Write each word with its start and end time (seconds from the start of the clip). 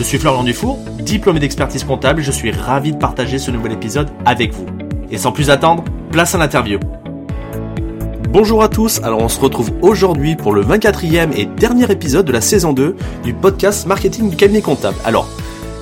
Je 0.00 0.04
suis 0.06 0.16
Florian 0.16 0.44
Dufour, 0.44 0.78
diplômé 0.98 1.40
d'expertise 1.40 1.84
comptable 1.84 2.22
je 2.22 2.30
suis 2.30 2.50
ravi 2.50 2.92
de 2.92 2.96
partager 2.96 3.38
ce 3.38 3.50
nouvel 3.50 3.72
épisode 3.72 4.08
avec 4.24 4.50
vous. 4.54 4.64
Et 5.10 5.18
sans 5.18 5.30
plus 5.30 5.50
attendre, 5.50 5.84
place 6.10 6.34
à 6.34 6.38
l'interview. 6.38 6.80
Bonjour 8.30 8.62
à 8.62 8.70
tous, 8.70 9.02
alors 9.02 9.20
on 9.20 9.28
se 9.28 9.38
retrouve 9.38 9.72
aujourd'hui 9.82 10.36
pour 10.36 10.54
le 10.54 10.64
24e 10.64 11.36
et 11.36 11.44
dernier 11.44 11.84
épisode 11.92 12.24
de 12.24 12.32
la 12.32 12.40
saison 12.40 12.72
2 12.72 12.96
du 13.24 13.34
podcast 13.34 13.86
Marketing 13.86 14.30
du 14.30 14.36
cabinet 14.36 14.62
comptable. 14.62 14.96
Alors, 15.04 15.28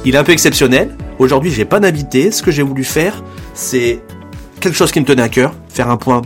il 0.05 0.17
est 0.17 0.19
un 0.19 0.25
peu 0.25 0.33
exceptionnel, 0.33 0.97
aujourd'hui 1.21 1.53
j'ai 1.53 1.65
pas 1.65 1.79
d'invité, 1.79 2.33
ce 2.33 2.43
que 2.43 2.51
j'ai 2.51 2.65
voulu 2.65 2.83
faire 2.83 3.23
c'est 3.55 4.03
quelque 4.59 4.75
chose 4.75 4.91
qui 4.91 4.99
me 4.99 5.05
tenait 5.05 5.23
à 5.23 5.29
cœur, 5.29 5.55
faire 5.69 5.91
un 5.91 5.97
point 5.97 6.23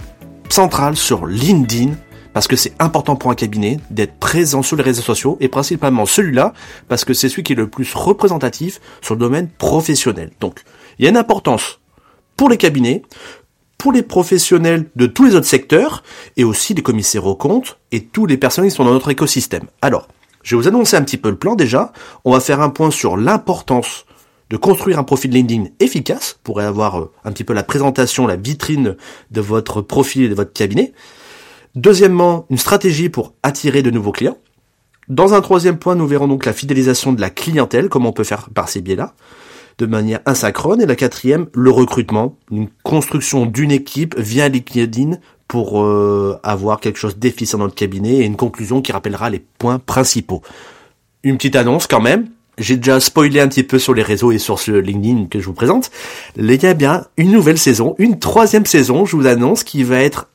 central 0.49 0.97
sur 0.97 1.27
LinkedIn, 1.27 1.91
parce 2.33 2.49
que 2.49 2.57
c'est 2.57 2.75
important 2.79 3.17
pour 3.17 3.31
un 3.31 3.35
cabinet 3.35 3.79
d'être 3.91 4.19
présent 4.19 4.63
sur 4.63 4.77
les 4.77 4.83
réseaux 4.83 5.03
sociaux, 5.03 5.37
et 5.41 5.49
principalement 5.49 6.07
celui-là, 6.07 6.53
parce 6.89 7.05
que 7.05 7.15
c'est 7.15 7.29
celui 7.29 7.43
qui 7.43 7.53
est 7.53 7.57
le 7.57 7.69
plus 7.69 7.93
représentatif 7.95 8.81
sur 9.01 9.15
le 9.15 9.21
domaine 9.21 9.49
professionnel. 9.49 10.31
Donc, 10.41 10.61
il 10.99 11.05
y 11.05 11.07
a 11.07 11.11
une 11.11 11.17
importance 11.17 11.81
pour 12.37 12.49
les 12.49 12.57
cabinets, 12.57 13.03
pour 13.79 13.93
les 13.93 14.03
professionnels 14.03 14.87
de 14.97 15.07
tous 15.07 15.25
les 15.25 15.35
autres 15.35 15.47
secteurs, 15.47 16.03
et 16.37 16.45
aussi 16.45 16.75
les 16.75 16.83
commissaires 16.83 17.27
aux 17.27 17.35
comptes, 17.35 17.79
et 17.91 18.05
tous 18.05 18.27
les 18.27 18.37
personnes 18.37 18.65
qui 18.65 18.71
sont 18.71 18.85
dans 18.85 18.93
notre 18.93 19.11
écosystème. 19.11 19.67
Alors, 19.81 20.09
je 20.43 20.57
vais 20.57 20.63
vous 20.63 20.69
annoncer 20.69 20.97
un 20.97 21.03
petit 21.03 21.17
peu 21.17 21.31
le 21.31 21.37
plan 21.37 21.55
déjà. 21.55 21.93
On 22.25 22.33
va 22.33 22.41
faire 22.41 22.61
un 22.61 22.71
point 22.71 22.91
sur 22.91 23.17
l'importance 23.17 24.07
de 24.51 24.57
construire 24.57 24.99
un 24.99 25.05
profil 25.05 25.31
LinkedIn 25.31 25.71
efficace 25.81 26.39
pour 26.43 26.61
avoir 26.61 27.01
euh, 27.01 27.13
un 27.25 27.33
petit 27.33 27.45
peu 27.45 27.55
la 27.55 27.63
présentation, 27.63 28.27
la 28.27 28.37
vitrine 28.37 28.97
de 29.31 29.41
votre 29.41 29.81
profil 29.81 30.25
et 30.25 30.29
de 30.29 30.35
votre 30.35 30.53
cabinet. 30.53 30.93
Deuxièmement, 31.75 32.47
une 32.51 32.59
stratégie 32.59 33.09
pour 33.09 33.35
attirer 33.43 33.83
de 33.83 33.91
nouveaux 33.91 34.13
clients. 34.13 34.39
Dans 35.09 35.35
un 35.35 35.41
troisième 35.41 35.79
point, 35.79 35.95
nous 35.95 36.07
verrons 36.07 36.29
donc 36.29 36.45
la 36.45 36.53
fidélisation 36.53 37.13
de 37.13 37.21
la 37.21 37.31
clientèle, 37.31 37.89
comment 37.89 38.11
on 38.11 38.13
peut 38.13 38.25
faire 38.25 38.51
par 38.51 38.69
ces 38.69 38.81
biais-là 38.81 39.15
de 39.79 39.87
manière 39.87 40.21
asynchrone. 40.27 40.81
Et 40.81 40.87
la 40.87 40.97
quatrième, 40.97 41.47
le 41.55 41.71
recrutement, 41.71 42.37
une 42.51 42.69
construction 42.83 43.47
d'une 43.47 43.73
équipe 43.73 44.19
via 44.19 44.49
LinkedIn 44.49 45.19
pour 45.49 45.83
euh, 45.83 46.39
avoir 46.43 46.81
quelque 46.81 46.99
chose 46.99 47.19
d'efficient 47.19 47.59
dans 47.59 47.67
le 47.67 47.71
cabinet 47.71 48.19
et 48.19 48.25
une 48.25 48.37
conclusion 48.37 48.81
qui 48.81 48.93
rappellera 48.93 49.31
les 49.31 49.41
points 49.41 49.79
principaux. 49.79 50.43
Une 51.25 51.37
petite 51.37 51.57
annonce 51.57 51.87
quand 51.87 52.01
même. 52.01 52.29
J'ai 52.59 52.77
déjà 52.77 53.01
spoilé 53.01 53.41
un 53.41 53.49
petit 53.49 53.63
peu 53.63 53.79
sur 53.79 53.95
les 53.95 54.03
réseaux 54.03 54.31
et 54.31 54.39
sur 54.39 54.59
ce 54.59 54.73
LinkedIn 54.73 55.27
que 55.27 55.41
je 55.41 55.47
vous 55.47 55.55
présente. 55.55 55.91
Il 56.37 56.51
y 56.51 56.67
a 56.67 56.75
bien 56.75 57.07
une 57.17 57.33
nouvelle 57.33 57.59
saison, 57.59 57.95
une 57.99 58.19
troisième 58.19 58.67
saison, 58.67 59.07
je 59.07 59.17
vous 59.17 59.27
annonce, 59.27 59.65
qui 59.65 59.85
va 59.85 60.01
être 60.01 60.29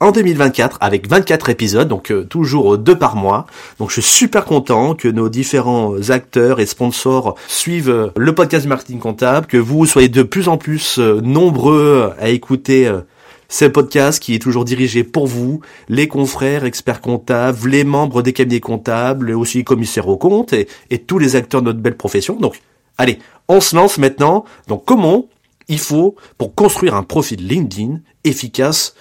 en 0.00 0.12
2024 0.12 0.78
avec 0.80 1.08
24 1.08 1.50
épisodes, 1.50 1.88
donc 1.88 2.10
euh, 2.10 2.24
toujours 2.24 2.78
deux 2.78 2.96
par 2.96 3.16
mois. 3.16 3.46
Donc 3.78 3.90
je 3.90 4.00
suis 4.00 4.14
super 4.14 4.44
content 4.44 4.94
que 4.94 5.08
nos 5.08 5.28
différents 5.28 6.10
acteurs 6.10 6.60
et 6.60 6.66
sponsors 6.66 7.34
suivent 7.48 7.90
euh, 7.90 8.10
le 8.16 8.34
podcast 8.34 8.66
marketing 8.66 9.00
comptable, 9.00 9.46
que 9.46 9.56
vous 9.56 9.86
soyez 9.86 10.08
de 10.08 10.22
plus 10.22 10.48
en 10.48 10.56
plus 10.56 10.98
euh, 10.98 11.20
nombreux 11.20 12.12
à 12.18 12.28
écouter 12.28 12.90
ce 13.48 13.64
podcast 13.64 14.22
qui 14.22 14.34
est 14.34 14.38
toujours 14.38 14.64
dirigé 14.64 15.04
pour 15.04 15.26
vous, 15.26 15.62
les 15.88 16.06
confrères, 16.06 16.64
experts 16.64 17.00
comptables, 17.00 17.68
les 17.68 17.82
membres 17.82 18.22
des 18.22 18.32
cabinets 18.32 18.60
comptables, 18.60 19.32
aussi 19.32 19.64
commissaires 19.64 20.08
aux 20.08 20.18
comptes 20.18 20.52
et, 20.52 20.68
et 20.90 20.98
tous 20.98 21.18
les 21.18 21.34
acteurs 21.34 21.62
de 21.62 21.66
notre 21.66 21.80
belle 21.80 21.96
profession. 21.96 22.36
Donc 22.36 22.60
allez, 22.98 23.18
on 23.48 23.60
se 23.60 23.74
lance 23.74 23.98
maintenant. 23.98 24.44
Donc 24.68 24.84
comment 24.84 25.26
il 25.68 25.78
faut 25.78 26.14
pour 26.36 26.54
construire 26.54 26.94
un 26.94 27.02
profil 27.02 27.46
LinkedIn 27.46 28.00
efficace 28.24 28.94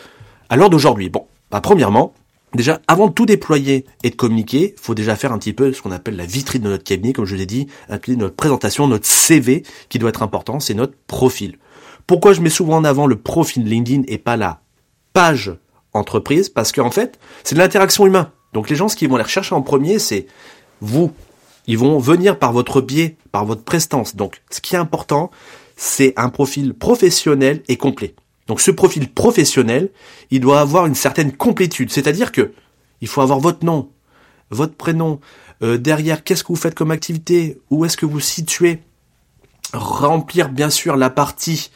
à 0.49 0.55
l'heure 0.55 0.69
d'aujourd'hui 0.69 1.09
Bon, 1.09 1.27
bah, 1.51 1.61
premièrement, 1.61 2.13
déjà, 2.53 2.81
avant 2.87 3.07
de 3.07 3.13
tout 3.13 3.25
déployer 3.25 3.85
et 4.03 4.09
de 4.09 4.15
communiquer, 4.15 4.75
faut 4.81 4.95
déjà 4.95 5.15
faire 5.15 5.31
un 5.31 5.37
petit 5.37 5.53
peu 5.53 5.73
ce 5.73 5.81
qu'on 5.81 5.91
appelle 5.91 6.15
la 6.15 6.25
vitrine 6.25 6.61
de 6.61 6.69
notre 6.69 6.83
cabinet, 6.83 7.13
comme 7.13 7.25
je 7.25 7.35
l'ai 7.35 7.45
dit, 7.45 7.67
notre 8.09 8.35
présentation, 8.35 8.87
notre 8.87 9.05
CV 9.05 9.63
qui 9.89 9.99
doit 9.99 10.09
être 10.09 10.23
important, 10.23 10.59
c'est 10.59 10.73
notre 10.73 10.95
profil. 11.07 11.57
Pourquoi 12.05 12.33
je 12.33 12.41
mets 12.41 12.49
souvent 12.49 12.77
en 12.77 12.83
avant 12.83 13.05
le 13.05 13.17
profil 13.17 13.65
LinkedIn 13.65 14.03
et 14.07 14.17
pas 14.17 14.37
la 14.37 14.61
page 15.13 15.53
entreprise? 15.93 16.49
Parce 16.49 16.71
qu'en 16.71 16.91
fait, 16.91 17.19
c'est 17.43 17.55
de 17.55 17.59
l'interaction 17.59 18.05
humaine. 18.05 18.27
Donc 18.53 18.69
les 18.69 18.75
gens, 18.75 18.87
ce 18.87 18.95
qu'ils 18.95 19.09
vont 19.09 19.15
aller 19.15 19.25
rechercher 19.25 19.55
en 19.55 19.61
premier, 19.61 19.99
c'est 19.99 20.27
vous. 20.79 21.11
Ils 21.67 21.77
vont 21.77 21.99
venir 21.99 22.39
par 22.39 22.53
votre 22.53 22.79
biais, 22.79 23.17
par 23.33 23.45
votre 23.45 23.63
prestance. 23.63 24.15
Donc 24.15 24.41
ce 24.49 24.61
qui 24.61 24.75
est 24.75 24.79
important, 24.79 25.31
c'est 25.75 26.13
un 26.15 26.29
profil 26.29 26.73
professionnel 26.73 27.61
et 27.67 27.75
complet. 27.75 28.15
Donc 28.47 28.61
ce 28.61 28.71
profil 28.71 29.11
professionnel, 29.11 29.89
il 30.31 30.39
doit 30.39 30.59
avoir 30.59 30.85
une 30.85 30.95
certaine 30.95 31.31
complétude, 31.31 31.91
c'est-à-dire 31.91 32.31
que 32.31 32.53
il 33.01 33.07
faut 33.07 33.21
avoir 33.21 33.39
votre 33.39 33.65
nom, 33.65 33.89
votre 34.49 34.73
prénom, 34.73 35.19
euh, 35.61 35.77
derrière 35.77 36.23
qu'est-ce 36.23 36.43
que 36.43 36.49
vous 36.49 36.55
faites 36.55 36.75
comme 36.75 36.91
activité, 36.91 37.59
où 37.69 37.85
est-ce 37.85 37.97
que 37.97 38.05
vous 38.05 38.19
situez, 38.19 38.79
remplir 39.73 40.49
bien 40.49 40.69
sûr 40.69 40.95
la 40.95 41.09
partie 41.09 41.71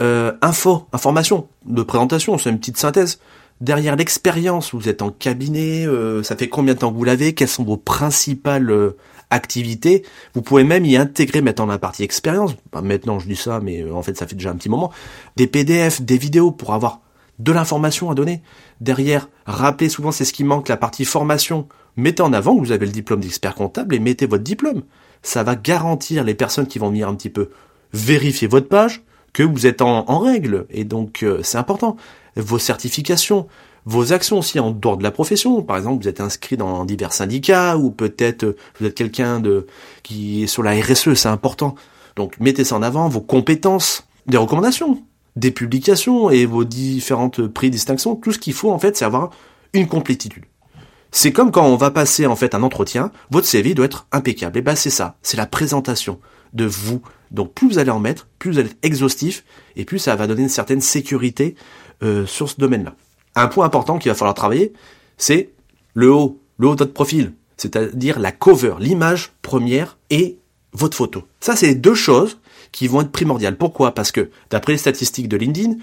euh, 0.00 0.32
info, 0.40 0.86
information, 0.92 1.48
de 1.66 1.82
présentation, 1.82 2.38
c'est 2.38 2.50
une 2.50 2.58
petite 2.58 2.78
synthèse. 2.78 3.20
Derrière 3.60 3.96
l'expérience, 3.96 4.72
vous 4.72 4.88
êtes 4.88 5.02
en 5.02 5.10
cabinet, 5.10 5.84
euh, 5.86 6.22
ça 6.22 6.36
fait 6.36 6.48
combien 6.48 6.74
de 6.74 6.78
temps 6.78 6.92
que 6.92 6.96
vous 6.96 7.04
l'avez, 7.04 7.34
quelles 7.34 7.48
sont 7.48 7.64
vos 7.64 7.76
principales 7.76 8.94
activité. 9.30 10.04
Vous 10.34 10.42
pouvez 10.42 10.64
même 10.64 10.84
y 10.84 10.96
intégrer 10.96 11.40
maintenant 11.40 11.66
la 11.66 11.78
partie 11.78 12.02
expérience. 12.02 12.54
maintenant, 12.82 13.18
je 13.18 13.26
dis 13.26 13.36
ça, 13.36 13.60
mais 13.60 13.82
euh, 13.82 13.94
en 13.94 14.02
fait, 14.02 14.16
ça 14.16 14.26
fait 14.26 14.34
déjà 14.34 14.50
un 14.50 14.56
petit 14.56 14.68
moment. 14.68 14.92
Des 15.36 15.46
PDF, 15.46 16.02
des 16.02 16.18
vidéos 16.18 16.50
pour 16.50 16.74
avoir 16.74 17.00
de 17.38 17.52
l'information 17.52 18.10
à 18.10 18.14
donner. 18.14 18.42
Derrière, 18.80 19.28
rappelez 19.46 19.88
souvent, 19.88 20.12
c'est 20.12 20.24
ce 20.24 20.32
qui 20.32 20.44
manque, 20.44 20.68
la 20.68 20.76
partie 20.76 21.04
formation. 21.04 21.68
Mettez 21.96 22.22
en 22.22 22.32
avant 22.32 22.54
que 22.56 22.60
vous 22.60 22.72
avez 22.72 22.86
le 22.86 22.92
diplôme 22.92 23.20
d'expert 23.20 23.54
comptable 23.54 23.94
et 23.94 23.98
mettez 23.98 24.26
votre 24.26 24.44
diplôme. 24.44 24.82
Ça 25.22 25.42
va 25.42 25.56
garantir 25.56 26.24
les 26.24 26.34
personnes 26.34 26.66
qui 26.66 26.78
vont 26.78 26.88
venir 26.88 27.08
un 27.08 27.14
petit 27.14 27.30
peu 27.30 27.50
vérifier 27.92 28.48
votre 28.48 28.68
page 28.68 29.02
que 29.32 29.42
vous 29.42 29.66
êtes 29.66 29.82
en, 29.82 30.18
règle. 30.18 30.66
Et 30.70 30.84
donc, 30.84 31.22
euh, 31.22 31.40
c'est 31.42 31.58
important. 31.58 31.96
Vos 32.36 32.58
certifications, 32.58 33.48
vos 33.88 34.12
actions 34.12 34.38
aussi 34.38 34.60
en 34.60 34.70
dehors 34.70 34.98
de 34.98 35.02
la 35.02 35.10
profession. 35.10 35.62
Par 35.62 35.78
exemple, 35.78 36.02
vous 36.02 36.08
êtes 36.08 36.20
inscrit 36.20 36.58
dans 36.58 36.84
divers 36.84 37.14
syndicats 37.14 37.78
ou 37.78 37.90
peut-être 37.90 38.44
euh, 38.44 38.56
vous 38.78 38.86
êtes 38.86 38.94
quelqu'un 38.94 39.40
de 39.40 39.66
qui 40.02 40.42
est 40.42 40.46
sur 40.46 40.62
la 40.62 40.72
RSE, 40.72 41.14
c'est 41.14 41.28
important. 41.28 41.74
Donc 42.14 42.38
mettez 42.38 42.64
ça 42.64 42.76
en 42.76 42.82
avant, 42.82 43.08
vos 43.08 43.22
compétences, 43.22 44.06
des 44.26 44.36
recommandations, 44.36 45.02
des 45.36 45.50
publications 45.50 46.28
et 46.28 46.44
vos 46.44 46.64
différentes 46.64 47.46
prix 47.46 47.70
distinctions. 47.70 48.14
Tout 48.14 48.32
ce 48.32 48.38
qu'il 48.38 48.52
faut 48.52 48.70
en 48.70 48.78
fait, 48.78 48.94
c'est 48.94 49.06
avoir 49.06 49.30
une 49.72 49.88
complétitude. 49.88 50.44
C'est 51.10 51.32
comme 51.32 51.50
quand 51.50 51.64
on 51.64 51.76
va 51.76 51.90
passer 51.90 52.26
en 52.26 52.36
fait 52.36 52.54
un 52.54 52.62
entretien, 52.62 53.10
votre 53.30 53.46
CV 53.46 53.72
doit 53.72 53.86
être 53.86 54.06
impeccable. 54.12 54.58
Et 54.58 54.62
ben 54.62 54.76
c'est 54.76 54.90
ça, 54.90 55.16
c'est 55.22 55.38
la 55.38 55.46
présentation 55.46 56.20
de 56.52 56.66
vous. 56.66 57.00
Donc 57.30 57.54
plus 57.54 57.66
vous 57.66 57.78
allez 57.78 57.90
en 57.90 58.00
mettre, 58.00 58.28
plus 58.38 58.50
vous 58.50 58.58
allez 58.58 58.68
être 58.68 58.78
exhaustif, 58.82 59.44
et 59.76 59.86
plus 59.86 59.98
ça 59.98 60.14
va 60.14 60.26
donner 60.26 60.42
une 60.42 60.50
certaine 60.50 60.82
sécurité 60.82 61.54
euh, 62.02 62.26
sur 62.26 62.50
ce 62.50 62.56
domaine-là 62.60 62.94
un 63.42 63.48
point 63.48 63.64
important 63.64 63.98
qu'il 63.98 64.10
va 64.10 64.14
falloir 64.14 64.34
travailler, 64.34 64.72
c'est 65.16 65.50
le 65.94 66.12
haut, 66.12 66.40
le 66.58 66.68
haut 66.68 66.74
de 66.74 66.80
votre 66.80 66.92
profil, 66.92 67.34
c'est-à-dire 67.56 68.18
la 68.18 68.32
cover, 68.32 68.74
l'image 68.78 69.32
première 69.42 69.98
et 70.10 70.38
votre 70.72 70.96
photo. 70.96 71.24
Ça, 71.40 71.56
c'est 71.56 71.74
deux 71.74 71.94
choses 71.94 72.38
qui 72.72 72.86
vont 72.88 73.00
être 73.00 73.12
primordiales. 73.12 73.56
Pourquoi? 73.56 73.94
Parce 73.94 74.12
que, 74.12 74.30
d'après 74.50 74.72
les 74.72 74.78
statistiques 74.78 75.28
de 75.28 75.36
LinkedIn, 75.36 75.76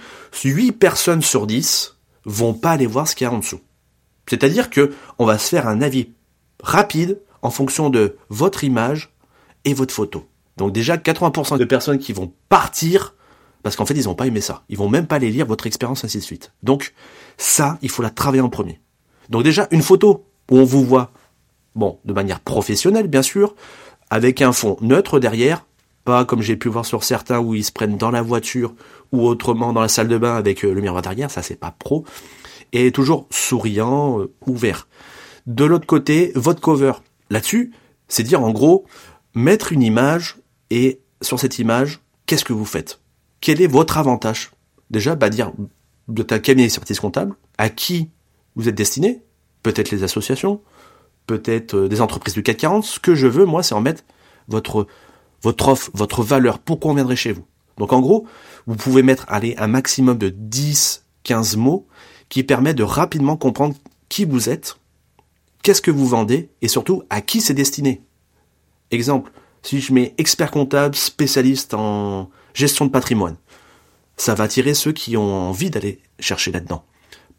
8 0.43 0.71
personnes 0.73 1.21
sur 1.21 1.47
10 1.47 1.97
vont 2.25 2.53
pas 2.53 2.71
aller 2.71 2.85
voir 2.85 3.07
ce 3.07 3.15
qu'il 3.15 3.25
y 3.25 3.27
a 3.27 3.33
en 3.33 3.39
dessous. 3.39 3.61
C'est-à-dire 4.27 4.69
que 4.69 4.93
on 5.19 5.25
va 5.25 5.37
se 5.37 5.49
faire 5.49 5.67
un 5.67 5.81
avis 5.81 6.09
rapide 6.61 7.19
en 7.41 7.49
fonction 7.49 7.89
de 7.89 8.17
votre 8.29 8.63
image 8.63 9.13
et 9.65 9.73
votre 9.73 9.93
photo. 9.93 10.25
Donc 10.57 10.71
déjà, 10.71 10.97
80% 10.97 11.57
de 11.57 11.65
personnes 11.65 11.99
qui 11.99 12.13
vont 12.13 12.31
partir 12.49 13.14
parce 13.65 13.75
qu'en 13.75 13.87
fait, 13.87 13.95
ils 13.95 14.03
n'ont 14.03 14.13
pas 14.13 14.27
aimé 14.27 14.41
ça. 14.41 14.61
Ils 14.69 14.77
vont 14.77 14.89
même 14.89 15.07
pas 15.07 15.15
aller 15.15 15.31
lire 15.31 15.47
votre 15.47 15.65
expérience, 15.65 16.05
ainsi 16.05 16.19
de 16.19 16.23
suite. 16.23 16.51
Donc, 16.61 16.93
ça, 17.35 17.79
il 17.81 17.89
faut 17.89 18.03
la 18.03 18.11
travailler 18.11 18.43
en 18.43 18.49
premier. 18.49 18.79
Donc 19.29 19.41
déjà, 19.41 19.67
une 19.71 19.81
photo 19.81 20.27
où 20.51 20.59
on 20.59 20.63
vous 20.63 20.85
voit, 20.85 21.09
bon, 21.73 21.97
de 22.05 22.13
manière 22.13 22.41
professionnelle, 22.41 23.07
bien 23.07 23.23
sûr, 23.23 23.55
avec 24.11 24.43
un 24.43 24.53
fond 24.53 24.77
neutre 24.81 25.19
derrière, 25.19 25.65
pas 26.03 26.25
comme 26.25 26.43
j'ai 26.43 26.57
pu 26.57 26.69
voir 26.69 26.85
sur 26.85 27.03
certains 27.03 27.39
où 27.39 27.55
ils 27.55 27.63
se 27.63 27.71
prennent 27.71 27.97
dans 27.97 28.11
la 28.11 28.21
voiture 28.21 28.75
ou 29.11 29.25
autrement 29.25 29.73
dans 29.73 29.81
la 29.81 29.87
salle 29.87 30.09
de 30.09 30.17
bain 30.19 30.35
avec 30.35 30.63
euh, 30.63 30.71
le 30.71 30.79
miroir 30.79 31.01
derrière, 31.01 31.31
ça 31.31 31.41
c'est 31.41 31.59
pas 31.59 31.71
pro, 31.71 32.05
et 32.71 32.91
toujours 32.91 33.25
souriant, 33.31 34.19
euh, 34.19 34.31
ouvert. 34.45 34.87
De 35.47 35.65
l'autre 35.65 35.87
côté, 35.87 36.31
votre 36.35 36.61
cover. 36.61 36.93
Là-dessus, 37.31 37.73
c'est 38.09 38.21
dire 38.21 38.43
en 38.43 38.51
gros, 38.51 38.85
mettre 39.33 39.73
une 39.73 39.81
image 39.81 40.35
et 40.69 40.99
sur 41.19 41.39
cette 41.39 41.57
image, 41.57 42.01
qu'est-ce 42.27 42.45
que 42.45 42.53
vous 42.53 42.63
faites? 42.63 42.99
Quel 43.45 43.61
est 43.61 43.67
votre 43.67 43.99
avantage 43.99 44.49
Déjà, 44.89 45.15
bah 45.15 45.29
dire 45.29 45.51
de 46.07 46.23
ta 46.23 46.39
cabinet 46.39 46.63
d'expertise 46.63 46.99
comptable, 46.99 47.35
à 47.59 47.69
qui 47.69 48.09
vous 48.55 48.67
êtes 48.67 48.73
destiné 48.73 49.21
Peut-être 49.61 49.91
les 49.91 50.01
associations, 50.01 50.61
peut-être 51.27 51.75
euh, 51.75 51.87
des 51.87 52.01
entreprises 52.01 52.33
du 52.33 52.41
CAC 52.41 52.57
40. 52.57 52.83
Ce 52.83 52.99
que 52.99 53.13
je 53.13 53.27
veux, 53.27 53.45
moi, 53.45 53.61
c'est 53.61 53.75
en 53.75 53.81
mettre 53.81 54.01
votre, 54.47 54.87
votre 55.43 55.67
offre, 55.67 55.91
votre 55.93 56.23
valeur. 56.23 56.57
Pourquoi 56.57 56.89
on 56.89 56.95
viendrait 56.95 57.15
chez 57.15 57.33
vous 57.33 57.45
Donc 57.77 57.93
en 57.93 58.01
gros, 58.01 58.25
vous 58.65 58.77
pouvez 58.77 59.03
mettre 59.03 59.25
allez, 59.27 59.53
un 59.59 59.67
maximum 59.67 60.17
de 60.17 60.29
10, 60.29 61.05
15 61.21 61.55
mots 61.55 61.85
qui 62.29 62.41
permettent 62.41 62.77
de 62.77 62.83
rapidement 62.83 63.37
comprendre 63.37 63.75
qui 64.09 64.25
vous 64.25 64.49
êtes, 64.49 64.79
qu'est-ce 65.61 65.83
que 65.83 65.91
vous 65.91 66.07
vendez 66.07 66.49
et 66.63 66.67
surtout 66.67 67.03
à 67.11 67.21
qui 67.21 67.41
c'est 67.41 67.53
destiné. 67.53 68.01
Exemple, 68.89 69.31
si 69.61 69.81
je 69.81 69.93
mets 69.93 70.15
expert 70.17 70.49
comptable, 70.49 70.95
spécialiste 70.95 71.75
en 71.75 72.31
gestion 72.55 72.85
de 72.85 72.91
patrimoine, 72.91 73.35
ça 74.17 74.33
va 74.33 74.45
attirer 74.45 74.73
ceux 74.73 74.93
qui 74.93 75.15
ont 75.17 75.49
envie 75.49 75.69
d'aller 75.69 75.99
chercher 76.19 76.51
là-dedans. 76.51 76.83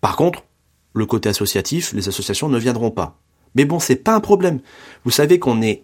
Par 0.00 0.14
contre, 0.14 0.44
le 0.92 1.06
côté 1.06 1.28
associatif, 1.28 1.92
les 1.92 2.08
associations 2.08 2.48
ne 2.48 2.58
viendront 2.58 2.92
pas. 2.92 3.18
Mais 3.56 3.64
bon, 3.64 3.80
c'est 3.80 3.96
pas 3.96 4.14
un 4.14 4.20
problème. 4.20 4.60
Vous 5.04 5.10
savez 5.10 5.38
qu'on 5.38 5.62
est 5.62 5.82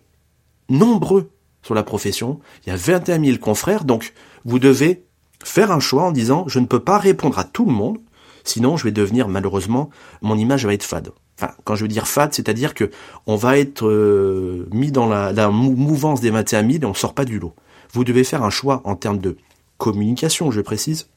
nombreux 0.69 1.31
sur 1.63 1.75
la 1.75 1.83
profession. 1.83 2.41
Il 2.65 2.71
y 2.71 2.73
a 2.73 2.77
21 2.77 3.25
000 3.25 3.39
confrères, 3.39 3.85
donc 3.85 4.13
vous 4.45 4.59
devez 4.59 5.05
faire 5.45 5.73
un 5.73 5.81
choix 5.81 6.05
en 6.05 6.13
disant 6.13 6.45
je 6.49 6.59
ne 6.59 6.67
peux 6.67 6.81
pas 6.81 6.99
répondre 6.99 7.39
à 7.39 7.45
tout 7.45 7.65
le 7.65 7.73
monde, 7.73 7.99
sinon 8.45 8.77
je 8.77 8.85
vais 8.85 8.93
devenir 8.93 9.29
malheureusement 9.29 9.91
mon 10.21 10.37
image 10.37 10.67
va 10.67 10.75
être 10.75 10.85
fade. 10.85 11.11
Enfin, 11.39 11.53
quand 11.65 11.75
je 11.75 11.83
veux 11.83 11.89
dire 11.89 12.07
fade, 12.07 12.35
c'est-à-dire 12.35 12.75
que 12.75 12.91
on 13.27 13.37
va 13.37 13.59
être 13.59 13.87
euh, 13.87 14.69
mis 14.73 14.93
dans 14.93 15.09
la, 15.09 15.49
mouvance 15.49 16.21
des 16.21 16.31
21 16.31 16.71
000 16.71 16.83
et 16.83 16.85
on 16.85 16.95
sort 16.95 17.15
pas 17.15 17.25
du 17.25 17.39
lot. 17.39 17.55
Vous 17.93 18.05
devez 18.05 18.25
faire 18.25 18.43
un 18.43 18.51
choix 18.51 18.81
en 18.85 18.97
termes 18.97 19.19
de 19.19 19.37
communication, 19.79 20.51
je 20.51 20.61
précise, 20.61 21.09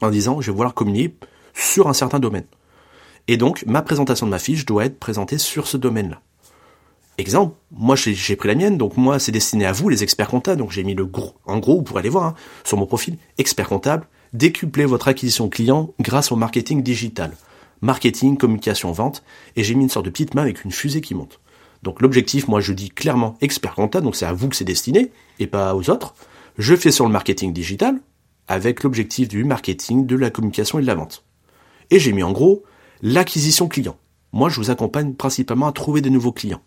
en 0.00 0.10
disant 0.10 0.40
je 0.40 0.50
vais 0.50 0.56
vouloir 0.56 0.74
communiquer 0.74 1.14
sur 1.54 1.88
un 1.88 1.92
certain 1.92 2.18
domaine. 2.18 2.44
Et 3.26 3.36
donc, 3.36 3.64
ma 3.66 3.82
présentation 3.82 4.26
de 4.26 4.30
ma 4.30 4.38
fiche 4.38 4.64
doit 4.64 4.84
être 4.84 4.98
présentée 4.98 5.38
sur 5.38 5.66
ce 5.66 5.76
domaine-là. 5.76 6.20
Exemple, 7.18 7.56
moi 7.72 7.96
j'ai 7.96 8.36
pris 8.36 8.48
la 8.48 8.54
mienne, 8.54 8.78
donc 8.78 8.96
moi 8.96 9.18
c'est 9.18 9.32
destiné 9.32 9.66
à 9.66 9.72
vous 9.72 9.88
les 9.88 10.04
experts 10.04 10.28
comptables, 10.28 10.60
donc 10.60 10.70
j'ai 10.70 10.84
mis 10.84 10.94
le 10.94 11.04
gros, 11.04 11.34
en 11.46 11.58
gros 11.58 11.76
vous 11.76 11.82
pourrez 11.82 12.00
aller 12.00 12.08
voir 12.08 12.24
hein, 12.24 12.34
sur 12.62 12.78
mon 12.78 12.86
profil, 12.86 13.18
expert 13.38 13.68
comptable, 13.68 14.06
décupler 14.32 14.84
votre 14.84 15.08
acquisition 15.08 15.48
client 15.48 15.92
grâce 15.98 16.30
au 16.30 16.36
marketing 16.36 16.82
digital 16.82 17.32
marketing, 17.80 18.36
communication, 18.36 18.92
vente, 18.92 19.22
et 19.56 19.64
j'ai 19.64 19.74
mis 19.74 19.84
une 19.84 19.90
sorte 19.90 20.06
de 20.06 20.10
petite 20.10 20.34
main 20.34 20.42
avec 20.42 20.64
une 20.64 20.72
fusée 20.72 21.00
qui 21.00 21.14
monte. 21.14 21.40
Donc 21.82 22.02
l'objectif, 22.02 22.48
moi 22.48 22.60
je 22.60 22.72
dis 22.72 22.90
clairement 22.90 23.36
expert 23.40 23.74
comptable, 23.74 24.04
donc 24.04 24.16
c'est 24.16 24.26
à 24.26 24.32
vous 24.32 24.48
que 24.48 24.56
c'est 24.56 24.64
destiné, 24.64 25.10
et 25.38 25.46
pas 25.46 25.74
aux 25.74 25.90
autres. 25.90 26.14
Je 26.58 26.74
fais 26.74 26.90
sur 26.90 27.06
le 27.06 27.12
marketing 27.12 27.52
digital, 27.52 28.00
avec 28.48 28.82
l'objectif 28.82 29.28
du 29.28 29.44
marketing, 29.44 30.06
de 30.06 30.16
la 30.16 30.30
communication 30.30 30.78
et 30.78 30.82
de 30.82 30.86
la 30.86 30.94
vente. 30.94 31.24
Et 31.90 31.98
j'ai 31.98 32.12
mis 32.12 32.22
en 32.22 32.32
gros 32.32 32.64
l'acquisition 33.02 33.68
client. 33.68 33.96
Moi 34.32 34.48
je 34.48 34.56
vous 34.56 34.70
accompagne 34.70 35.14
principalement 35.14 35.68
à 35.68 35.72
trouver 35.72 36.00
des 36.00 36.10
nouveaux 36.10 36.32
clients. 36.32 36.60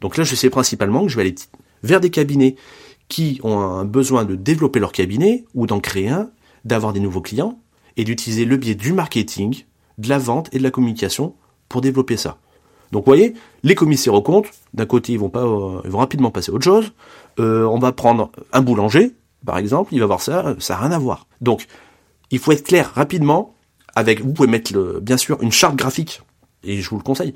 Donc 0.00 0.16
là 0.16 0.24
je 0.24 0.34
sais 0.34 0.50
principalement 0.50 1.02
que 1.02 1.08
je 1.08 1.16
vais 1.16 1.22
aller 1.22 1.34
vers 1.82 2.00
des 2.00 2.10
cabinets 2.10 2.56
qui 3.08 3.38
ont 3.42 3.60
un 3.60 3.84
besoin 3.84 4.24
de 4.24 4.34
développer 4.34 4.80
leur 4.80 4.92
cabinet 4.92 5.44
ou 5.54 5.66
d'en 5.66 5.80
créer 5.80 6.08
un, 6.08 6.30
d'avoir 6.64 6.92
des 6.92 7.00
nouveaux 7.00 7.20
clients 7.20 7.60
et 7.96 8.04
d'utiliser 8.04 8.44
le 8.44 8.56
biais 8.56 8.74
du 8.74 8.92
marketing 8.92 9.64
de 9.98 10.08
la 10.08 10.18
vente 10.18 10.48
et 10.52 10.58
de 10.58 10.62
la 10.62 10.70
communication 10.70 11.34
pour 11.68 11.80
développer 11.80 12.16
ça. 12.16 12.38
Donc 12.92 13.04
vous 13.04 13.10
voyez, 13.10 13.34
les 13.62 13.74
commissaires 13.74 14.14
aux 14.14 14.22
comptes, 14.22 14.46
d'un 14.72 14.86
côté 14.86 15.12
ils 15.12 15.18
vont 15.18 15.30
pas, 15.30 15.44
euh, 15.44 15.80
ils 15.84 15.90
vont 15.90 15.98
rapidement 15.98 16.30
passer 16.30 16.50
à 16.50 16.54
autre 16.54 16.64
chose. 16.64 16.92
Euh, 17.38 17.64
on 17.64 17.78
va 17.78 17.92
prendre 17.92 18.30
un 18.52 18.60
boulanger, 18.60 19.14
par 19.44 19.58
exemple, 19.58 19.94
il 19.94 20.00
va 20.00 20.06
voir 20.06 20.20
ça, 20.20 20.54
ça 20.58 20.74
n'a 20.74 20.80
rien 20.80 20.92
à 20.92 20.98
voir. 20.98 21.26
Donc 21.40 21.66
il 22.30 22.38
faut 22.38 22.52
être 22.52 22.64
clair 22.64 22.92
rapidement. 22.94 23.54
Avec, 23.96 24.22
vous 24.22 24.32
pouvez 24.32 24.48
mettre 24.48 24.72
le, 24.72 24.98
bien 25.00 25.16
sûr 25.16 25.40
une 25.40 25.52
charte 25.52 25.76
graphique, 25.76 26.20
et 26.64 26.80
je 26.80 26.90
vous 26.90 26.96
le 26.96 27.04
conseille, 27.04 27.34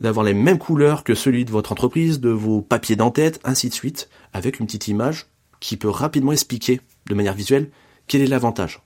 d'avoir 0.00 0.24
les 0.24 0.34
mêmes 0.34 0.58
couleurs 0.58 1.02
que 1.02 1.14
celui 1.14 1.46
de 1.46 1.50
votre 1.50 1.72
entreprise, 1.72 2.20
de 2.20 2.28
vos 2.28 2.60
papiers 2.60 2.96
d'entête, 2.96 3.40
ainsi 3.42 3.70
de 3.70 3.74
suite, 3.74 4.10
avec 4.34 4.60
une 4.60 4.66
petite 4.66 4.88
image 4.88 5.26
qui 5.60 5.78
peut 5.78 5.88
rapidement 5.88 6.32
expliquer 6.32 6.82
de 7.08 7.14
manière 7.14 7.32
visuelle 7.32 7.70
quel 8.06 8.20
est 8.20 8.26
l'avantage 8.26 8.82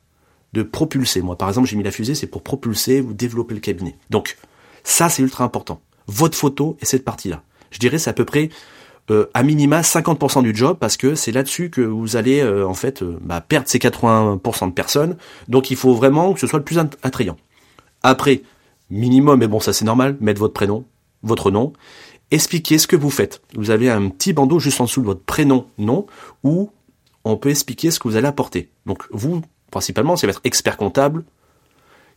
de 0.52 0.62
propulser. 0.62 1.22
Moi, 1.22 1.36
par 1.36 1.48
exemple, 1.48 1.68
j'ai 1.68 1.76
mis 1.76 1.82
la 1.82 1.90
fusée, 1.90 2.14
c'est 2.14 2.26
pour 2.26 2.42
propulser 2.42 3.00
ou 3.00 3.12
développer 3.12 3.54
le 3.54 3.60
cabinet. 3.60 3.96
Donc, 4.10 4.36
ça, 4.84 5.08
c'est 5.08 5.22
ultra 5.22 5.44
important. 5.44 5.80
Votre 6.08 6.36
photo 6.36 6.76
et 6.80 6.84
cette 6.84 7.04
partie-là. 7.04 7.42
Je 7.70 7.78
dirais, 7.78 7.98
c'est 7.98 8.10
à 8.10 8.14
peu 8.14 8.24
près 8.24 8.50
euh, 9.10 9.26
à 9.32 9.42
minima 9.42 9.80
50% 9.80 10.42
du 10.42 10.54
job 10.54 10.76
parce 10.78 10.98
que 10.98 11.14
c'est 11.14 11.32
là-dessus 11.32 11.70
que 11.70 11.80
vous 11.80 12.16
allez 12.16 12.40
euh, 12.40 12.66
en 12.66 12.74
fait 12.74 13.02
euh, 13.02 13.18
bah, 13.22 13.40
perdre 13.40 13.66
ces 13.68 13.78
80% 13.78 14.68
de 14.68 14.72
personnes. 14.72 15.16
Donc, 15.48 15.70
il 15.70 15.76
faut 15.76 15.94
vraiment 15.94 16.34
que 16.34 16.40
ce 16.40 16.46
soit 16.46 16.58
le 16.58 16.64
plus 16.64 16.78
attrayant. 17.02 17.36
Après, 18.02 18.42
minimum, 18.90 19.38
mais 19.38 19.48
bon, 19.48 19.60
ça 19.60 19.72
c'est 19.72 19.86
normal, 19.86 20.16
mettre 20.20 20.40
votre 20.40 20.52
prénom, 20.52 20.84
votre 21.22 21.50
nom, 21.50 21.72
expliquer 22.30 22.76
ce 22.76 22.86
que 22.86 22.96
vous 22.96 23.10
faites. 23.10 23.40
Vous 23.54 23.70
avez 23.70 23.88
un 23.90 24.08
petit 24.10 24.34
bandeau 24.34 24.58
juste 24.58 24.80
en 24.80 24.84
dessous 24.84 25.00
de 25.00 25.06
votre 25.06 25.22
prénom, 25.22 25.66
nom, 25.78 26.06
où 26.44 26.70
on 27.24 27.36
peut 27.38 27.48
expliquer 27.50 27.90
ce 27.90 27.98
que 27.98 28.08
vous 28.08 28.16
allez 28.16 28.28
apporter. 28.28 28.70
Donc, 28.84 29.04
vous, 29.10 29.40
principalement, 29.70 30.16
c'est 30.16 30.28
être 30.28 30.40
expert 30.44 30.76
comptable 30.76 31.24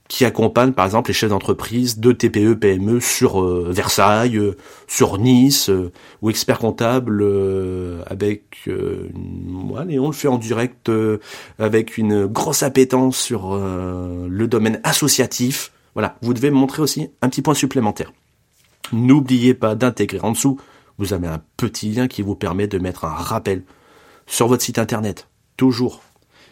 qui 0.08 0.26
accompagne 0.26 0.74
par 0.74 0.86
exemple 0.86 1.10
les 1.10 1.14
chefs 1.14 1.30
d'entreprise 1.30 2.00
de 2.00 2.12
TPE, 2.12 2.56
PME 2.56 3.00
sur 3.00 3.42
euh, 3.42 3.70
Versailles, 3.70 4.38
euh, 4.38 4.58
sur 4.88 5.18
Nice, 5.18 5.70
euh, 5.70 5.92
ou 6.22 6.30
expert 6.30 6.60
comptable 6.60 7.24
avec, 8.08 8.68
et 8.68 10.00
on 10.00 10.08
le 10.08 10.14
fait 10.14 10.28
en 10.28 10.38
direct 10.38 10.92
avec 11.60 11.98
une 11.98 12.26
grosse 12.26 12.62
appétence 12.64 13.18
sur 13.18 13.58
le 13.58 14.48
domaine 14.48 14.82
associatif. 14.84 15.72
Voilà, 15.94 16.18
vous 16.22 16.34
devez 16.34 16.52
montrer 16.52 16.82
aussi 16.82 17.10
un 17.22 17.30
petit 17.30 17.42
point 17.42 17.54
supplémentaire. 17.54 18.12
N'oubliez 18.92 19.54
pas 19.54 19.76
d'intégrer 19.76 20.20
en 20.22 20.32
dessous, 20.32 20.60
vous 20.98 21.14
avez 21.14 21.28
un 21.28 21.42
petit 21.58 21.90
lien 21.90 22.08
qui 22.08 22.22
vous 22.22 22.36
permet 22.36 22.68
de 22.68 22.78
mettre 22.78 23.06
un 23.06 23.14
rappel 23.14 23.64
sur 24.28 24.48
votre 24.48 24.64
site 24.64 24.78
internet. 24.78 25.28
Toujours 25.58 26.02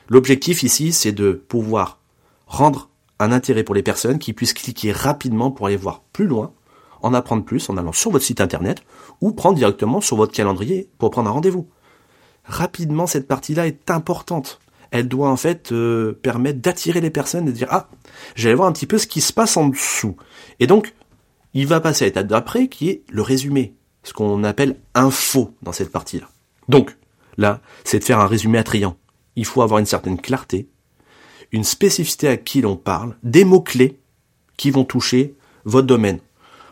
L'objectif 0.09 0.63
ici, 0.63 0.91
c'est 0.91 1.11
de 1.11 1.33
pouvoir 1.33 1.99
rendre 2.47 2.88
un 3.19 3.31
intérêt 3.31 3.63
pour 3.63 3.75
les 3.75 3.83
personnes 3.83 4.19
qui 4.19 4.33
puissent 4.33 4.53
cliquer 4.53 4.91
rapidement 4.91 5.51
pour 5.51 5.67
aller 5.67 5.77
voir 5.77 6.03
plus 6.13 6.27
loin, 6.27 6.53
en 7.01 7.13
apprendre 7.13 7.43
plus 7.43 7.69
en 7.69 7.77
allant 7.77 7.91
sur 7.91 8.11
votre 8.11 8.25
site 8.25 8.41
internet 8.41 8.83
ou 9.21 9.31
prendre 9.31 9.57
directement 9.57 10.01
sur 10.01 10.17
votre 10.17 10.33
calendrier 10.33 10.89
pour 10.97 11.11
prendre 11.11 11.29
un 11.29 11.33
rendez-vous. 11.33 11.69
Rapidement, 12.45 13.07
cette 13.07 13.27
partie-là 13.27 13.67
est 13.67 13.91
importante. 13.91 14.59
Elle 14.91 15.07
doit 15.07 15.29
en 15.29 15.37
fait 15.37 15.71
euh, 15.71 16.13
permettre 16.21 16.59
d'attirer 16.59 16.99
les 16.99 17.11
personnes 17.11 17.47
et 17.47 17.51
de 17.51 17.55
dire 17.55 17.67
ah, 17.69 17.89
j'allais 18.35 18.55
voir 18.55 18.67
un 18.67 18.71
petit 18.71 18.87
peu 18.87 18.97
ce 18.97 19.07
qui 19.07 19.21
se 19.21 19.31
passe 19.31 19.55
en 19.55 19.67
dessous. 19.67 20.17
Et 20.59 20.67
donc, 20.67 20.93
il 21.53 21.67
va 21.67 21.79
passer 21.79 22.05
à 22.05 22.07
l'étape 22.07 22.27
d'après 22.27 22.67
qui 22.67 22.89
est 22.89 23.03
le 23.09 23.21
résumé, 23.21 23.75
ce 24.03 24.13
qu'on 24.13 24.43
appelle 24.43 24.79
info 24.95 25.53
dans 25.61 25.71
cette 25.71 25.91
partie-là. 25.91 26.29
Donc, 26.67 26.97
là, 27.37 27.61
c'est 27.83 27.99
de 27.99 28.03
faire 28.03 28.19
un 28.19 28.27
résumé 28.27 28.57
attrayant 28.57 28.97
il 29.39 29.45
faut 29.45 29.61
avoir 29.61 29.79
une 29.79 29.85
certaine 29.85 30.19
clarté, 30.19 30.67
une 31.51 31.63
spécificité 31.63 32.27
à 32.27 32.37
qui 32.37 32.61
l'on 32.61 32.75
parle, 32.75 33.15
des 33.23 33.43
mots-clés 33.43 33.99
qui 34.57 34.71
vont 34.71 34.83
toucher 34.83 35.35
votre 35.65 35.87
domaine. 35.87 36.19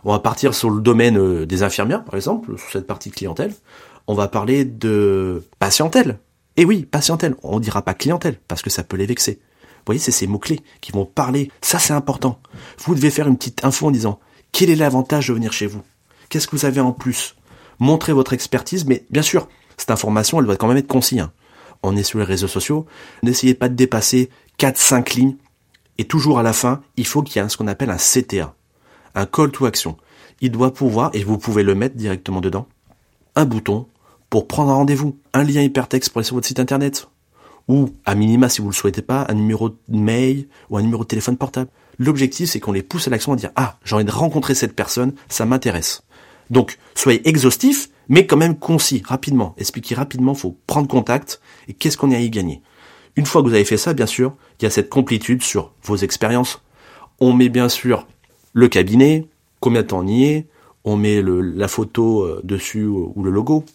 On 0.03 0.12
va 0.12 0.19
partir 0.19 0.53
sur 0.53 0.69
le 0.69 0.81
domaine 0.81 1.17
euh, 1.17 1.46
des 1.46 1.63
infirmières, 1.63 2.03
par 2.03 2.15
exemple, 2.15 2.57
sur 2.57 2.69
cette 2.72 2.88
partie 2.88 3.10
de 3.10 3.15
clientèle. 3.15 3.53
On 4.07 4.13
va 4.13 4.27
parler 4.27 4.63
de 4.63 5.43
patientèle. 5.60 6.19
Et 6.55 6.65
oui, 6.65 6.84
patientèle. 6.84 7.36
On 7.43 7.60
dira 7.60 7.81
pas 7.81 7.93
clientèle, 7.93 8.39
parce 8.48 8.62
que 8.62 8.69
ça 8.69 8.84
peut 8.84 8.98
les 8.98 9.05
vexer. 9.05 9.34
Vous 9.34 9.93
voyez, 9.93 10.00
c'est 10.00 10.12
ces 10.12 10.27
mots-clés 10.27 10.62
qui 10.81 10.91
vont 10.91 11.05
parler. 11.05 11.51
Ça, 11.62 11.79
c'est 11.79 11.93
important. 11.93 12.39
Vous 12.79 12.96
devez 12.96 13.10
faire 13.10 13.27
une 13.27 13.38
petite 13.38 13.65
info 13.65 13.88
en 13.88 13.91
disant, 13.91 14.19
quel 14.51 14.69
est 14.69 14.75
l'avantage 14.75 15.27
de 15.27 15.34
venir 15.34 15.53
chez 15.53 15.67
vous? 15.67 15.81
Qu'est-ce 16.29 16.48
que 16.48 16.55
vous 16.55 16.65
avez 16.65 16.81
en 16.81 16.91
plus? 16.91 17.36
Montrez 17.79 18.13
votre 18.13 18.34
expertise, 18.34 18.86
mais 18.86 19.05
bien 19.10 19.22
sûr, 19.22 19.48
cette 19.77 19.91
information, 19.91 20.39
elle 20.39 20.46
doit 20.46 20.57
quand 20.57 20.67
même 20.67 20.77
être 20.77 20.88
concise. 20.88 21.19
Hein 21.19 21.31
on 21.84 21.96
est 21.96 22.03
sur 22.03 22.19
les 22.19 22.25
réseaux 22.25 22.48
sociaux, 22.48 22.86
n'essayez 23.24 23.53
pas 23.53 23.69
de 23.69 23.75
dépasser 23.75 24.29
4-5 24.59 25.15
lignes, 25.15 25.35
et 25.97 26.05
toujours 26.05 26.39
à 26.39 26.43
la 26.43 26.53
fin, 26.53 26.81
il 26.95 27.05
faut 27.05 27.21
qu'il 27.21 27.41
y 27.41 27.45
ait 27.45 27.49
ce 27.49 27.57
qu'on 27.57 27.67
appelle 27.67 27.89
un 27.89 27.97
CTA, 27.97 28.53
un 29.15 29.25
call 29.25 29.51
to 29.51 29.65
action. 29.65 29.97
Il 30.41 30.51
doit 30.51 30.73
pouvoir, 30.73 31.11
et 31.13 31.23
vous 31.23 31.37
pouvez 31.37 31.63
le 31.63 31.75
mettre 31.75 31.95
directement 31.95 32.41
dedans, 32.41 32.67
un 33.35 33.45
bouton 33.45 33.87
pour 34.29 34.47
prendre 34.47 34.71
un 34.71 34.75
rendez-vous, 34.75 35.17
un 35.33 35.43
lien 35.43 35.61
hypertexte 35.61 36.11
pour 36.11 36.19
aller 36.19 36.25
sur 36.25 36.35
votre 36.35 36.47
site 36.47 36.59
internet, 36.59 37.07
ou, 37.67 37.89
à 38.05 38.15
minima, 38.15 38.49
si 38.49 38.61
vous 38.61 38.69
le 38.69 38.73
souhaitez 38.73 39.01
pas, 39.01 39.25
un 39.29 39.33
numéro 39.33 39.69
de 39.69 39.77
mail 39.89 40.47
ou 40.69 40.77
un 40.77 40.81
numéro 40.81 41.03
de 41.03 41.07
téléphone 41.07 41.37
portable. 41.37 41.69
L'objectif, 41.99 42.49
c'est 42.49 42.59
qu'on 42.59 42.71
les 42.71 42.83
pousse 42.83 43.07
à 43.07 43.11
l'action 43.11 43.33
à 43.33 43.35
dire, 43.35 43.51
ah, 43.55 43.77
j'ai 43.83 43.95
envie 43.95 44.05
de 44.05 44.11
rencontrer 44.11 44.55
cette 44.55 44.73
personne, 44.73 45.13
ça 45.27 45.45
m'intéresse. 45.45 46.03
Donc, 46.49 46.77
soyez 46.95 47.27
exhaustif, 47.27 47.89
mais 48.07 48.25
quand 48.25 48.37
même 48.37 48.57
concis, 48.57 49.03
rapidement. 49.05 49.53
Expliquez 49.57 49.95
rapidement, 49.95 50.33
faut 50.33 50.57
prendre 50.65 50.87
contact 50.87 51.41
et 51.67 51.73
qu'est-ce 51.73 51.97
qu'on 51.97 52.11
a 52.11 52.15
à 52.15 52.19
y 52.19 52.29
gagner? 52.29 52.61
Une 53.17 53.25
fois 53.25 53.41
que 53.41 53.47
vous 53.47 53.53
avez 53.53 53.65
fait 53.65 53.77
ça, 53.77 53.93
bien 53.93 54.05
sûr, 54.05 54.33
il 54.59 54.63
y 54.63 54.67
a 54.67 54.69
cette 54.69 54.89
complétude 54.89 55.43
sur 55.43 55.74
vos 55.83 55.97
expériences. 55.97 56.62
On 57.19 57.33
met 57.33 57.50
bien 57.50 57.67
sûr 57.67 58.07
le 58.53 58.69
cabinet, 58.69 59.25
combien 59.59 59.81
de 59.81 59.88
temps 59.88 60.00
on 60.00 60.07
y 60.07 60.24
est, 60.25 60.45
on 60.86 60.95
met 60.95 61.21
la 61.21 61.67
photo 61.67 62.21
euh, 62.21 62.41
dessus 62.43 62.86
ou 62.86 63.21
le 63.24 63.31
logo. 63.31 63.65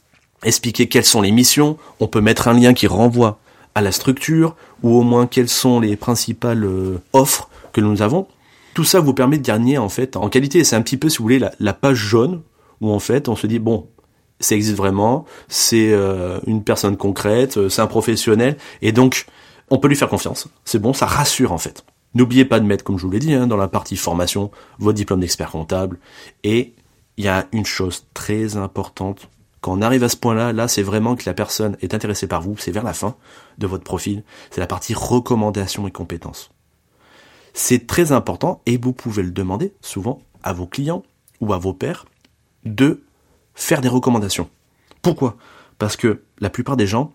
expliquer 0.45 0.89
quelles 0.89 1.05
sont 1.05 1.21
les 1.21 1.33
missions, 1.33 1.77
on 2.01 2.09
peut 2.09 2.21
mettre 2.21 2.49
un 2.49 2.55
lien 2.55 2.73
qui 2.73 2.87
renvoie 2.87 3.39
à 3.75 3.81
la 3.81 3.93
structure, 3.93 4.55
ou 4.83 4.97
au 4.97 5.03
moins 5.03 5.27
quelles 5.27 5.49
sont 5.49 5.81
les 5.81 5.97
principales 5.97 6.65
euh, 6.65 6.99
offres 7.13 7.49
que 7.73 7.81
nous 7.81 8.03
avons. 8.03 8.27
Tout 8.75 8.85
ça 8.85 9.01
vous 9.01 9.15
permet 9.15 9.39
de 9.39 9.43
gagner 9.43 9.77
en 9.77 9.89
fait 9.89 10.17
en 10.17 10.29
qualité. 10.29 10.65
C'est 10.65 10.77
un 10.77 10.83
petit 10.83 10.97
peu, 10.97 11.09
si 11.09 11.19
vous 11.19 11.25
voulez, 11.25 11.41
la, 11.59 11.73
page 11.73 11.97
jaune 11.97 12.43
où 12.81 12.91
en 12.91 12.99
fait 12.99 13.29
on 13.29 13.37
se 13.37 13.47
dit 13.47 13.59
bon, 13.59 13.89
ça 14.43 14.55
existe 14.55 14.77
vraiment, 14.77 15.25
c'est 15.49 15.93
euh, 15.93 16.41
une 16.47 16.63
personne 16.65 16.97
concrète, 16.97 17.57
euh, 17.57 17.69
c'est 17.69 17.81
un 17.81 17.87
professionnel, 17.87 18.57
et 18.83 18.93
donc 18.93 19.27
on 19.71 19.79
peut 19.79 19.89
lui 19.89 19.97
faire 19.97 20.09
confiance. 20.09 20.49
C'est 20.65 20.79
bon, 20.79 20.93
ça 20.93 21.07
rassure 21.07 21.53
en 21.53 21.59
fait. 21.59 21.85
N'oubliez 22.15 22.45
pas 22.45 22.61
de 22.61 22.67
mettre, 22.67 22.85
comme 22.85 22.99
je 22.99 23.07
vous 23.07 23.13
l'ai 23.13 23.21
dit, 23.21 23.33
hein, 23.33 23.47
dans 23.47 23.57
la 23.57 23.69
partie 23.69 23.97
formation, 23.97 24.51
votre 24.79 24.97
diplôme 24.97 25.21
d'expert 25.21 25.51
comptable. 25.51 25.99
Et 26.45 26.75
il 27.17 27.25
y 27.25 27.29
a 27.29 27.47
une 27.53 27.65
chose 27.65 28.05
très 28.13 28.57
importante. 28.57 29.31
Quand 29.63 29.73
on 29.73 29.81
arrive 29.81 30.05
à 30.05 30.09
ce 30.11 30.17
point-là, 30.17 30.53
là, 30.53 30.69
c'est 30.69 30.83
vraiment 30.83 31.17
que 31.17 31.23
la 31.25 31.33
personne 31.33 31.77
est 31.81 31.95
intéressée 31.95 32.27
par 32.27 32.43
vous. 32.43 32.57
C'est 32.59 32.73
vers 32.73 32.83
la 32.83 32.93
fin 32.93 33.15
de 33.57 33.67
votre 33.67 33.85
profil. 33.85 34.25
C'est 34.51 34.61
la 34.61 34.67
partie 34.67 34.93
recommandation 34.93 35.87
et 35.89 35.91
compétences. 35.91 36.51
C'est 37.55 37.87
très 37.87 38.13
important 38.13 38.61
et 38.67 38.77
vous 38.77 38.93
pouvez 38.93 39.23
le 39.23 39.31
demander 39.31 39.73
souvent 39.81 40.21
à 40.43 40.53
vos 40.53 40.67
clients 40.67 41.03
ou 41.41 41.53
à 41.53 41.59
vos 41.59 41.73
pairs 41.73 42.07
de 42.65 43.03
faire 43.55 43.81
des 43.81 43.89
recommandations. 43.89 44.49
Pourquoi? 45.03 45.37
Parce 45.79 45.97
que 45.97 46.23
la 46.39 46.51
plupart 46.51 46.77
des 46.77 46.87
gens, 46.87 47.13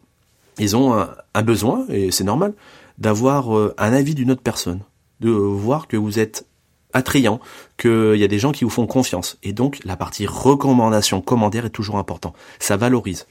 ils 0.60 0.76
ont 0.76 0.94
un, 0.94 1.44
besoin, 1.44 1.86
et 1.90 2.12
c'est 2.12 2.24
normal, 2.24 2.54
d'avoir 2.98 3.56
euh, 3.56 3.74
un 3.78 3.94
avis 3.94 4.16
d'une 4.16 4.32
autre 4.32 4.42
personne, 4.42 4.82
de 5.20 5.30
voir 5.30 5.88
que 5.88 5.98
vous 5.98 6.20
êtes 6.20 6.48
attrayant, 6.94 7.40
qu'il 7.78 8.16
y 8.16 8.24
a 8.24 8.28
des 8.28 8.40
gens 8.40 8.52
qui 8.52 8.64
vous 8.64 8.70
font 8.70 8.88
confiance. 8.88 9.38
Et 9.44 9.54
donc 9.54 9.80
la 9.86 9.96
partie 9.96 10.26
recommandation, 10.26 11.22
commentaire 11.22 11.66
est 11.66 11.72
toujours 11.72 11.98
important. 11.98 12.34
Ça 12.60 12.78
valorise. 12.78 13.28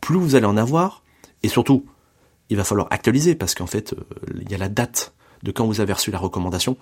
Plus 0.00 0.18
vous 0.18 0.34
allez 0.34 0.46
en 0.46 0.56
avoir, 0.56 1.02
et 1.42 1.48
surtout, 1.48 1.86
il 2.50 2.56
va 2.56 2.64
falloir 2.64 2.88
actualiser 2.90 3.34
parce 3.34 3.54
qu'en 3.54 3.66
fait, 3.66 3.92
euh, 3.92 4.04
il 4.40 4.50
y 4.50 4.54
a 4.54 4.58
la 4.58 4.68
date 4.68 5.14
de 5.42 5.50
quand 5.50 5.66
vous 5.66 5.80
avez 5.80 5.92
reçu 5.92 6.10
la 6.10 6.18
recommandation. 6.18 6.76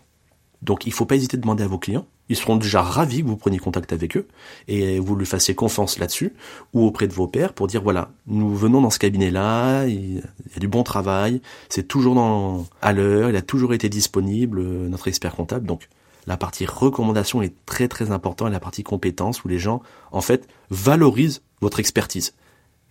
Donc 0.65 0.87
il 0.87 0.91
ne 0.91 0.95
faut 0.95 1.05
pas 1.05 1.17
hésiter 1.17 1.37
de 1.37 1.43
demander 1.43 1.63
à 1.63 1.67
vos 1.67 1.79
clients. 1.79 2.07
Ils 2.31 2.37
seront 2.37 2.57
déjà 2.57 2.81
ravis 2.81 3.23
que 3.23 3.29
vous 3.29 3.37
preniez 3.37 3.59
contact 3.59 3.93
avec 3.93 4.17
eux 4.17 4.27
et 4.67 4.99
vous 4.99 5.15
lui 5.15 5.27
fassiez 5.27 5.55
confiance 5.55 5.99
là-dessus 5.99 6.33
ou 6.73 6.87
auprès 6.87 7.07
de 7.07 7.13
vos 7.13 7.29
pairs 7.29 7.53
pour 7.53 7.67
dire 7.67 7.83
voilà, 7.83 8.11
nous 8.27 8.55
venons 8.55 8.81
dans 8.81 8.89
ce 8.89 8.99
cabinet-là, 8.99 9.85
il 9.85 10.17
y 10.17 10.23
a 10.57 10.59
du 10.59 10.67
bon 10.67 10.83
travail, 10.83 11.43
c'est 11.69 11.87
toujours 11.87 12.65
à 12.81 12.93
l'heure, 12.95 13.29
il 13.29 13.37
a 13.37 13.43
toujours 13.43 13.75
été 13.75 13.91
disponible, 13.91 14.59
euh, 14.61 14.89
notre 14.89 15.09
expert 15.09 15.37
comptable. 15.37 15.67
Donc 15.67 15.91
la 16.27 16.39
partie 16.39 16.65
recommandation 16.65 17.43
est 17.43 17.55
très 17.67 17.89
très 17.89 18.11
importante 18.11 18.49
et 18.49 18.53
la 18.53 18.61
partie 18.61 18.83
compétence 18.83 19.45
où 19.45 19.49
les 19.49 19.59
gens 19.59 19.83
en 20.11 20.23
fait 20.23 20.49
valorisent 20.71 21.43
votre 21.61 21.79
expertise. 21.79 22.33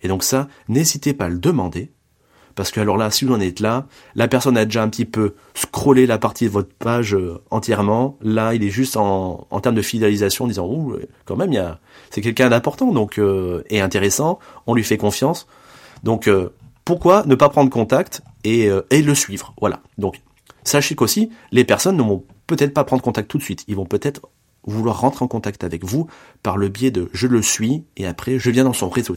Et 0.02 0.06
donc 0.06 0.22
ça, 0.22 0.46
n'hésitez 0.68 1.12
pas 1.12 1.24
à 1.24 1.28
le 1.28 1.38
demander 1.38 1.90
parce 2.54 2.70
que 2.70 2.80
alors 2.80 2.96
là, 2.96 3.10
si 3.10 3.24
vous 3.24 3.34
en 3.34 3.40
êtes 3.40 3.60
là, 3.60 3.86
la 4.14 4.28
personne 4.28 4.56
a 4.56 4.64
déjà 4.64 4.82
un 4.82 4.88
petit 4.88 5.04
peu 5.04 5.34
scrollé 5.54 6.06
la 6.06 6.18
partie 6.18 6.46
de 6.46 6.50
votre 6.50 6.72
page 6.72 7.14
euh, 7.14 7.40
entièrement. 7.50 8.16
Là, 8.22 8.54
il 8.54 8.62
est 8.62 8.70
juste 8.70 8.96
en, 8.96 9.46
en 9.50 9.60
termes 9.60 9.74
de 9.74 9.82
fidélisation, 9.82 10.44
en 10.44 10.48
disant 10.48 10.66
ouh, 10.66 10.96
quand 11.24 11.36
même, 11.36 11.52
il 11.52 11.56
y 11.56 11.58
a, 11.58 11.80
c'est 12.10 12.20
quelqu'un 12.20 12.48
d'important, 12.48 12.92
donc 12.92 13.18
euh, 13.18 13.62
et 13.70 13.80
intéressant. 13.80 14.38
On 14.66 14.74
lui 14.74 14.84
fait 14.84 14.98
confiance. 14.98 15.46
Donc 16.02 16.28
euh, 16.28 16.50
pourquoi 16.84 17.24
ne 17.26 17.34
pas 17.34 17.48
prendre 17.48 17.70
contact 17.70 18.22
et, 18.44 18.68
et 18.90 19.02
le 19.02 19.14
suivre? 19.14 19.54
Voilà. 19.60 19.80
Donc 19.96 20.20
sachez 20.64 20.94
qu'aussi, 20.94 21.30
les 21.50 21.64
personnes 21.64 21.96
ne 21.96 22.02
vont 22.02 22.24
peut-être 22.46 22.74
pas 22.74 22.84
prendre 22.84 23.02
contact 23.02 23.30
tout 23.30 23.38
de 23.38 23.42
suite. 23.42 23.64
Ils 23.68 23.76
vont 23.76 23.86
peut-être 23.86 24.28
vouloir 24.66 25.00
rentrer 25.00 25.24
en 25.24 25.28
contact 25.28 25.62
avec 25.62 25.84
vous 25.84 26.08
par 26.42 26.56
le 26.56 26.68
biais 26.68 26.90
de 26.90 27.10
je 27.12 27.26
le 27.26 27.42
suis 27.42 27.84
et 27.96 28.06
après 28.06 28.38
je 28.38 28.50
viens 28.50 28.64
dans 28.64 28.72
son 28.72 28.88
réseau. 28.88 29.16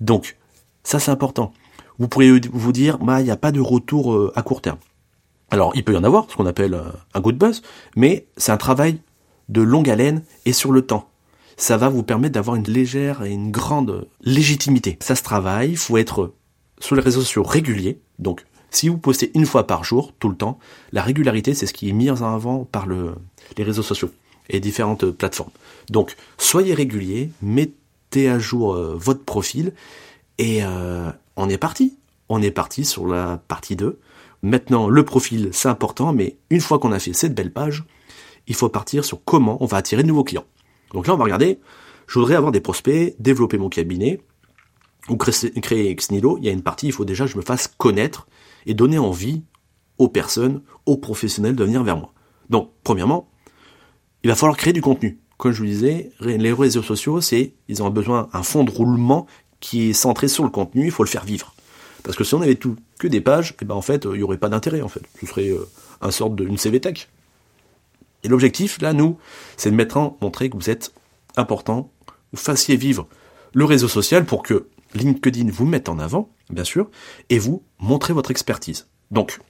Donc 0.00 0.36
ça 0.84 1.00
c'est 1.00 1.10
important 1.10 1.52
vous 1.98 2.08
pourriez 2.08 2.40
vous 2.52 2.72
dire, 2.72 2.98
bah, 2.98 3.20
il 3.20 3.24
n'y 3.24 3.30
a 3.30 3.36
pas 3.36 3.52
de 3.52 3.60
retour 3.60 4.12
euh, 4.12 4.32
à 4.34 4.42
court 4.42 4.60
terme. 4.60 4.78
Alors, 5.50 5.72
il 5.74 5.84
peut 5.84 5.92
y 5.92 5.96
en 5.96 6.04
avoir, 6.04 6.26
ce 6.30 6.36
qu'on 6.36 6.46
appelle 6.46 6.74
euh, 6.74 6.90
un 7.14 7.20
good 7.20 7.36
buzz, 7.36 7.62
mais 7.96 8.26
c'est 8.36 8.52
un 8.52 8.56
travail 8.56 8.98
de 9.48 9.62
longue 9.62 9.88
haleine 9.88 10.22
et 10.46 10.52
sur 10.52 10.72
le 10.72 10.82
temps. 10.82 11.08
Ça 11.56 11.76
va 11.76 11.88
vous 11.88 12.02
permettre 12.02 12.34
d'avoir 12.34 12.56
une 12.56 12.64
légère 12.64 13.22
et 13.22 13.30
une 13.30 13.52
grande 13.52 14.08
légitimité. 14.22 14.98
Ça 15.00 15.14
se 15.14 15.22
travaille, 15.22 15.70
il 15.70 15.76
faut 15.76 15.96
être 15.96 16.32
sur 16.80 16.96
les 16.96 17.02
réseaux 17.02 17.20
sociaux 17.20 17.44
réguliers. 17.44 18.00
Donc, 18.18 18.44
si 18.70 18.88
vous 18.88 18.98
postez 18.98 19.30
une 19.34 19.46
fois 19.46 19.66
par 19.66 19.84
jour, 19.84 20.12
tout 20.18 20.28
le 20.28 20.34
temps, 20.34 20.58
la 20.92 21.02
régularité, 21.02 21.54
c'est 21.54 21.66
ce 21.66 21.72
qui 21.72 21.88
est 21.88 21.92
mis 21.92 22.10
en 22.10 22.20
avant 22.22 22.64
par 22.64 22.86
le, 22.86 23.14
les 23.56 23.62
réseaux 23.62 23.84
sociaux 23.84 24.10
et 24.50 24.58
différentes 24.58 25.08
plateformes. 25.10 25.52
Donc, 25.90 26.16
soyez 26.38 26.74
réguliers, 26.74 27.30
mettez 27.40 28.28
à 28.28 28.38
jour 28.38 28.74
euh, 28.74 28.96
votre 28.98 29.24
profil 29.24 29.72
et, 30.38 30.62
on 31.36 31.48
est 31.48 31.58
parti. 31.58 31.98
On 32.28 32.42
est 32.42 32.50
parti 32.50 32.84
sur 32.84 33.06
la 33.06 33.38
partie 33.48 33.76
2. 33.76 33.98
Maintenant, 34.42 34.88
le 34.88 35.04
profil, 35.04 35.50
c'est 35.52 35.68
important, 35.68 36.12
mais 36.12 36.36
une 36.50 36.60
fois 36.60 36.78
qu'on 36.78 36.92
a 36.92 36.98
fait 36.98 37.12
cette 37.12 37.34
belle 37.34 37.52
page, 37.52 37.84
il 38.46 38.54
faut 38.54 38.68
partir 38.68 39.04
sur 39.04 39.22
comment 39.24 39.62
on 39.62 39.66
va 39.66 39.78
attirer 39.78 40.02
de 40.02 40.08
nouveaux 40.08 40.24
clients. 40.24 40.44
Donc 40.92 41.06
là, 41.06 41.14
on 41.14 41.16
va 41.16 41.24
regarder, 41.24 41.60
je 42.06 42.18
voudrais 42.18 42.34
avoir 42.34 42.52
des 42.52 42.60
prospects, 42.60 43.14
développer 43.18 43.58
mon 43.58 43.68
cabinet, 43.68 44.20
ou 45.08 45.16
créer, 45.16 45.94
Xnilo. 45.94 46.38
Il 46.38 46.44
y 46.44 46.48
a 46.48 46.52
une 46.52 46.62
partie, 46.62 46.86
il 46.86 46.92
faut 46.92 47.04
déjà 47.04 47.24
que 47.24 47.32
je 47.32 47.36
me 47.36 47.42
fasse 47.42 47.68
connaître 47.68 48.26
et 48.66 48.74
donner 48.74 48.98
envie 48.98 49.42
aux 49.98 50.08
personnes, 50.08 50.62
aux 50.86 50.96
professionnels 50.96 51.56
de 51.56 51.64
venir 51.64 51.82
vers 51.82 51.96
moi. 51.96 52.12
Donc, 52.50 52.70
premièrement, 52.82 53.30
il 54.22 54.30
va 54.30 54.36
falloir 54.36 54.56
créer 54.56 54.72
du 54.72 54.82
contenu. 54.82 55.20
Comme 55.36 55.52
je 55.52 55.58
vous 55.58 55.66
disais, 55.66 56.12
les 56.20 56.52
réseaux 56.52 56.82
sociaux, 56.82 57.20
c'est, 57.20 57.54
ils 57.68 57.82
ont 57.82 57.90
besoin 57.90 58.28
d'un 58.32 58.42
fond 58.42 58.64
de 58.64 58.70
roulement 58.70 59.26
qui 59.64 59.88
est 59.88 59.92
centré 59.94 60.28
sur 60.28 60.44
le 60.44 60.50
contenu, 60.50 60.84
il 60.84 60.90
faut 60.90 61.04
le 61.04 61.08
faire 61.08 61.24
vivre. 61.24 61.54
Parce 62.02 62.18
que 62.18 62.22
si 62.22 62.34
on 62.34 62.42
avait 62.42 62.56
tout 62.56 62.76
que 62.98 63.08
des 63.08 63.22
pages, 63.22 63.52
et 63.52 63.54
eh 63.62 63.64
ben 63.64 63.74
en 63.74 63.80
fait, 63.80 64.04
il 64.04 64.18
n'y 64.18 64.22
aurait 64.22 64.36
pas 64.36 64.50
d'intérêt 64.50 64.82
en 64.82 64.88
fait. 64.88 65.00
Ce 65.18 65.26
serait 65.26 65.48
euh, 65.48 65.66
un 66.02 66.10
sorte 66.10 66.36
d'une 66.36 66.58
CV 66.58 66.80
Tech. 66.80 67.08
Et 68.24 68.28
l'objectif, 68.28 68.78
là, 68.82 68.92
nous, 68.92 69.16
c'est 69.56 69.70
de 69.70 69.74
mettre 69.74 69.96
en 69.96 70.18
montrer 70.20 70.50
que 70.50 70.56
vous 70.56 70.68
êtes 70.68 70.92
important, 71.36 71.90
vous 72.32 72.38
fassiez 72.38 72.76
vivre 72.76 73.08
le 73.54 73.64
réseau 73.64 73.88
social 73.88 74.26
pour 74.26 74.42
que 74.42 74.68
LinkedIn 74.92 75.50
vous 75.50 75.64
mette 75.64 75.88
en 75.88 75.98
avant, 75.98 76.28
bien 76.50 76.64
sûr, 76.64 76.90
et 77.30 77.38
vous 77.38 77.62
montrez 77.78 78.12
votre 78.12 78.30
expertise. 78.30 78.86
Donc, 79.10 79.40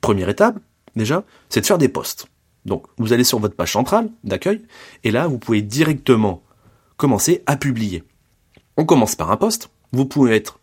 première 0.00 0.28
étape, 0.28 0.60
déjà, 0.94 1.24
c'est 1.48 1.60
de 1.60 1.66
faire 1.66 1.78
des 1.78 1.88
posts. 1.88 2.28
Donc, 2.66 2.86
vous 2.98 3.12
allez 3.12 3.24
sur 3.24 3.40
votre 3.40 3.56
page 3.56 3.72
centrale 3.72 4.10
d'accueil, 4.22 4.62
et 5.02 5.10
là, 5.10 5.26
vous 5.26 5.38
pouvez 5.38 5.60
directement 5.60 6.44
commencer 6.96 7.42
à 7.46 7.56
publier. 7.56 8.04
On 8.76 8.84
commence 8.84 9.14
par 9.14 9.30
un 9.30 9.36
poste. 9.36 9.70
Vous 9.92 10.04
pouvez 10.04 10.34
être 10.34 10.58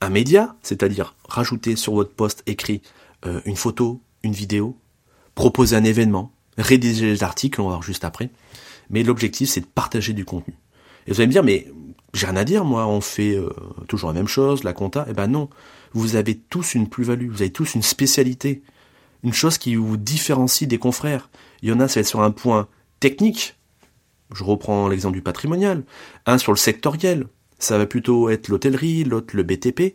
un 0.00 0.10
média, 0.10 0.54
c'est-à-dire 0.62 1.14
rajouter 1.28 1.76
sur 1.76 1.94
votre 1.94 2.12
poste 2.12 2.42
écrit 2.46 2.82
euh, 3.24 3.40
une 3.46 3.56
photo, 3.56 4.00
une 4.22 4.32
vidéo, 4.32 4.76
proposer 5.34 5.76
un 5.76 5.84
événement, 5.84 6.32
rédiger 6.58 7.06
des 7.06 7.22
articles, 7.22 7.60
on 7.60 7.64
va 7.64 7.70
voir 7.70 7.82
juste 7.82 8.04
après. 8.04 8.30
Mais 8.90 9.02
l'objectif, 9.02 9.48
c'est 9.48 9.62
de 9.62 9.66
partager 9.66 10.12
du 10.12 10.24
contenu. 10.24 10.54
Et 11.06 11.12
vous 11.12 11.20
allez 11.20 11.28
me 11.28 11.32
dire, 11.32 11.44
mais 11.44 11.66
j'ai 12.12 12.26
rien 12.26 12.36
à 12.36 12.44
dire, 12.44 12.64
moi, 12.64 12.86
on 12.86 13.00
fait 13.00 13.36
euh, 13.36 13.50
toujours 13.88 14.10
la 14.10 14.14
même 14.14 14.28
chose, 14.28 14.64
la 14.64 14.72
compta. 14.72 15.06
Eh 15.08 15.12
ben 15.12 15.26
non, 15.26 15.48
vous 15.92 16.16
avez 16.16 16.36
tous 16.36 16.74
une 16.74 16.88
plus-value, 16.88 17.30
vous 17.30 17.42
avez 17.42 17.52
tous 17.52 17.74
une 17.74 17.82
spécialité, 17.82 18.62
une 19.22 19.32
chose 19.32 19.58
qui 19.58 19.74
vous 19.76 19.96
différencie 19.96 20.68
des 20.68 20.78
confrères. 20.78 21.30
Il 21.62 21.68
y 21.68 21.72
en 21.72 21.80
a, 21.80 21.88
ça 21.88 21.94
va 21.94 22.00
être 22.02 22.06
sur 22.06 22.20
un 22.20 22.30
point 22.30 22.68
technique, 23.00 23.56
je 24.34 24.44
reprends 24.44 24.88
l'exemple 24.88 25.14
du 25.14 25.22
patrimonial, 25.22 25.84
un 26.26 26.38
sur 26.38 26.52
le 26.52 26.58
sectoriel, 26.58 27.26
ça 27.58 27.78
va 27.78 27.86
plutôt 27.86 28.28
être 28.28 28.48
l'hôtellerie, 28.48 29.04
l'autre 29.04 29.36
le 29.36 29.42
BTP, 29.42 29.94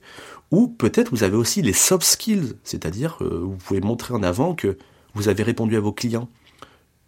ou 0.52 0.68
peut-être 0.68 1.12
vous 1.12 1.24
avez 1.24 1.36
aussi 1.36 1.62
les 1.62 1.74
soft 1.74 2.06
skills, 2.06 2.56
c'est-à-dire 2.64 3.18
euh, 3.22 3.42
vous 3.44 3.56
pouvez 3.58 3.82
montrer 3.82 4.14
en 4.14 4.24
avant 4.24 4.56
que 4.56 4.78
vous 5.14 5.28
avez 5.28 5.44
répondu 5.44 5.76
à 5.76 5.80
vos 5.80 5.92
clients 5.92 6.30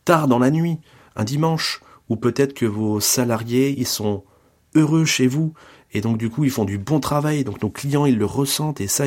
tard 0.06 0.28
dans 0.28 0.40
la 0.40 0.52
nuit, 0.52 0.80
un 1.16 1.24
dimanche, 1.24 1.82
ou 2.10 2.16
peut-être 2.16 2.54
que 2.54 2.66
vos 2.66 3.00
salariés 3.00 3.74
ils 3.78 3.88
sont 3.88 4.24
heureux 4.76 5.06
chez 5.06 5.28
vous. 5.28 5.54
Et 5.94 6.02
donc 6.02 6.18
du 6.18 6.30
coup 6.30 6.44
ils 6.44 6.52
font 6.52 6.66
du 6.66 6.78
bon 6.78 7.00
travail, 7.00 7.44
donc 7.44 7.62
nos 7.62 7.70
clients 7.70 8.06
ils 8.06 8.18
le 8.18 8.26
ressentent 8.26 8.82
et 8.82 8.88
ça 8.88 9.06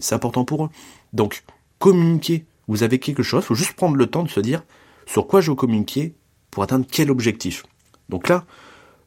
c'est 0.00 0.14
important 0.14 0.44
pour 0.44 0.64
eux. 0.64 0.70
Donc 1.12 1.44
communiquer, 1.78 2.44
vous 2.68 2.82
avez 2.82 2.98
quelque 2.98 3.22
chose, 3.22 3.44
faut 3.44 3.54
juste 3.54 3.74
prendre 3.74 3.96
le 3.96 4.06
temps 4.06 4.22
de 4.22 4.28
se 4.28 4.40
dire 4.40 4.62
sur 5.06 5.26
quoi 5.26 5.40
je 5.40 5.50
veux 5.50 5.56
communiquer 5.56 6.14
pour 6.50 6.62
atteindre 6.62 6.86
quel 6.90 7.10
objectif? 7.10 7.64
Donc 8.08 8.28
là, 8.28 8.44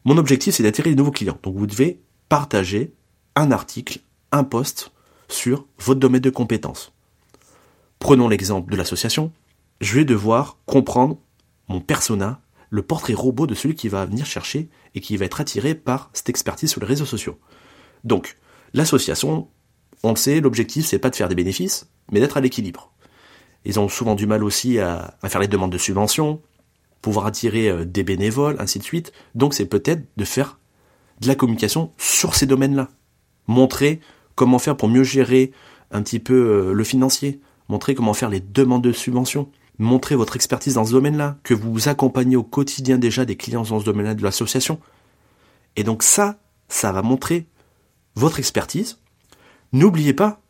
mon 0.04 0.18
objectif, 0.18 0.54
c'est 0.54 0.62
d'attirer 0.62 0.90
de 0.90 0.96
nouveaux 0.96 1.10
clients. 1.10 1.38
Donc 1.42 1.56
vous 1.56 1.66
devez 1.66 2.00
partager 2.28 2.94
un 3.36 3.50
article, 3.50 4.00
un 4.32 4.44
post 4.44 4.92
sur 5.28 5.66
votre 5.78 6.00
domaine 6.00 6.20
de 6.20 6.30
compétences. 6.30 6.92
Prenons 7.98 8.28
l'exemple 8.28 8.70
de 8.70 8.76
l'association. 8.76 9.32
Je 9.80 9.94
vais 9.94 10.04
devoir 10.04 10.58
comprendre 10.66 11.18
mon 11.68 11.80
persona, 11.80 12.40
le 12.70 12.82
portrait 12.82 13.14
robot 13.14 13.46
de 13.46 13.54
celui 13.54 13.74
qui 13.74 13.88
va 13.88 14.04
venir 14.04 14.26
chercher 14.26 14.68
et 14.94 15.00
qui 15.00 15.16
va 15.16 15.24
être 15.24 15.40
attiré 15.40 15.74
par 15.74 16.10
cette 16.12 16.28
expertise 16.28 16.70
sur 16.70 16.80
les 16.80 16.86
réseaux 16.86 17.06
sociaux. 17.06 17.38
Donc, 18.04 18.36
l'association, 18.74 19.48
on 20.02 20.10
le 20.10 20.16
sait, 20.16 20.40
l'objectif, 20.40 20.84
c'est 20.84 20.98
pas 20.98 21.10
de 21.10 21.16
faire 21.16 21.28
des 21.28 21.34
bénéfices, 21.34 21.88
mais 22.12 22.20
d'être 22.20 22.36
à 22.36 22.40
l'équilibre. 22.40 22.92
Ils 23.64 23.80
ont 23.80 23.88
souvent 23.88 24.14
du 24.14 24.26
mal 24.26 24.44
aussi 24.44 24.78
à, 24.78 25.16
à 25.22 25.28
faire 25.28 25.40
les 25.40 25.48
demandes 25.48 25.72
de 25.72 25.78
subventions, 25.78 26.42
pouvoir 27.04 27.26
attirer 27.26 27.68
euh, 27.68 27.84
des 27.84 28.02
bénévoles, 28.02 28.56
ainsi 28.58 28.78
de 28.78 28.84
suite. 28.84 29.12
Donc 29.34 29.52
c'est 29.52 29.66
peut-être 29.66 30.08
de 30.16 30.24
faire 30.24 30.58
de 31.20 31.28
la 31.28 31.34
communication 31.34 31.92
sur 31.98 32.34
ces 32.34 32.46
domaines-là. 32.46 32.88
Montrez 33.46 34.00
comment 34.36 34.58
faire 34.58 34.74
pour 34.74 34.88
mieux 34.88 35.04
gérer 35.04 35.52
un 35.90 36.02
petit 36.02 36.18
peu 36.18 36.34
euh, 36.34 36.72
le 36.72 36.82
financier. 36.82 37.40
Montrez 37.68 37.94
comment 37.94 38.14
faire 38.14 38.30
les 38.30 38.40
demandes 38.40 38.82
de 38.82 38.92
subventions. 38.92 39.50
Montrez 39.78 40.16
votre 40.16 40.34
expertise 40.34 40.74
dans 40.74 40.86
ce 40.86 40.92
domaine-là, 40.92 41.36
que 41.42 41.52
vous 41.52 41.90
accompagnez 41.90 42.36
au 42.36 42.42
quotidien 42.42 42.96
déjà 42.96 43.26
des 43.26 43.36
clients 43.36 43.64
dans 43.64 43.80
ce 43.80 43.84
domaine-là 43.84 44.14
de 44.14 44.22
l'association. 44.22 44.80
Et 45.76 45.84
donc 45.84 46.02
ça, 46.02 46.38
ça 46.68 46.90
va 46.90 47.02
montrer 47.02 47.46
votre 48.14 48.38
expertise. 48.38 48.98
N'oubliez 49.72 50.14
pas, 50.14 50.40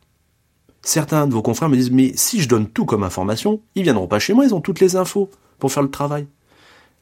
certains 0.83 1.27
de 1.27 1.33
vos 1.33 1.41
confrères 1.41 1.67
me 1.67 1.75
disent, 1.75 1.91
mais 1.91 2.13
si 2.15 2.39
je 2.39 2.47
donne 2.47 2.69
tout 2.69 2.85
comme 2.85 3.03
information, 3.03 3.61
ils 3.75 3.83
viendront 3.83 4.07
pas 4.07 4.19
chez 4.19 4.33
moi, 4.33 4.45
ils 4.45 4.55
ont 4.55 4.61
toutes 4.61 4.79
les 4.79 4.95
infos 4.95 5.29
pour 5.59 5.73
faire 5.73 5.83
le 5.83 5.91
travail. 5.91 6.27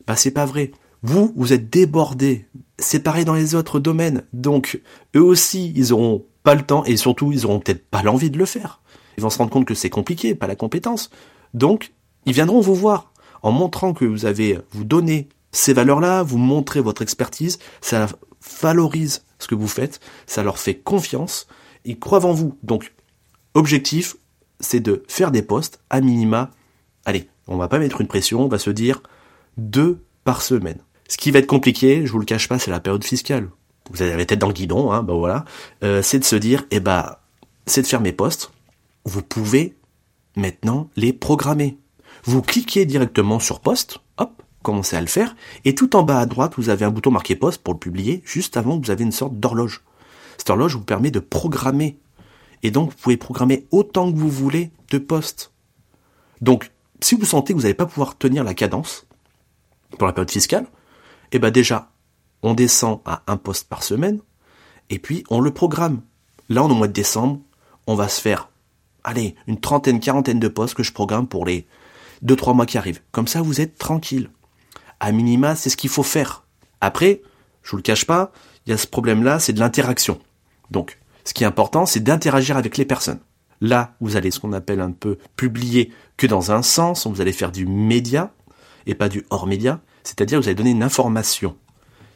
Bah 0.08 0.16
c'est 0.16 0.32
pas 0.32 0.46
vrai. 0.46 0.72
Vous, 1.02 1.34
vous 1.36 1.52
êtes 1.54 1.70
débordés. 1.70 2.48
C'est 2.80 3.02
pareil 3.02 3.26
dans 3.26 3.34
les 3.34 3.56
autres 3.56 3.80
domaines. 3.80 4.24
Donc, 4.32 4.82
eux 5.16 5.22
aussi, 5.24 5.74
ils 5.76 5.92
auront 5.92 6.26
pas 6.44 6.56
le 6.56 6.62
temps 6.62 6.86
et 6.86 6.98
surtout, 6.98 7.32
ils 7.32 7.46
auront 7.46 7.60
peut-être 7.60 7.86
pas 7.90 8.04
l'envie 8.04 8.30
de 8.30 8.38
le 8.38 8.46
faire. 8.46 8.82
Ils 9.18 9.22
vont 9.22 9.30
se 9.30 9.38
rendre 9.38 9.52
compte 9.52 9.66
que 9.66 9.76
c'est 9.76 9.90
compliqué, 9.90 10.34
pas 10.34 10.48
la 10.48 10.56
compétence. 10.56 11.10
Donc, 11.54 11.94
ils 12.26 12.34
viendront 12.34 12.62
vous 12.62 12.76
voir 12.76 13.12
en 13.42 13.52
montrant 13.52 13.94
que 13.94 14.06
vous 14.06 14.26
avez, 14.26 14.60
vous 14.72 14.86
donnez 14.86 15.28
ces 15.52 15.74
valeurs-là, 15.74 16.24
vous 16.24 16.38
montrez 16.38 16.82
votre 16.82 17.02
expertise, 17.02 17.60
ça 17.82 18.08
valorise 18.62 19.26
ce 19.40 19.48
que 19.48 19.56
vous 19.56 19.68
faites, 19.68 20.00
ça 20.26 20.42
leur 20.42 20.58
fait 20.58 20.76
confiance, 20.76 21.48
ils 21.86 22.00
croient 22.00 22.26
en 22.26 22.34
vous. 22.34 22.58
Donc, 22.64 22.94
objectif, 23.54 24.16
c'est 24.60 24.80
de 24.80 25.04
faire 25.08 25.32
des 25.32 25.42
postes 25.42 25.80
à 25.90 26.02
minima. 26.02 26.52
Allez, 27.06 27.28
on 27.48 27.58
va 27.58 27.68
pas 27.68 27.80
mettre 27.80 28.02
une 28.02 28.08
pression, 28.08 28.46
on 28.46 28.48
va 28.48 28.58
se 28.58 28.70
dire 28.70 29.04
deux 29.58 30.04
par 30.24 30.42
semaine. 30.42 30.80
Ce 31.08 31.18
qui 31.18 31.32
va 31.32 31.40
être 31.40 31.48
compliqué, 31.48 32.06
je 32.06 32.12
vous 32.12 32.20
le 32.20 32.26
cache 32.26 32.48
pas, 32.48 32.60
c'est 32.60 32.72
la 32.72 32.80
période 32.80 33.04
fiscale. 33.04 33.50
Vous 33.92 34.02
avez 34.02 34.16
la 34.16 34.26
tête 34.26 34.40
dans 34.40 34.48
le 34.48 34.54
guidon, 34.54 34.92
hein, 34.92 35.04
ben 35.04 35.16
voilà. 35.16 35.46
Euh, 35.84 36.02
c'est 36.02 36.20
de 36.20 36.24
se 36.24 36.36
dire, 36.36 36.66
eh 36.72 36.80
ben, 36.80 37.16
c'est 37.66 37.82
de 37.82 37.88
faire 37.88 38.02
mes 38.02 38.14
postes. 38.14 38.52
Vous 39.06 39.22
pouvez 39.22 39.76
maintenant 40.36 40.90
les 40.96 41.14
programmer. 41.14 41.78
Vous 42.24 42.42
cliquez 42.42 42.86
directement 42.86 43.40
sur 43.40 43.60
poste, 43.60 44.00
hop, 44.18 44.42
commencez 44.62 44.96
à 44.96 45.02
le 45.02 45.08
faire, 45.08 45.36
et 45.66 45.76
tout 45.76 45.96
en 45.96 46.04
bas 46.04 46.20
à 46.20 46.26
droite, 46.26 46.54
vous 46.58 46.70
avez 46.70 46.86
un 46.86 46.92
bouton 46.92 47.12
marqué 47.12 47.36
poste 47.36 47.62
pour 47.62 47.74
le 47.74 47.80
publier, 47.80 48.22
juste 48.26 48.56
avant 48.56 48.80
vous 48.80 48.92
avez 48.92 49.04
une 49.04 49.12
sorte 49.12 49.38
d'horloge. 49.40 49.82
Cette 50.38 50.50
horloge 50.50 50.76
vous 50.76 50.84
permet 50.84 51.12
de 51.12 51.20
programmer. 51.20 52.00
Et 52.64 52.72
donc, 52.72 52.92
vous 52.92 52.98
pouvez 52.98 53.18
programmer 53.18 53.68
autant 53.72 54.12
que 54.12 54.18
vous 54.18 54.30
voulez 54.30 54.72
de 54.90 54.98
postes. 54.98 55.52
Donc, 56.42 56.72
si 57.02 57.16
vous 57.16 57.26
sentez 57.26 57.54
que 57.54 57.58
vous 57.58 57.64
n'allez 57.64 57.74
pas 57.74 57.86
pouvoir 57.86 58.18
tenir 58.18 58.44
la 58.46 58.54
cadence 58.54 59.06
pour 59.98 60.08
la 60.08 60.14
période 60.14 60.32
fiscale, 60.32 60.68
eh 61.32 61.40
ben 61.40 61.52
déjà, 61.52 61.92
on 62.42 62.54
descend 62.54 63.02
à 63.06 63.24
un 63.28 63.38
poste 63.38 63.68
par 63.70 63.84
semaine, 63.84 64.20
et 64.90 65.00
puis 65.00 65.24
on 65.30 65.40
le 65.40 65.52
programme. 65.52 66.02
Là, 66.50 66.64
on 66.64 66.70
est 66.70 66.72
au 66.72 66.76
mois 66.76 66.88
de 66.88 66.94
décembre, 66.94 67.40
on 67.88 67.96
va 67.96 68.08
se 68.08 68.22
faire, 68.22 68.50
allez, 69.04 69.36
une 69.48 69.60
trentaine, 69.60 70.00
quarantaine 70.00 70.40
de 70.40 70.48
postes 70.48 70.76
que 70.76 70.84
je 70.84 70.94
programme 70.94 71.28
pour 71.28 71.46
les 71.46 71.68
deux, 72.22 72.36
trois 72.36 72.54
mois 72.54 72.66
qui 72.66 72.78
arrivent. 72.78 73.02
Comme 73.12 73.28
ça, 73.28 73.42
vous 73.42 73.62
êtes 73.62 73.78
tranquille. 73.78 74.30
À 75.00 75.12
minima, 75.12 75.56
c'est 75.56 75.70
ce 75.70 75.78
qu'il 75.78 75.90
faut 75.90 76.04
faire. 76.04 76.46
Après, 76.82 77.22
je 77.64 77.72
vous 77.72 77.78
le 77.78 77.84
cache 77.84 78.06
pas, 78.06 78.32
il 78.66 78.72
y 78.72 78.74
a 78.74 78.78
ce 78.78 78.88
problème-là, 78.88 79.40
c'est 79.40 79.54
de 79.54 79.60
l'interaction. 79.60 80.20
Donc, 80.72 81.00
ce 81.26 81.34
qui 81.34 81.44
est 81.44 81.48
important, 81.48 81.86
c'est 81.86 82.02
d'interagir 82.02 82.58
avec 82.58 82.78
les 82.78 82.86
personnes. 82.86 83.20
Là, 83.62 83.96
vous 84.02 84.18
allez 84.18 84.32
ce 84.32 84.40
qu'on 84.40 84.54
appelle 84.54 84.82
un 84.82 84.92
peu 84.92 85.18
publier 85.36 85.92
que 86.18 86.28
dans 86.28 86.52
un 86.52 86.62
sens, 86.62 87.08
vous 87.08 87.22
allez 87.22 87.32
faire 87.32 87.52
du 87.52 87.66
média 87.66 88.34
et 88.86 88.96
pas 88.96 89.10
du 89.10 89.26
hors 89.30 89.48
média. 89.48 89.82
C'est-à-dire 90.04 90.40
vous 90.40 90.48
allez 90.48 90.56
donner 90.56 90.72
une 90.72 90.84
information 90.84 91.56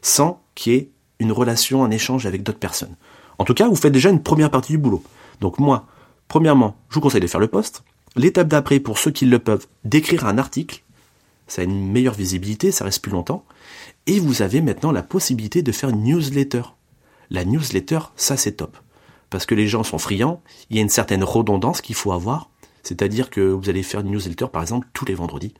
sans 0.02 0.42
qu'il 0.54 0.72
y 0.72 0.76
ait 0.76 0.90
une 1.18 1.32
relation, 1.32 1.84
un 1.84 1.90
échange 1.90 2.26
avec 2.26 2.42
d'autres 2.42 2.58
personnes. 2.58 2.94
En 3.38 3.44
tout 3.44 3.54
cas, 3.54 3.68
vous 3.68 3.76
faites 3.76 3.92
déjà 3.92 4.10
une 4.10 4.22
première 4.22 4.50
partie 4.50 4.72
du 4.72 4.78
boulot. 4.78 5.02
Donc 5.40 5.58
moi, 5.58 5.86
premièrement, 6.28 6.76
je 6.88 6.96
vous 6.96 7.00
conseille 7.00 7.20
de 7.20 7.26
faire 7.26 7.40
le 7.40 7.48
poste. 7.48 7.82
L'étape 8.16 8.48
d'après, 8.48 8.80
pour 8.80 8.98
ceux 8.98 9.10
qui 9.10 9.26
le 9.26 9.38
peuvent, 9.38 9.66
d'écrire 9.84 10.26
un 10.26 10.38
article. 10.38 10.82
Ça 11.46 11.62
a 11.62 11.64
une 11.64 11.90
meilleure 11.90 12.14
visibilité, 12.14 12.72
ça 12.72 12.84
reste 12.84 13.02
plus 13.02 13.12
longtemps. 13.12 13.44
Et 14.06 14.18
vous 14.18 14.42
avez 14.42 14.60
maintenant 14.60 14.92
la 14.92 15.02
possibilité 15.02 15.62
de 15.62 15.72
faire 15.72 15.90
une 15.90 16.02
newsletter. 16.02 16.62
La 17.30 17.44
newsletter, 17.44 18.00
ça 18.16 18.36
c'est 18.36 18.52
top. 18.52 18.76
Parce 19.30 19.46
que 19.46 19.54
les 19.54 19.66
gens 19.66 19.82
sont 19.82 19.98
friands, 19.98 20.42
il 20.70 20.76
y 20.76 20.78
a 20.78 20.82
une 20.82 20.88
certaine 20.88 21.22
redondance 21.22 21.80
qu'il 21.80 21.94
faut 21.94 22.12
avoir. 22.12 22.50
C'est-à-dire 22.82 23.30
que 23.30 23.40
vous 23.40 23.68
allez 23.68 23.82
faire 23.82 24.00
une 24.00 24.10
newsletter, 24.10 24.46
par 24.50 24.62
exemple, 24.62 24.88
tous 24.94 25.04
les 25.04 25.14
vendredis. 25.14 25.54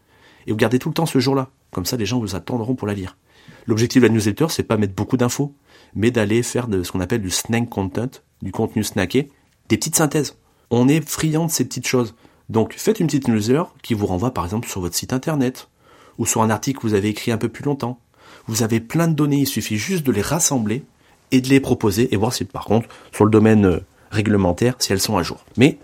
Et 0.49 0.51
vous 0.51 0.57
gardez 0.57 0.79
tout 0.79 0.89
le 0.89 0.95
temps 0.95 1.05
ce 1.05 1.19
jour-là. 1.19 1.51
Comme 1.73 1.85
ça, 1.85 1.99
les 1.99 2.07
gens 2.07 2.19
vous 2.19 2.35
attendront 2.35 2.75
pour 2.75 2.89
la 2.89 2.95
lire. 2.95 3.19
L'objectif 3.67 4.01
de 4.01 4.09
la 4.09 4.13
newsletter, 4.15 4.47
c'est 4.49 4.63
pas 4.63 4.79
mettre 4.79 4.95
beaucoup 4.95 5.19
d'infos, 5.19 5.55
mais 5.95 6.11
d'aller 6.11 6.43
faire 6.43 6.69
de 6.69 6.83
ce 6.83 6.91
qu'on 6.91 7.01
appelle 7.01 7.21
du 7.21 7.29
snack 7.29 7.69
content, 7.69 8.09
du 8.41 8.51
contenu 8.51 8.83
snacké, 8.83 9.31
des 9.69 9.77
petites 9.77 9.97
synthèses. 9.97 10.39
On 10.71 10.89
est 10.89 11.07
friand 11.07 11.45
de 11.45 11.51
ces 11.51 11.67
petites 11.67 11.87
choses. 11.87 12.15
Donc, 12.49 12.73
faites 12.79 12.99
une 12.99 13.09
petite 13.09 13.29
newsletter 13.29 13.65
qui 13.83 13.93
vous 13.93 14.07
renvoie 14.07 14.33
par 14.33 14.45
exemple 14.45 14.67
sur 14.67 14.81
votre 14.81 14.95
site 14.95 15.13
internet, 15.13 15.69
ou 16.17 16.25
sur 16.25 16.41
un 16.41 16.49
article 16.49 16.81
que 16.81 16.87
vous 16.87 16.95
avez 16.95 17.11
écrit 17.11 17.31
un 17.31 17.37
peu 17.37 17.51
plus 17.51 17.63
longtemps. 17.63 18.01
Vous 18.47 18.63
avez 18.63 18.81
plein 18.81 19.07
de 19.07 19.13
données, 19.13 19.41
il 19.41 19.47
suffit 19.47 19.77
juste 19.77 20.07
de 20.07 20.13
les 20.13 20.23
rassembler 20.23 20.83
et 21.31 21.43
de 21.43 21.49
les 21.51 21.61
proposer 21.61 22.13
et 22.15 22.17
voir 22.17 22.33
si 22.33 22.47
par 22.47 22.65
contre, 22.65 22.89
sur 23.13 23.27
le 23.27 23.31
domaine 23.31 23.67
euh, 23.67 23.81
réglementaire, 24.11 24.77
si 24.79 24.95
elles 24.95 25.01
sont 25.01 25.19
à 25.19 25.23
jour. 25.23 25.45
Mais 25.59 25.79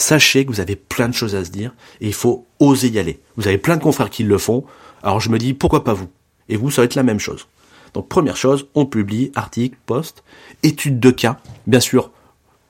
sachez 0.00 0.44
que 0.44 0.50
vous 0.50 0.60
avez 0.60 0.76
plein 0.76 1.08
de 1.08 1.14
choses 1.14 1.34
à 1.34 1.44
se 1.44 1.50
dire 1.50 1.74
et 2.00 2.06
il 2.06 2.14
faut 2.14 2.46
oser 2.58 2.88
y 2.88 2.98
aller. 2.98 3.20
Vous 3.36 3.46
avez 3.46 3.58
plein 3.58 3.76
de 3.76 3.82
confrères 3.82 4.10
qui 4.10 4.24
le 4.24 4.38
font, 4.38 4.64
alors 5.02 5.20
je 5.20 5.30
me 5.30 5.38
dis 5.38 5.54
pourquoi 5.54 5.84
pas 5.84 5.92
vous? 5.92 6.08
Et 6.48 6.56
vous, 6.56 6.70
ça 6.70 6.82
va 6.82 6.86
être 6.86 6.94
la 6.94 7.02
même 7.02 7.20
chose. 7.20 7.46
Donc 7.94 8.08
première 8.08 8.36
chose, 8.36 8.68
on 8.74 8.86
publie 8.86 9.32
article, 9.34 9.76
post, 9.86 10.22
étude 10.62 11.00
de 11.00 11.10
cas, 11.10 11.38
bien 11.66 11.80
sûr 11.80 12.10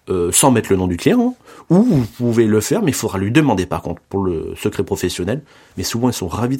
euh, 0.09 0.33
sans 0.33 0.51
mettre 0.51 0.71
le 0.71 0.77
nom 0.77 0.89
du 0.89 0.97
client, 0.97 1.37
ou 1.69 1.83
vous 1.83 2.07
pouvez 2.17 2.47
le 2.47 2.61
faire, 2.61 2.83
mais 2.83 2.91
il 2.91 2.95
faudra 2.95 3.19
lui 3.19 3.31
demander 3.31 3.65
par 3.65 3.81
contre 3.83 4.03
pour 4.09 4.25
le 4.25 4.55
secret 4.57 4.83
professionnel. 4.83 5.43
Mais 5.77 5.85
souvent 5.85 6.09
ils 6.09 6.15
sont 6.15 6.27
ravis 6.27 6.59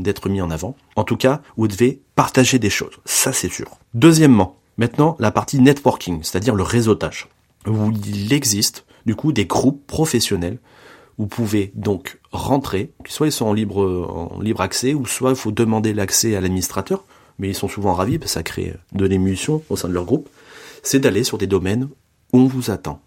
d'être 0.00 0.28
mis 0.28 0.42
en 0.42 0.50
avant. 0.50 0.76
En 0.96 1.04
tout 1.04 1.16
cas, 1.16 1.40
vous 1.56 1.66
devez 1.66 2.02
partager 2.14 2.58
des 2.58 2.68
choses, 2.68 2.98
ça 3.06 3.32
c'est 3.32 3.50
sûr. 3.50 3.78
Deuxièmement, 3.94 4.58
maintenant 4.76 5.16
la 5.18 5.30
partie 5.30 5.60
networking, 5.60 6.22
c'est-à-dire 6.22 6.54
le 6.54 6.62
réseautage. 6.62 7.28
Il 7.66 8.32
existe 8.32 8.84
du 9.06 9.14
coup 9.14 9.32
des 9.32 9.46
groupes 9.46 9.86
professionnels. 9.86 10.58
Vous 11.18 11.26
pouvez 11.26 11.72
donc 11.74 12.18
rentrer, 12.32 12.92
soit 13.06 13.26
ils 13.26 13.32
sont 13.32 13.46
en 13.46 13.52
libre, 13.52 14.30
en 14.34 14.40
libre 14.40 14.62
accès, 14.62 14.94
ou 14.94 15.06
soit 15.06 15.30
il 15.30 15.36
faut 15.36 15.52
demander 15.52 15.92
l'accès 15.92 16.34
à 16.34 16.40
l'administrateur, 16.40 17.04
mais 17.38 17.48
ils 17.48 17.54
sont 17.54 17.68
souvent 17.68 17.94
ravis 17.94 18.18
parce 18.18 18.32
que 18.32 18.34
ça 18.34 18.42
crée 18.42 18.74
de 18.92 19.04
l'émulsion 19.04 19.62
au 19.68 19.76
sein 19.76 19.88
de 19.88 19.92
leur 19.92 20.04
groupe, 20.04 20.28
c'est 20.82 20.98
d'aller 20.98 21.24
sur 21.24 21.36
des 21.36 21.46
domaines 21.46 21.88
où 22.32 22.38
on 22.38 22.46
vous 22.46 22.70
attend. 22.70 23.02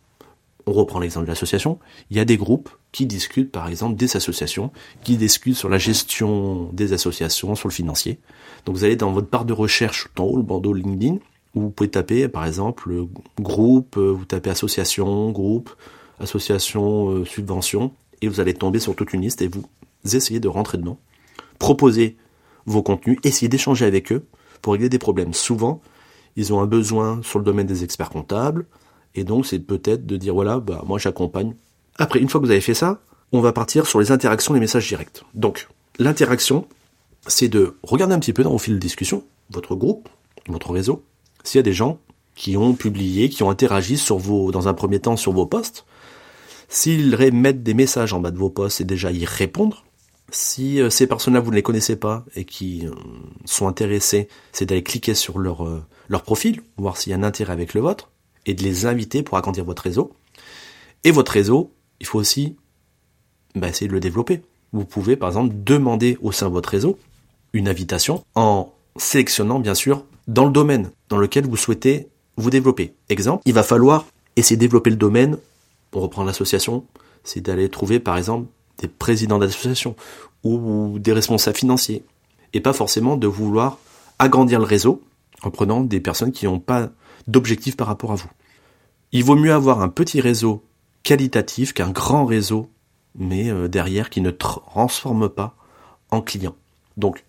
On 0.66 0.74
reprend 0.74 1.00
l'exemple 1.00 1.26
de 1.26 1.32
l'association, 1.32 1.80
il 2.10 2.18
y 2.18 2.20
a 2.20 2.26
des 2.26 2.38
groupes 2.38 2.70
qui 2.92 3.06
discutent 3.06 3.52
par 3.52 3.68
exemple 3.68 3.96
des 3.96 4.16
associations, 4.16 4.72
qui 5.04 5.18
discutent 5.18 5.58
sur 5.58 5.68
la 5.68 5.78
gestion 5.78 6.70
des 6.72 6.94
associations, 6.94 7.56
sur 7.56 7.68
le 7.68 7.74
financier. 7.74 8.20
Donc 8.66 8.76
vous 8.76 8.84
allez 8.84 8.96
dans 8.96 9.12
votre 9.12 9.30
barre 9.30 9.46
de 9.46 9.54
recherche 9.54 10.08
dans 10.16 10.26
haut, 10.26 10.38
le 10.38 10.44
bandeau 10.44 10.74
LinkedIn, 10.74 11.18
où 11.56 11.62
vous 11.62 11.70
pouvez 11.70 11.90
taper 11.90 12.28
par 12.28 12.46
exemple 12.46 12.92
groupe, 13.40 13.98
vous 13.98 14.26
tapez 14.26 14.50
association, 14.50 15.32
groupe, 15.32 15.70
association, 16.20 17.10
euh, 17.10 17.26
subvention, 17.26 17.92
et 18.22 18.28
vous 18.28 18.40
allez 18.40 18.54
tomber 18.54 18.80
sur 18.80 18.96
toute 18.96 19.14
une 19.14 19.22
liste 19.22 19.42
et 19.42 19.48
vous 19.48 19.66
essayez 20.16 20.40
de 20.40 20.48
rentrer 20.48 20.78
dedans, 20.78 21.00
proposer 21.60 22.18
vos 22.66 22.82
contenus, 22.82 23.20
essayez 23.24 23.50
d'échanger 23.50 23.86
avec 23.86 24.12
eux 24.12 24.26
pour 24.62 24.74
régler 24.74 24.90
des 24.90 25.00
problèmes. 25.00 25.34
Souvent, 25.34 25.82
ils 26.36 26.54
ont 26.54 26.62
un 26.62 26.66
besoin 26.66 27.22
sur 27.22 27.40
le 27.40 27.46
domaine 27.46 27.68
des 27.68 27.84
experts 27.84 28.10
comptables, 28.10 28.66
et 29.16 29.24
donc 29.24 29.46
c'est 29.46 29.60
peut-être 29.60 30.06
de 30.06 30.18
dire 30.18 30.34
voilà, 30.34 30.60
bah 30.60 30.84
moi 30.88 30.98
j'accompagne. 30.98 31.56
Après, 31.98 32.20
une 32.20 32.30
fois 32.30 32.42
que 32.42 32.46
vous 32.46 32.52
avez 32.52 32.62
fait 32.62 32.74
ça, 32.74 33.02
on 33.32 33.42
va 33.42 33.52
partir 33.52 33.86
sur 33.86 34.00
les 34.00 34.12
interactions, 34.12 34.54
les 34.54 34.60
messages 34.60 34.88
directs. 34.88 35.24
Donc, 35.34 35.68
l'interaction, 36.00 36.68
c'est 37.28 37.50
de 37.50 37.78
regarder 37.84 38.14
un 38.14 38.20
petit 38.20 38.34
peu 38.34 38.44
dans 38.44 38.52
vos 38.52 38.58
fil 38.58 38.74
de 38.74 38.80
discussion, 38.80 39.24
votre 39.52 39.76
groupe, 39.76 40.10
votre 40.48 40.72
réseau, 40.72 41.04
s'il 41.44 41.60
y 41.60 41.60
a 41.60 41.64
des 41.64 41.74
gens 41.74 42.00
qui 42.36 42.58
ont 42.58 42.74
publié, 42.74 43.30
qui 43.30 43.44
ont 43.44 43.50
interagi 43.50 43.98
sur 43.98 44.18
vos, 44.18 44.52
dans 44.52 44.68
un 44.68 44.74
premier 44.74 45.00
temps 45.00 45.18
sur 45.18 45.34
vos 45.34 45.46
posts, 45.46 45.86
S'ils 46.74 47.16
mettent 47.34 47.62
des 47.62 47.76
messages 47.76 48.14
en 48.14 48.20
bas 48.20 48.32
de 48.32 48.38
vos 48.40 48.50
posts, 48.50 48.78
c'est 48.78 48.84
déjà 48.84 49.12
y 49.12 49.26
répondre. 49.26 49.86
Si 50.32 50.82
euh, 50.82 50.90
ces 50.90 51.06
personnes-là, 51.06 51.40
vous 51.40 51.52
ne 51.52 51.56
les 51.56 51.62
connaissez 51.62 51.96
pas 51.96 52.26
et 52.36 52.46
qui 52.46 52.88
euh, 52.88 52.92
sont 53.46 53.68
intéressés, 53.68 54.28
c'est 54.52 54.66
d'aller 54.66 54.82
cliquer 54.82 55.14
sur 55.14 55.38
leur, 55.38 55.68
euh, 55.68 55.84
leur 56.10 56.24
profil, 56.24 56.64
voir 56.78 56.98
s'il 56.98 57.12
y 57.12 57.14
a 57.14 57.18
un 57.18 57.22
intérêt 57.22 57.54
avec 57.54 57.76
le 57.76 57.82
vôtre, 57.82 58.10
et 58.48 58.56
de 58.56 58.64
les 58.64 58.88
inviter 58.88 59.22
pour 59.22 59.38
agrandir 59.38 59.66
votre 59.66 59.84
réseau. 59.84 60.14
Et 61.04 61.12
votre 61.12 61.32
réseau, 61.32 61.72
il 62.00 62.08
faut 62.08 62.18
aussi 62.18 62.56
bah, 63.54 63.70
essayer 63.70 63.88
de 63.88 63.94
le 63.94 64.00
développer. 64.00 64.42
Vous 64.72 64.84
pouvez, 64.84 65.16
par 65.16 65.30
exemple, 65.30 65.54
demander 65.56 66.18
au 66.24 66.32
sein 66.32 66.48
de 66.48 66.54
votre 66.54 66.70
réseau 66.70 66.98
une 67.54 67.68
invitation 67.68 68.26
en 68.34 68.74
sélectionnant, 68.98 69.60
bien 69.60 69.76
sûr, 69.76 70.06
dans 70.28 70.46
le 70.46 70.52
domaine 70.52 70.92
dans 71.10 71.18
lequel 71.18 71.46
vous 71.46 71.58
souhaitez 71.58 72.08
vous 72.38 72.50
développer. 72.50 72.94
Exemple, 73.10 73.44
il 73.46 73.54
va 73.54 73.64
falloir 73.64 74.06
essayer 74.36 74.56
de 74.56 74.62
développer 74.62 74.90
le 74.90 74.96
domaine 74.96 75.38
pour 75.92 76.02
reprendre 76.02 76.28
l'association, 76.28 76.86
c'est 77.24 77.42
d'aller 77.42 77.70
trouver 77.70 78.00
par 78.00 78.18
exemple 78.18 78.48
des 78.80 78.88
présidents 78.88 79.38
d'association 79.38 79.96
ou 80.44 80.98
des 81.00 81.14
responsables 81.14 81.58
financiers. 81.58 82.04
Et 82.54 82.60
pas 82.60 82.74
forcément 82.74 83.18
de 83.18 83.28
vouloir 83.28 83.78
agrandir 84.20 84.60
le 84.60 84.66
réseau 84.66 85.02
en 85.44 85.52
prenant 85.52 85.82
des 85.82 86.00
personnes 86.00 86.32
qui 86.32 86.46
n'ont 86.46 86.60
pas 86.60 86.90
d'objectif 87.28 87.78
par 87.78 87.88
rapport 87.88 88.12
à 88.12 88.16
vous. 88.16 88.30
Il 89.12 89.24
vaut 89.24 89.36
mieux 89.36 89.54
avoir 89.54 89.82
un 89.82 89.90
petit 89.90 90.22
réseau 90.22 90.64
qualitatif 91.04 91.74
qu'un 91.74 91.92
grand 91.92 92.26
réseau, 92.26 92.70
mais 93.16 93.50
euh, 93.50 93.68
derrière 93.68 94.10
qui 94.10 94.22
ne 94.22 94.32
transforme 94.32 95.30
pas 95.30 95.56
en 96.10 96.22
client. 96.22 96.56
Donc, 96.98 97.24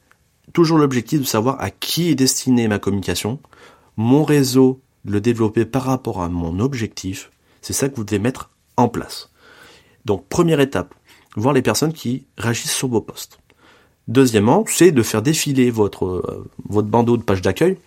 toujours 0.53 0.79
l'objectif 0.79 1.21
de 1.21 1.25
savoir 1.25 1.61
à 1.61 1.71
qui 1.71 2.11
est 2.11 2.15
destinée 2.15 2.69
ma 2.69 2.79
communication, 2.79 3.41
mon 3.97 4.25
réseau, 4.25 4.81
le 5.05 5.21
développer 5.21 5.65
par 5.65 5.85
rapport 5.85 6.23
à 6.23 6.29
mon 6.29 6.61
objectif, 6.61 7.31
c'est 7.61 7.73
ça 7.73 7.89
que 7.89 7.97
vous 7.97 8.05
devez 8.05 8.19
mettre 8.19 8.51
en 8.77 8.89
place. 8.89 9.31
Donc, 10.05 10.29
première 10.29 10.61
étape, 10.61 10.95
voir 11.37 11.55
les 11.55 11.63
personnes 11.63 11.93
qui 11.93 12.27
réagissent 12.37 12.75
sur 12.75 12.89
vos 12.89 13.01
posts. 13.01 13.39
Deuxièmement, 14.07 14.65
c'est 14.69 14.93
de 14.93 15.03
faire 15.03 15.23
défiler 15.23 15.71
votre, 15.71 16.07
euh, 16.07 16.51
votre 16.69 16.89
bandeau 16.89 17.17
de 17.17 17.23
page 17.23 17.41
d'accueil 17.41 17.79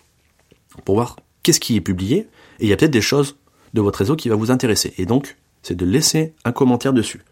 pour 0.84 0.96
voir 0.96 1.16
qu'est-ce 1.42 1.60
qui 1.60 1.76
est 1.76 1.80
publié, 1.80 2.28
et 2.58 2.64
il 2.64 2.68
y 2.68 2.72
a 2.72 2.76
peut-être 2.76 2.90
des 2.90 3.00
choses 3.00 3.36
de 3.74 3.80
votre 3.80 4.00
réseau 4.00 4.16
qui 4.16 4.28
va 4.28 4.34
vous 4.34 4.50
intéresser. 4.50 4.94
Et 4.98 5.06
donc, 5.06 5.36
c'est 5.62 5.76
de 5.76 5.84
laisser 5.84 6.34
un 6.44 6.52
commentaire 6.52 6.92
dessus. 6.92 7.22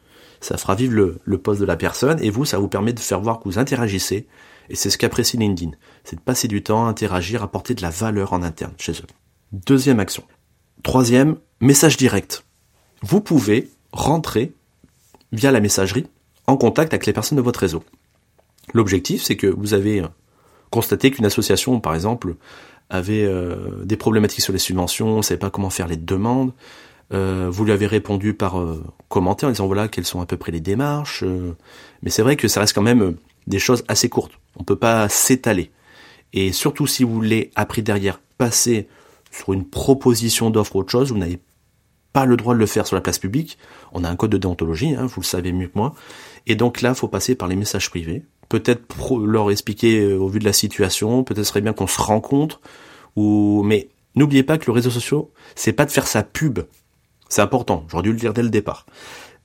Ça 0.40 0.56
fera 0.56 0.74
vivre 0.74 0.94
le, 0.94 1.18
le 1.24 1.38
post 1.38 1.60
de 1.60 1.66
la 1.66 1.76
personne, 1.76 2.22
et 2.22 2.30
vous, 2.30 2.44
ça 2.44 2.58
vous 2.58 2.68
permet 2.68 2.92
de 2.92 3.00
faire 3.00 3.20
voir 3.20 3.40
que 3.40 3.44
vous 3.44 3.58
interagissez, 3.58 4.26
et 4.68 4.74
c'est 4.74 4.90
ce 4.90 4.98
qu'apprécie 4.98 5.36
LinkedIn. 5.36 5.72
C'est 6.04 6.16
de 6.16 6.20
passer 6.20 6.48
du 6.48 6.62
temps 6.62 6.86
à 6.86 6.88
interagir, 6.88 7.42
apporter 7.42 7.74
de 7.74 7.82
la 7.82 7.90
valeur 7.90 8.32
en 8.32 8.42
interne 8.42 8.74
chez 8.78 8.92
eux. 8.92 9.06
Deuxième 9.52 10.00
action. 10.00 10.24
Troisième, 10.82 11.36
message 11.60 11.96
direct. 11.96 12.44
Vous 13.02 13.20
pouvez 13.20 13.70
rentrer 13.92 14.52
via 15.32 15.50
la 15.50 15.60
messagerie 15.60 16.06
en 16.46 16.56
contact 16.56 16.92
avec 16.92 17.06
les 17.06 17.12
personnes 17.12 17.36
de 17.36 17.42
votre 17.42 17.60
réseau. 17.60 17.82
L'objectif, 18.74 19.22
c'est 19.22 19.36
que 19.36 19.46
vous 19.46 19.74
avez 19.74 20.00
euh, 20.00 20.08
constaté 20.70 21.10
qu'une 21.10 21.24
association, 21.24 21.80
par 21.80 21.94
exemple, 21.94 22.34
avait 22.90 23.24
euh, 23.24 23.84
des 23.84 23.96
problématiques 23.96 24.42
sur 24.42 24.52
les 24.52 24.58
subventions, 24.58 25.18
ne 25.18 25.22
savait 25.22 25.38
pas 25.38 25.50
comment 25.50 25.70
faire 25.70 25.88
les 25.88 25.96
demandes. 25.96 26.52
Euh, 27.12 27.48
vous 27.50 27.64
lui 27.64 27.72
avez 27.72 27.86
répondu 27.86 28.34
par 28.34 28.60
commentaire 29.08 29.48
en 29.48 29.52
disant 29.52 29.66
voilà 29.66 29.86
quelles 29.86 30.04
sont 30.04 30.20
à 30.20 30.26
peu 30.26 30.36
près 30.36 30.50
les 30.50 30.60
démarches. 30.60 31.24
mais 32.02 32.10
c'est 32.10 32.22
vrai 32.22 32.36
que 32.36 32.48
ça 32.48 32.60
reste 32.60 32.74
quand 32.74 32.82
même 32.82 33.16
des 33.46 33.58
choses 33.58 33.84
assez 33.88 34.08
courtes. 34.08 34.32
On 34.56 34.60
ne 34.60 34.64
peut 34.64 34.76
pas 34.76 35.08
s'étaler. 35.08 35.70
Et 36.32 36.52
surtout 36.52 36.86
si 36.86 37.04
vous 37.04 37.14
voulez, 37.14 37.50
après 37.54 37.82
derrière, 37.82 38.20
passer 38.38 38.88
sur 39.30 39.52
une 39.52 39.64
proposition 39.64 40.50
d'offre 40.50 40.76
ou 40.76 40.80
autre 40.80 40.90
chose, 40.90 41.12
vous 41.12 41.18
n'avez 41.18 41.40
pas 42.12 42.24
le 42.24 42.36
droit 42.36 42.54
de 42.54 42.58
le 42.58 42.66
faire 42.66 42.86
sur 42.86 42.96
la 42.96 43.02
place 43.02 43.18
publique. 43.18 43.58
On 43.92 44.04
a 44.04 44.10
un 44.10 44.16
code 44.16 44.30
de 44.30 44.38
déontologie, 44.38 44.94
hein, 44.94 45.06
vous 45.06 45.20
le 45.20 45.26
savez 45.26 45.52
mieux 45.52 45.68
que 45.68 45.76
moi. 45.78 45.94
Et 46.46 46.54
donc 46.54 46.80
là, 46.80 46.94
faut 46.94 47.08
passer 47.08 47.34
par 47.34 47.48
les 47.48 47.56
messages 47.56 47.90
privés 47.90 48.24
peut-être 48.48 48.82
leur 49.18 49.50
expliquer 49.50 50.00
euh, 50.00 50.18
au 50.18 50.28
vu 50.28 50.38
de 50.38 50.44
la 50.44 50.52
situation, 50.52 51.24
peut-être 51.24 51.44
serait 51.44 51.60
bien 51.60 51.72
qu'on 51.72 51.86
se 51.86 52.00
rencontre, 52.00 52.60
ou 53.16 53.62
mais 53.64 53.88
n'oubliez 54.14 54.42
pas 54.42 54.58
que 54.58 54.66
le 54.66 54.72
réseau 54.72 54.90
social, 54.90 55.22
c'est 55.54 55.72
pas 55.72 55.84
de 55.84 55.90
faire 55.90 56.06
sa 56.06 56.22
pub. 56.22 56.60
C'est 57.28 57.42
important, 57.42 57.84
j'aurais 57.88 58.04
dû 58.04 58.12
le 58.12 58.18
dire 58.18 58.32
dès 58.32 58.42
le 58.42 58.50
départ. 58.50 58.86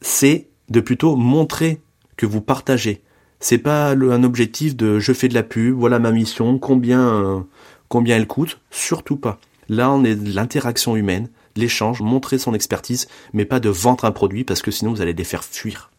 C'est 0.02 0.50
de 0.70 0.80
plutôt 0.80 1.16
montrer 1.16 1.82
que 2.16 2.26
vous 2.26 2.42
partagez. 2.42 3.02
C'est 3.41 3.58
pas 3.58 3.89
un 3.89 4.23
objectif 4.23 4.77
de 4.77 4.99
je 4.99 5.12
fais 5.12 5.27
de 5.27 5.34
la 5.34 5.43
pub, 5.43 5.75
voilà 5.75 5.99
ma 5.99 6.12
mission, 6.12 6.58
combien 6.58 7.45
combien 7.89 8.15
elle 8.15 8.27
coûte, 8.27 8.60
surtout 8.69 9.17
pas. 9.17 9.39
Là, 9.67 9.91
on 9.91 10.06
est 10.06 10.15
de 10.15 10.34
l'interaction 10.34 10.95
humaine, 10.95 11.30
l'échange, 11.58 12.01
montrer 12.01 12.38
son 12.38 12.54
expertise, 12.54 13.08
mais 13.34 13.43
pas 13.43 13.60
de 13.60 13.69
vendre 13.69 14.06
un 14.06 14.12
produit 14.12 14.45
parce 14.45 14.62
que 14.62 14.71
sinon 14.71 14.91
vous 14.91 15.01
allez 15.01 15.13
les 15.13 15.23
faire 15.25 15.43
fuir. 15.43 15.91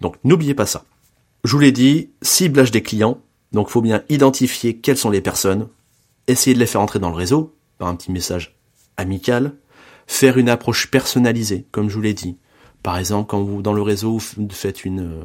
Donc 0.00 0.16
n'oubliez 0.24 0.54
pas 0.54 0.64
ça. 0.64 0.84
Je 1.44 1.52
vous 1.52 1.58
l'ai 1.58 1.72
dit, 1.72 2.10
ciblage 2.22 2.70
des 2.70 2.82
clients. 2.82 3.20
Donc, 3.52 3.68
faut 3.68 3.80
bien 3.80 4.02
identifier 4.08 4.78
quelles 4.78 4.96
sont 4.96 5.10
les 5.10 5.20
personnes, 5.20 5.68
essayer 6.26 6.54
de 6.54 6.58
les 6.58 6.66
faire 6.66 6.80
entrer 6.80 6.98
dans 6.98 7.10
le 7.10 7.14
réseau 7.14 7.54
par 7.78 7.86
un 7.88 7.94
petit 7.94 8.10
message 8.10 8.56
amical, 8.96 9.52
faire 10.06 10.38
une 10.38 10.48
approche 10.48 10.90
personnalisée, 10.90 11.66
comme 11.70 11.88
je 11.88 11.94
vous 11.94 12.02
l'ai 12.02 12.14
dit. 12.14 12.36
Par 12.82 12.98
exemple, 12.98 13.30
quand 13.30 13.42
vous 13.42 13.62
dans 13.62 13.72
le 13.72 13.82
réseau 13.82 14.18
vous 14.18 14.48
faites 14.50 14.84
une 14.84 15.24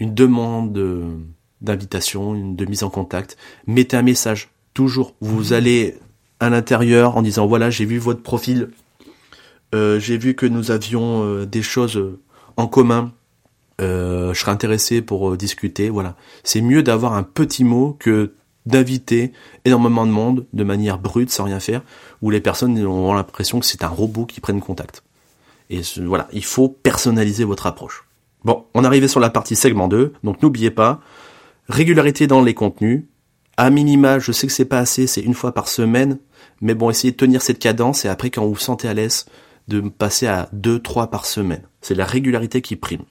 une 0.00 0.14
demande 0.14 0.78
d'invitation, 1.60 2.34
une 2.34 2.56
de 2.56 2.64
mise 2.64 2.82
en 2.82 2.90
contact, 2.90 3.36
mettez 3.66 3.96
un 3.96 4.02
message. 4.02 4.50
Toujours, 4.74 5.14
vous 5.20 5.50
mmh. 5.50 5.52
allez 5.52 5.94
à 6.40 6.50
l'intérieur 6.50 7.16
en 7.16 7.22
disant 7.22 7.46
voilà, 7.46 7.70
j'ai 7.70 7.84
vu 7.84 7.98
votre 7.98 8.22
profil, 8.22 8.70
euh, 9.74 10.00
j'ai 10.00 10.18
vu 10.18 10.34
que 10.34 10.46
nous 10.46 10.70
avions 10.70 11.24
euh, 11.24 11.46
des 11.46 11.62
choses 11.62 12.02
en 12.56 12.66
commun 12.66 13.12
euh, 13.80 14.32
je 14.32 14.40
serais 14.40 14.52
intéressé 14.52 15.02
pour 15.02 15.30
euh, 15.30 15.36
discuter. 15.36 15.90
Voilà, 15.90 16.16
c'est 16.42 16.60
mieux 16.60 16.82
d'avoir 16.82 17.14
un 17.14 17.22
petit 17.22 17.64
mot 17.64 17.96
que 17.98 18.34
d'inviter 18.66 19.32
énormément 19.64 20.06
de 20.06 20.10
monde 20.10 20.46
de 20.52 20.64
manière 20.64 20.98
brute 20.98 21.30
sans 21.30 21.44
rien 21.44 21.60
faire, 21.60 21.82
où 22.22 22.30
les 22.30 22.40
personnes 22.40 22.78
ont 22.86 23.12
l'impression 23.12 23.60
que 23.60 23.66
c'est 23.66 23.84
un 23.84 23.88
robot 23.88 24.24
qui 24.24 24.40
prenne 24.40 24.60
contact. 24.60 25.02
Et 25.70 25.82
voilà, 26.02 26.28
il 26.32 26.44
faut 26.44 26.68
personnaliser 26.68 27.44
votre 27.44 27.66
approche. 27.66 28.03
Bon, 28.44 28.66
on 28.74 28.84
arrivé 28.84 29.08
sur 29.08 29.20
la 29.20 29.30
partie 29.30 29.56
segment 29.56 29.88
2, 29.88 30.12
donc 30.22 30.42
n'oubliez 30.42 30.70
pas, 30.70 31.00
régularité 31.68 32.26
dans 32.26 32.42
les 32.42 32.54
contenus, 32.54 33.04
à 33.56 33.70
minima, 33.70 34.18
je 34.18 34.32
sais 34.32 34.46
que 34.46 34.52
c'est 34.52 34.64
pas 34.64 34.80
assez, 34.80 35.06
c'est 35.06 35.20
une 35.20 35.34
fois 35.34 35.52
par 35.52 35.68
semaine, 35.68 36.18
mais 36.60 36.74
bon, 36.74 36.90
essayez 36.90 37.12
de 37.12 37.16
tenir 37.16 37.40
cette 37.40 37.58
cadence 37.58 38.04
et 38.04 38.08
après 38.08 38.30
quand 38.30 38.44
vous 38.44 38.54
vous 38.54 38.58
sentez 38.58 38.88
à 38.88 38.94
l'aise, 38.94 39.26
de 39.68 39.80
passer 39.80 40.26
à 40.26 40.48
deux, 40.52 40.78
trois 40.78 41.06
par 41.06 41.24
semaine. 41.24 41.62
C'est 41.80 41.94
la 41.94 42.04
régularité 42.04 42.60
qui 42.60 42.76
prime 42.76 43.04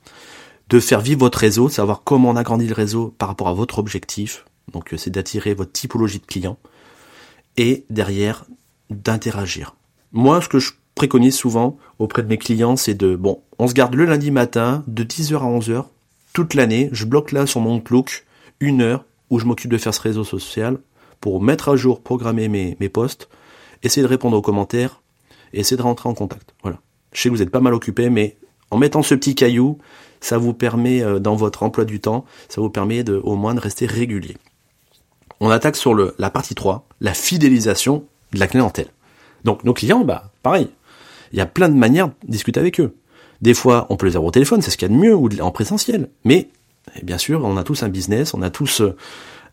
de 0.69 0.79
faire 0.79 1.01
vivre 1.01 1.19
votre 1.19 1.39
réseau, 1.39 1.67
de 1.67 1.73
savoir 1.73 2.03
comment 2.03 2.29
on 2.29 2.35
agrandit 2.35 2.67
le 2.67 2.73
réseau 2.73 3.13
par 3.17 3.27
rapport 3.27 3.47
à 3.47 3.53
votre 3.53 3.79
objectif. 3.79 4.45
Donc 4.71 4.93
euh, 4.93 4.97
c'est 4.97 5.09
d'attirer 5.09 5.53
votre 5.53 5.71
typologie 5.71 6.19
de 6.19 6.25
clients 6.25 6.57
et 7.57 7.85
derrière 7.89 8.45
d'interagir. 8.89 9.75
Moi, 10.11 10.41
ce 10.41 10.47
que 10.47 10.59
je 10.59 10.71
préconise 10.95 11.35
souvent 11.35 11.77
auprès 11.99 12.23
de 12.23 12.27
mes 12.27 12.37
clients, 12.37 12.75
c'est 12.75 12.93
de 12.93 13.15
bon, 13.15 13.41
on 13.59 13.67
se 13.67 13.73
garde 13.73 13.95
le 13.95 14.05
lundi 14.05 14.31
matin 14.31 14.83
de 14.87 15.03
10h 15.03 15.35
à 15.37 15.59
11h 15.59 15.85
toute 16.33 16.53
l'année. 16.53 16.89
Je 16.91 17.05
bloque 17.05 17.31
là 17.31 17.45
sur 17.45 17.61
mon 17.61 17.75
Outlook 17.77 18.25
une 18.59 18.81
heure 18.81 19.05
où 19.29 19.39
je 19.39 19.45
m'occupe 19.45 19.71
de 19.71 19.77
faire 19.77 19.93
ce 19.93 20.01
réseau 20.01 20.23
social 20.23 20.77
pour 21.19 21.41
mettre 21.41 21.69
à 21.69 21.75
jour, 21.75 22.01
programmer 22.01 22.47
mes, 22.47 22.77
mes 22.79 22.89
posts, 22.89 23.29
essayer 23.81 24.03
de 24.03 24.07
répondre 24.07 24.37
aux 24.37 24.41
commentaires 24.41 25.01
et 25.53 25.59
essayer 25.59 25.77
de 25.77 25.81
rentrer 25.81 26.09
en 26.09 26.13
contact. 26.13 26.53
Voilà. 26.61 26.79
Je 27.13 27.21
sais 27.21 27.29
que 27.29 27.33
vous 27.33 27.41
êtes 27.41 27.49
pas 27.49 27.59
mal 27.59 27.73
occupé, 27.73 28.09
mais 28.09 28.37
en 28.71 28.77
mettant 28.77 29.03
ce 29.03 29.15
petit 29.15 29.35
caillou, 29.35 29.77
ça 30.19 30.37
vous 30.37 30.53
permet, 30.53 31.01
euh, 31.01 31.19
dans 31.19 31.35
votre 31.35 31.63
emploi 31.63 31.85
du 31.85 31.99
temps, 31.99 32.25
ça 32.49 32.61
vous 32.61 32.69
permet 32.69 33.03
de, 33.03 33.15
au 33.23 33.35
moins 33.35 33.53
de 33.53 33.59
rester 33.59 33.85
régulier. 33.85 34.37
On 35.39 35.49
attaque 35.49 35.75
sur 35.75 35.93
le, 35.93 36.15
la 36.17 36.29
partie 36.29 36.55
3, 36.55 36.87
la 37.01 37.13
fidélisation 37.13 38.05
de 38.31 38.39
la 38.39 38.47
clientèle. 38.47 38.87
Donc 39.43 39.63
nos 39.63 39.73
clients, 39.73 40.03
bah 40.05 40.31
pareil, 40.41 40.69
il 41.33 41.39
y 41.39 41.41
a 41.41 41.45
plein 41.45 41.67
de 41.67 41.75
manières 41.75 42.07
de 42.07 42.13
discuter 42.27 42.59
avec 42.59 42.79
eux. 42.79 42.95
Des 43.41 43.53
fois, 43.53 43.87
on 43.89 43.97
peut 43.97 44.05
les 44.05 44.15
avoir 44.15 44.29
au 44.29 44.31
téléphone, 44.31 44.61
c'est 44.61 44.71
ce 44.71 44.77
qu'il 44.77 44.89
y 44.89 44.91
a 44.91 44.95
de 44.95 44.99
mieux, 44.99 45.15
ou 45.15 45.27
en 45.41 45.51
présentiel. 45.51 46.09
Mais, 46.23 46.49
eh 46.95 47.03
bien 47.03 47.17
sûr, 47.17 47.43
on 47.43 47.57
a 47.57 47.63
tous 47.63 47.83
un 47.83 47.89
business, 47.89 48.33
on 48.33 48.41
a 48.41 48.49
tous 48.49 48.81
euh, 48.81 48.95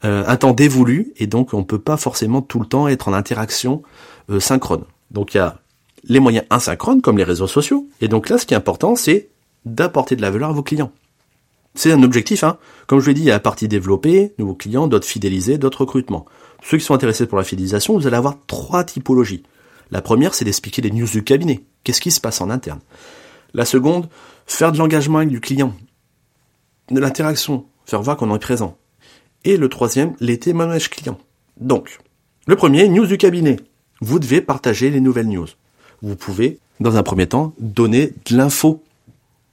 un 0.02 0.36
temps 0.36 0.52
dévolu, 0.52 1.12
et 1.16 1.26
donc 1.26 1.54
on 1.54 1.58
ne 1.58 1.64
peut 1.64 1.80
pas 1.80 1.96
forcément 1.96 2.42
tout 2.42 2.60
le 2.60 2.66
temps 2.66 2.86
être 2.86 3.08
en 3.08 3.12
interaction 3.12 3.82
euh, 4.30 4.38
synchrone. 4.38 4.84
Donc 5.10 5.34
il 5.34 5.38
y 5.38 5.40
a 5.40 5.58
les 6.04 6.20
moyens 6.20 6.46
asynchrones, 6.50 7.02
comme 7.02 7.18
les 7.18 7.24
réseaux 7.24 7.46
sociaux. 7.46 7.88
Et 8.00 8.08
donc 8.08 8.28
là, 8.28 8.38
ce 8.38 8.46
qui 8.46 8.54
est 8.54 8.56
important, 8.56 8.94
c'est 8.94 9.28
d'apporter 9.64 10.16
de 10.16 10.22
la 10.22 10.30
valeur 10.30 10.50
à 10.50 10.52
vos 10.52 10.62
clients. 10.62 10.92
C'est 11.74 11.92
un 11.92 12.02
objectif, 12.02 12.42
hein. 12.42 12.58
Comme 12.86 13.00
je 13.00 13.06
l'ai 13.06 13.14
dit, 13.14 13.22
il 13.22 13.26
y 13.26 13.30
a 13.30 13.34
la 13.34 13.40
partie 13.40 13.68
développée, 13.68 14.34
nouveaux 14.38 14.54
clients, 14.54 14.86
d'autres 14.86 15.06
fidélisés, 15.06 15.56
d'autres 15.56 15.82
recrutements. 15.82 16.26
Ceux 16.62 16.78
qui 16.78 16.84
sont 16.84 16.94
intéressés 16.94 17.26
pour 17.26 17.38
la 17.38 17.44
fidélisation, 17.44 17.94
vous 17.94 18.06
allez 18.06 18.16
avoir 18.16 18.36
trois 18.46 18.84
typologies. 18.84 19.44
La 19.90 20.02
première, 20.02 20.34
c'est 20.34 20.44
d'expliquer 20.44 20.82
les 20.82 20.90
news 20.90 21.06
du 21.06 21.22
cabinet. 21.22 21.60
Qu'est-ce 21.84 22.00
qui 22.00 22.10
se 22.10 22.20
passe 22.20 22.40
en 22.40 22.50
interne? 22.50 22.80
La 23.54 23.64
seconde, 23.64 24.08
faire 24.46 24.72
de 24.72 24.78
l'engagement 24.78 25.18
avec 25.18 25.30
du 25.30 25.40
client. 25.40 25.74
De 26.90 27.00
l'interaction. 27.00 27.66
Faire 27.86 28.02
voir 28.02 28.16
qu'on 28.16 28.34
est 28.34 28.38
présent. 28.38 28.76
Et 29.44 29.56
le 29.56 29.68
troisième, 29.68 30.14
les 30.20 30.38
témoignages 30.38 30.90
clients. 30.90 31.18
Donc, 31.58 31.98
le 32.46 32.56
premier, 32.56 32.88
news 32.88 33.06
du 33.06 33.18
cabinet. 33.18 33.56
Vous 34.00 34.18
devez 34.18 34.40
partager 34.40 34.90
les 34.90 35.00
nouvelles 35.00 35.28
news. 35.28 35.48
Vous 36.02 36.16
pouvez, 36.16 36.58
dans 36.78 36.96
un 36.96 37.02
premier 37.02 37.26
temps, 37.26 37.54
donner 37.58 38.12
de 38.28 38.36
l'info 38.36 38.82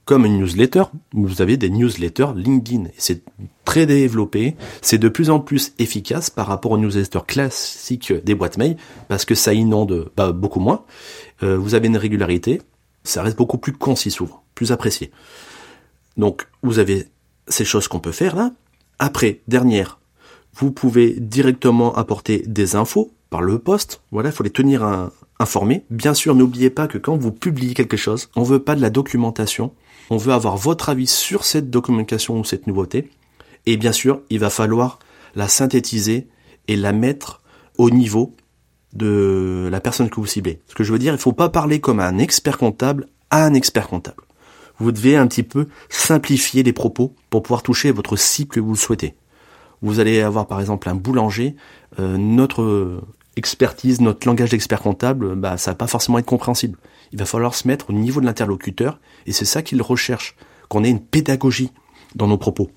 comme 0.08 0.24
une 0.24 0.38
newsletter, 0.38 0.84
vous 1.12 1.42
avez 1.42 1.58
des 1.58 1.68
newsletters 1.68 2.28
LinkedIn. 2.34 2.84
C'est 2.96 3.20
très 3.66 3.84
développé, 3.84 4.56
c'est 4.80 4.96
de 4.96 5.10
plus 5.10 5.28
en 5.28 5.38
plus 5.38 5.74
efficace 5.78 6.30
par 6.30 6.46
rapport 6.46 6.72
aux 6.72 6.78
newsletters 6.78 7.26
classiques 7.26 8.14
des 8.24 8.34
boîtes 8.34 8.56
mail, 8.56 8.78
parce 9.08 9.26
que 9.26 9.34
ça 9.34 9.52
inonde 9.52 10.10
bah, 10.16 10.32
beaucoup 10.32 10.60
moins. 10.60 10.86
Euh, 11.42 11.56
vous 11.56 11.74
avez 11.74 11.88
une 11.88 11.96
régularité, 11.96 12.60
ça 13.04 13.22
reste 13.22 13.36
beaucoup 13.36 13.58
plus 13.58 13.72
concis 13.72 14.10
souvent, 14.10 14.42
plus 14.54 14.72
apprécié. 14.72 15.10
Donc 16.16 16.46
vous 16.62 16.78
avez 16.78 17.06
ces 17.46 17.64
choses 17.64 17.88
qu'on 17.88 18.00
peut 18.00 18.12
faire 18.12 18.36
là. 18.36 18.52
Après, 18.98 19.40
dernière, 19.48 19.98
vous 20.54 20.72
pouvez 20.72 21.14
directement 21.18 21.94
apporter 21.94 22.42
des 22.46 22.74
infos 22.74 23.12
par 23.30 23.42
le 23.42 23.58
poste. 23.58 24.00
Voilà, 24.10 24.30
il 24.30 24.34
faut 24.34 24.42
les 24.42 24.50
tenir 24.50 25.10
informés. 25.38 25.84
Bien 25.90 26.14
sûr, 26.14 26.34
n'oubliez 26.34 26.70
pas 26.70 26.88
que 26.88 26.98
quand 26.98 27.16
vous 27.16 27.30
publiez 27.30 27.74
quelque 27.74 27.96
chose, 27.96 28.28
on 28.34 28.42
veut 28.42 28.58
pas 28.58 28.74
de 28.74 28.80
la 28.80 28.90
documentation 28.90 29.72
on 30.10 30.16
veut 30.16 30.32
avoir 30.32 30.56
votre 30.56 30.88
avis 30.88 31.06
sur 31.06 31.44
cette 31.44 31.70
documentation 31.70 32.38
ou 32.38 32.44
cette 32.44 32.66
nouveauté. 32.66 33.10
Et 33.66 33.76
bien 33.76 33.92
sûr, 33.92 34.22
il 34.30 34.38
va 34.38 34.50
falloir 34.50 34.98
la 35.34 35.48
synthétiser 35.48 36.26
et 36.66 36.76
la 36.76 36.92
mettre 36.92 37.42
au 37.76 37.90
niveau 37.90 38.34
de 38.98 39.68
la 39.70 39.80
personne 39.80 40.10
que 40.10 40.16
vous 40.16 40.26
ciblez. 40.26 40.60
Ce 40.68 40.74
que 40.74 40.84
je 40.84 40.92
veux 40.92 40.98
dire, 40.98 41.14
il 41.14 41.18
faut 41.18 41.32
pas 41.32 41.48
parler 41.48 41.80
comme 41.80 42.00
un 42.00 42.18
expert 42.18 42.58
comptable 42.58 43.06
à 43.30 43.44
un 43.44 43.54
expert 43.54 43.88
comptable. 43.88 44.22
Vous 44.78 44.92
devez 44.92 45.16
un 45.16 45.26
petit 45.26 45.42
peu 45.42 45.68
simplifier 45.88 46.62
les 46.62 46.72
propos 46.72 47.14
pour 47.30 47.42
pouvoir 47.42 47.62
toucher 47.62 47.90
votre 47.90 48.16
cible 48.16 48.50
que 48.50 48.60
vous 48.60 48.76
souhaitez. 48.76 49.14
Vous 49.82 50.00
allez 50.00 50.20
avoir 50.20 50.46
par 50.46 50.60
exemple 50.60 50.88
un 50.88 50.94
boulanger, 50.94 51.56
euh, 51.98 52.16
notre 52.16 53.00
expertise, 53.38 54.00
notre 54.00 54.26
langage 54.26 54.50
d'expert 54.50 54.82
comptable, 54.82 55.34
bah, 55.36 55.56
ça 55.56 55.70
va 55.70 55.76
pas 55.76 55.86
forcément 55.86 56.18
être 56.18 56.26
compréhensible. 56.26 56.78
Il 57.12 57.18
va 57.18 57.24
falloir 57.24 57.54
se 57.54 57.66
mettre 57.66 57.90
au 57.90 57.92
niveau 57.92 58.20
de 58.20 58.26
l'interlocuteur, 58.26 59.00
et 59.26 59.32
c'est 59.32 59.44
ça 59.44 59.62
qu'il 59.62 59.80
recherche, 59.80 60.36
qu'on 60.68 60.84
ait 60.84 60.90
une 60.90 61.00
pédagogie 61.00 61.70
dans 62.14 62.26
nos 62.26 62.36
propos. 62.36 62.70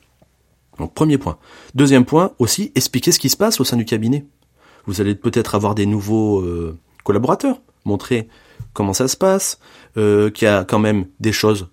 Donc 0.77 0.93
premier 0.93 1.17
point. 1.17 1.37
Deuxième 1.75 2.05
point, 2.05 2.31
aussi, 2.39 2.71
expliquer 2.75 3.11
ce 3.11 3.19
qui 3.19 3.29
se 3.29 3.37
passe 3.37 3.59
au 3.59 3.63
sein 3.63 3.77
du 3.77 3.85
cabinet. 3.85 4.25
Vous 4.85 5.01
allez 5.01 5.15
peut-être 5.15 5.55
avoir 5.55 5.75
des 5.75 5.85
nouveaux 5.85 6.41
euh, 6.41 6.77
collaborateurs, 7.03 7.61
montrer 7.85 8.27
comment 8.73 8.93
ça 8.93 9.07
se 9.07 9.17
passe, 9.17 9.59
euh, 9.97 10.29
qu'il 10.29 10.45
y 10.45 10.51
a 10.51 10.63
quand 10.63 10.79
même 10.79 11.05
des 11.19 11.31
choses 11.31 11.67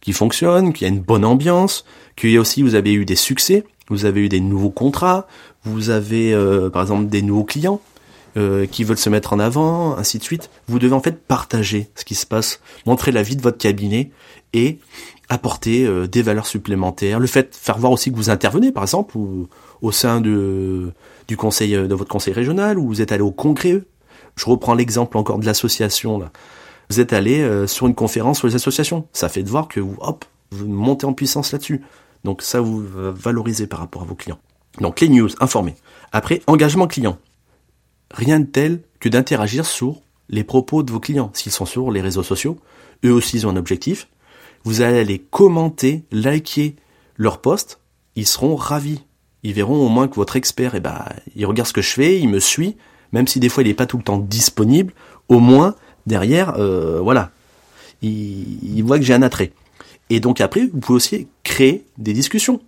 qui 0.00 0.12
fonctionnent, 0.12 0.72
qu'il 0.72 0.86
y 0.86 0.90
a 0.90 0.92
une 0.92 1.00
bonne 1.00 1.24
ambiance, 1.24 1.84
qu'il 2.16 2.30
y 2.30 2.36
a 2.36 2.40
aussi, 2.40 2.62
vous 2.62 2.74
avez 2.74 2.92
eu 2.92 3.04
des 3.04 3.16
succès, 3.16 3.64
vous 3.88 4.04
avez 4.04 4.22
eu 4.22 4.28
des 4.28 4.40
nouveaux 4.40 4.70
contrats, 4.70 5.26
vous 5.64 5.90
avez 5.90 6.32
euh, 6.32 6.70
par 6.70 6.82
exemple 6.82 7.06
des 7.06 7.22
nouveaux 7.22 7.44
clients 7.44 7.80
euh, 8.36 8.66
qui 8.66 8.84
veulent 8.84 8.98
se 8.98 9.10
mettre 9.10 9.32
en 9.32 9.38
avant, 9.38 9.96
ainsi 9.96 10.18
de 10.18 10.24
suite. 10.24 10.50
Vous 10.68 10.78
devez 10.78 10.94
en 10.94 11.00
fait 11.00 11.22
partager 11.26 11.88
ce 11.94 12.04
qui 12.04 12.14
se 12.14 12.26
passe, 12.26 12.60
montrer 12.86 13.12
la 13.12 13.22
vie 13.22 13.36
de 13.36 13.42
votre 13.42 13.58
cabinet 13.58 14.10
et 14.52 14.78
apporter 15.28 15.86
euh, 15.86 16.06
des 16.06 16.22
valeurs 16.22 16.46
supplémentaires. 16.46 17.20
Le 17.20 17.26
fait 17.26 17.50
de 17.50 17.54
faire 17.54 17.78
voir 17.78 17.92
aussi 17.92 18.10
que 18.10 18.16
vous 18.16 18.30
intervenez, 18.30 18.72
par 18.72 18.82
exemple, 18.82 19.16
ou, 19.16 19.48
au 19.82 19.92
sein 19.92 20.20
de, 20.20 20.92
du 21.28 21.36
conseil 21.36 21.72
de 21.72 21.94
votre 21.94 22.10
conseil 22.10 22.34
régional, 22.34 22.78
ou 22.78 22.86
vous 22.86 23.02
êtes 23.02 23.12
allé 23.12 23.22
au 23.22 23.32
congrès. 23.32 23.82
Je 24.36 24.46
reprends 24.46 24.74
l'exemple 24.74 25.16
encore 25.16 25.38
de 25.38 25.46
l'association. 25.46 26.30
Vous 26.90 27.00
êtes 27.00 27.12
allé 27.12 27.66
sur 27.66 27.86
une 27.86 27.94
conférence 27.94 28.38
sur 28.38 28.46
les 28.48 28.54
associations. 28.54 29.06
Ça 29.12 29.28
fait 29.28 29.42
de 29.42 29.48
voir 29.48 29.68
que 29.68 29.80
vous, 29.80 29.96
hop, 30.00 30.24
vous 30.50 30.66
montez 30.68 31.06
en 31.06 31.12
puissance 31.12 31.52
là-dessus. 31.52 31.82
Donc 32.24 32.42
ça 32.42 32.60
vous 32.60 32.82
va 32.82 33.10
valoriser 33.10 33.66
par 33.66 33.78
rapport 33.80 34.02
à 34.02 34.04
vos 34.04 34.14
clients. 34.14 34.38
Donc 34.80 35.00
les 35.00 35.08
news, 35.08 35.28
informer. 35.40 35.74
Après, 36.10 36.42
engagement 36.46 36.86
client. 36.86 37.18
Rien 38.10 38.40
de 38.40 38.46
tel 38.46 38.82
que 39.00 39.08
d'interagir 39.08 39.66
sur 39.66 40.00
les 40.28 40.44
propos 40.44 40.82
de 40.82 40.90
vos 40.90 41.00
clients. 41.00 41.30
S'ils 41.34 41.52
sont 41.52 41.66
sur 41.66 41.90
les 41.90 42.00
réseaux 42.00 42.22
sociaux, 42.22 42.58
eux 43.04 43.12
aussi 43.12 43.36
ils 43.36 43.46
ont 43.46 43.50
un 43.50 43.56
objectif. 43.56 44.08
Vous 44.64 44.80
allez 44.80 44.98
aller 44.98 45.18
commenter, 45.18 46.04
liker 46.10 46.76
leurs 47.16 47.40
posts, 47.40 47.78
ils 48.16 48.26
seront 48.26 48.56
ravis. 48.56 49.04
Ils 49.44 49.52
verront 49.52 49.86
au 49.86 49.88
moins 49.88 50.08
que 50.08 50.16
votre 50.16 50.36
expert, 50.36 50.74
eh 50.74 50.80
ben, 50.80 51.04
il 51.36 51.46
regarde 51.46 51.68
ce 51.68 51.72
que 51.72 51.82
je 51.82 51.92
fais, 51.92 52.18
il 52.18 52.28
me 52.28 52.40
suit, 52.40 52.76
même 53.12 53.28
si 53.28 53.38
des 53.38 53.48
fois 53.48 53.62
il 53.62 53.66
n'est 53.66 53.74
pas 53.74 53.86
tout 53.86 53.98
le 53.98 54.02
temps 54.02 54.18
disponible, 54.18 54.92
au 55.28 55.38
moins 55.38 55.76
derrière, 56.06 56.54
euh, 56.58 57.00
voilà, 57.00 57.30
il, 58.02 58.76
il 58.76 58.82
voit 58.82 58.98
que 58.98 59.04
j'ai 59.04 59.14
un 59.14 59.22
attrait. 59.22 59.52
Et 60.10 60.20
donc 60.20 60.40
après, 60.40 60.66
vous 60.66 60.80
pouvez 60.80 60.96
aussi 60.96 61.28
créer 61.42 61.84
des 61.98 62.12
discussions. 62.12 62.60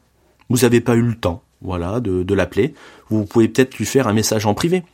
Vous 0.48 0.58
n'avez 0.58 0.80
pas 0.80 0.94
eu 0.94 1.02
le 1.02 1.14
temps, 1.14 1.42
voilà, 1.62 2.00
de, 2.00 2.22
de 2.22 2.34
l'appeler. 2.34 2.74
Vous 3.08 3.24
pouvez 3.24 3.48
peut-être 3.48 3.76
lui 3.76 3.86
faire 3.86 4.06
un 4.06 4.12
message 4.12 4.46
en 4.46 4.54
privé. 4.54 4.84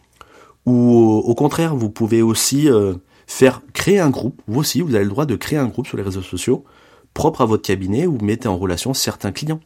Ou 0.66 1.22
au 1.24 1.34
contraire, 1.34 1.74
vous 1.74 1.90
pouvez 1.90 2.22
aussi 2.22 2.68
euh, 2.70 2.94
faire 3.26 3.60
créer 3.72 3.98
un 3.98 4.10
groupe. 4.10 4.40
Vous 4.46 4.60
aussi, 4.60 4.80
vous 4.80 4.94
avez 4.94 5.04
le 5.04 5.10
droit 5.10 5.26
de 5.26 5.36
créer 5.36 5.58
un 5.58 5.66
groupe 5.66 5.86
sur 5.86 5.96
les 5.96 6.02
réseaux 6.02 6.22
sociaux 6.22 6.64
propre 7.14 7.42
à 7.42 7.46
votre 7.46 7.62
cabinet 7.62 8.06
où 8.06 8.16
vous 8.16 8.24
mettez 8.24 8.48
en 8.48 8.56
relation 8.56 8.94
certains 8.94 9.32
clients. 9.32 9.60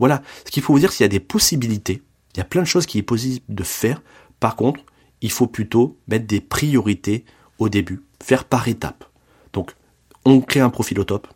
Voilà. 0.00 0.22
Ce 0.44 0.50
qu'il 0.50 0.62
faut 0.64 0.72
vous 0.72 0.80
dire, 0.80 0.90
c'est 0.90 0.96
qu'il 0.96 1.04
y 1.04 1.06
a 1.06 1.08
des 1.08 1.20
possibilités. 1.20 2.02
Il 2.34 2.38
y 2.38 2.40
a 2.40 2.44
plein 2.44 2.62
de 2.62 2.66
choses 2.66 2.86
qui 2.86 2.98
est 2.98 3.02
possible 3.02 3.44
de 3.48 3.62
faire. 3.62 4.02
Par 4.40 4.56
contre, 4.56 4.80
il 5.20 5.30
faut 5.30 5.46
plutôt 5.46 5.96
mettre 6.08 6.26
des 6.26 6.40
priorités 6.40 7.24
au 7.58 7.68
début, 7.68 8.02
faire 8.22 8.44
par 8.44 8.66
étapes. 8.66 9.04
Donc, 9.52 9.76
on 10.24 10.40
crée 10.40 10.60
un 10.60 10.70
profil 10.70 10.98
au 10.98 11.04
top, 11.04 11.28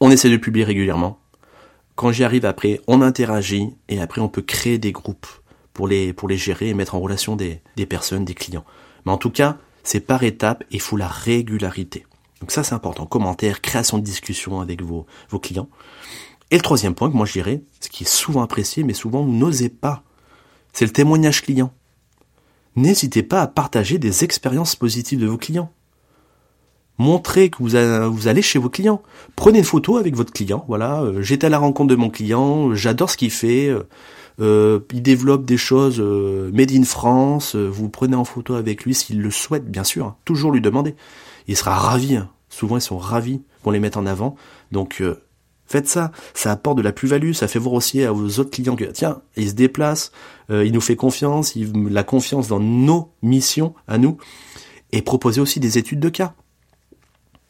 on 0.00 0.10
essaie 0.10 0.30
de 0.30 0.36
publier 0.36 0.64
régulièrement. 0.64 1.18
Quand 1.94 2.10
j'y 2.10 2.24
arrive 2.24 2.44
après, 2.44 2.80
on 2.86 3.02
interagit 3.02 3.74
et 3.88 4.00
après 4.00 4.20
on 4.20 4.28
peut 4.28 4.42
créer 4.42 4.78
des 4.78 4.92
groupes 4.92 5.26
pour 5.72 5.86
les, 5.86 6.12
pour 6.12 6.28
les 6.28 6.36
gérer 6.36 6.68
et 6.68 6.74
mettre 6.74 6.94
en 6.94 7.00
relation 7.00 7.36
des, 7.36 7.60
des 7.76 7.86
personnes, 7.86 8.24
des 8.24 8.34
clients. 8.34 8.64
Mais 9.04 9.12
en 9.12 9.18
tout 9.18 9.30
cas, 9.30 9.58
c'est 9.82 10.00
par 10.00 10.22
étapes 10.22 10.62
et 10.70 10.76
il 10.76 10.80
faut 10.80 10.96
la 10.96 11.08
régularité. 11.08 12.06
Donc 12.40 12.50
ça 12.50 12.64
c'est 12.64 12.74
important. 12.74 13.06
Commentaires, 13.06 13.60
création 13.60 13.98
de 13.98 14.02
discussion 14.02 14.60
avec 14.60 14.82
vos, 14.82 15.06
vos 15.28 15.38
clients. 15.38 15.68
Et 16.52 16.56
le 16.56 16.62
troisième 16.62 16.94
point 16.94 17.10
que 17.10 17.16
moi 17.16 17.24
je 17.24 17.32
dirais, 17.32 17.62
ce 17.80 17.88
qui 17.88 18.04
est 18.04 18.08
souvent 18.08 18.42
apprécié, 18.42 18.84
mais 18.84 18.92
souvent 18.92 19.22
vous 19.22 19.32
n'osez 19.32 19.70
pas, 19.70 20.02
c'est 20.74 20.84
le 20.84 20.92
témoignage 20.92 21.40
client. 21.40 21.72
N'hésitez 22.76 23.22
pas 23.22 23.40
à 23.40 23.46
partager 23.46 23.98
des 23.98 24.22
expériences 24.22 24.76
positives 24.76 25.18
de 25.18 25.26
vos 25.26 25.38
clients. 25.38 25.72
Montrez 26.98 27.48
que 27.48 27.56
vous, 27.58 27.76
allez 28.28 28.42
chez 28.42 28.58
vos 28.58 28.68
clients. 28.68 29.02
Prenez 29.34 29.60
une 29.60 29.64
photo 29.64 29.96
avec 29.96 30.14
votre 30.14 30.32
client. 30.32 30.66
Voilà, 30.68 31.00
euh, 31.00 31.22
j'étais 31.22 31.46
à 31.46 31.50
la 31.50 31.58
rencontre 31.58 31.88
de 31.88 31.96
mon 31.96 32.10
client, 32.10 32.74
j'adore 32.74 33.08
ce 33.08 33.16
qu'il 33.16 33.30
fait. 33.30 33.68
Euh, 33.68 33.84
euh, 34.40 34.80
il 34.92 35.02
développe 35.02 35.46
des 35.46 35.56
choses 35.56 36.00
made 36.00 36.70
in 36.70 36.84
France. 36.84 37.56
vous 37.56 37.88
prenez 37.88 38.14
en 38.14 38.24
photo 38.24 38.54
avec 38.54 38.84
lui 38.84 38.94
s'il 38.94 39.22
le 39.22 39.30
souhaite, 39.30 39.70
bien 39.70 39.84
sûr. 39.84 40.04
Hein. 40.04 40.16
toujours 40.26 40.52
lui 40.52 40.60
demander. 40.60 40.96
Il 41.48 41.56
sera 41.56 41.74
ravi. 41.74 42.16
Hein. 42.16 42.28
Souvent, 42.50 42.76
ils 42.76 42.82
sont 42.82 42.98
ravis 42.98 43.40
qu'on 43.62 43.70
les 43.70 43.80
mette 43.80 43.96
en 43.96 44.04
avant. 44.04 44.36
Donc, 44.70 45.02
faites 45.72 45.88
ça. 45.88 46.12
Ça 46.34 46.52
apporte 46.52 46.76
de 46.76 46.82
la 46.82 46.92
plus-value. 46.92 47.32
Ça 47.32 47.48
fait 47.48 47.58
voir 47.58 47.74
aussi 47.74 48.02
à 48.02 48.12
vos 48.12 48.28
autres 48.38 48.50
clients 48.50 48.76
que 48.76 48.84
tiens, 48.84 49.22
il 49.36 49.48
se 49.48 49.54
déplace, 49.54 50.12
il 50.50 50.72
nous 50.72 50.80
fait 50.80 50.96
confiance, 50.96 51.56
il 51.56 51.72
la 51.90 52.04
confiance 52.04 52.48
dans 52.48 52.60
nos 52.60 53.10
missions 53.22 53.74
à 53.88 53.98
nous. 53.98 54.18
Et 54.92 55.02
proposez 55.02 55.40
aussi 55.40 55.58
des 55.58 55.78
études 55.78 56.00
de 56.00 56.10
cas. 56.10 56.34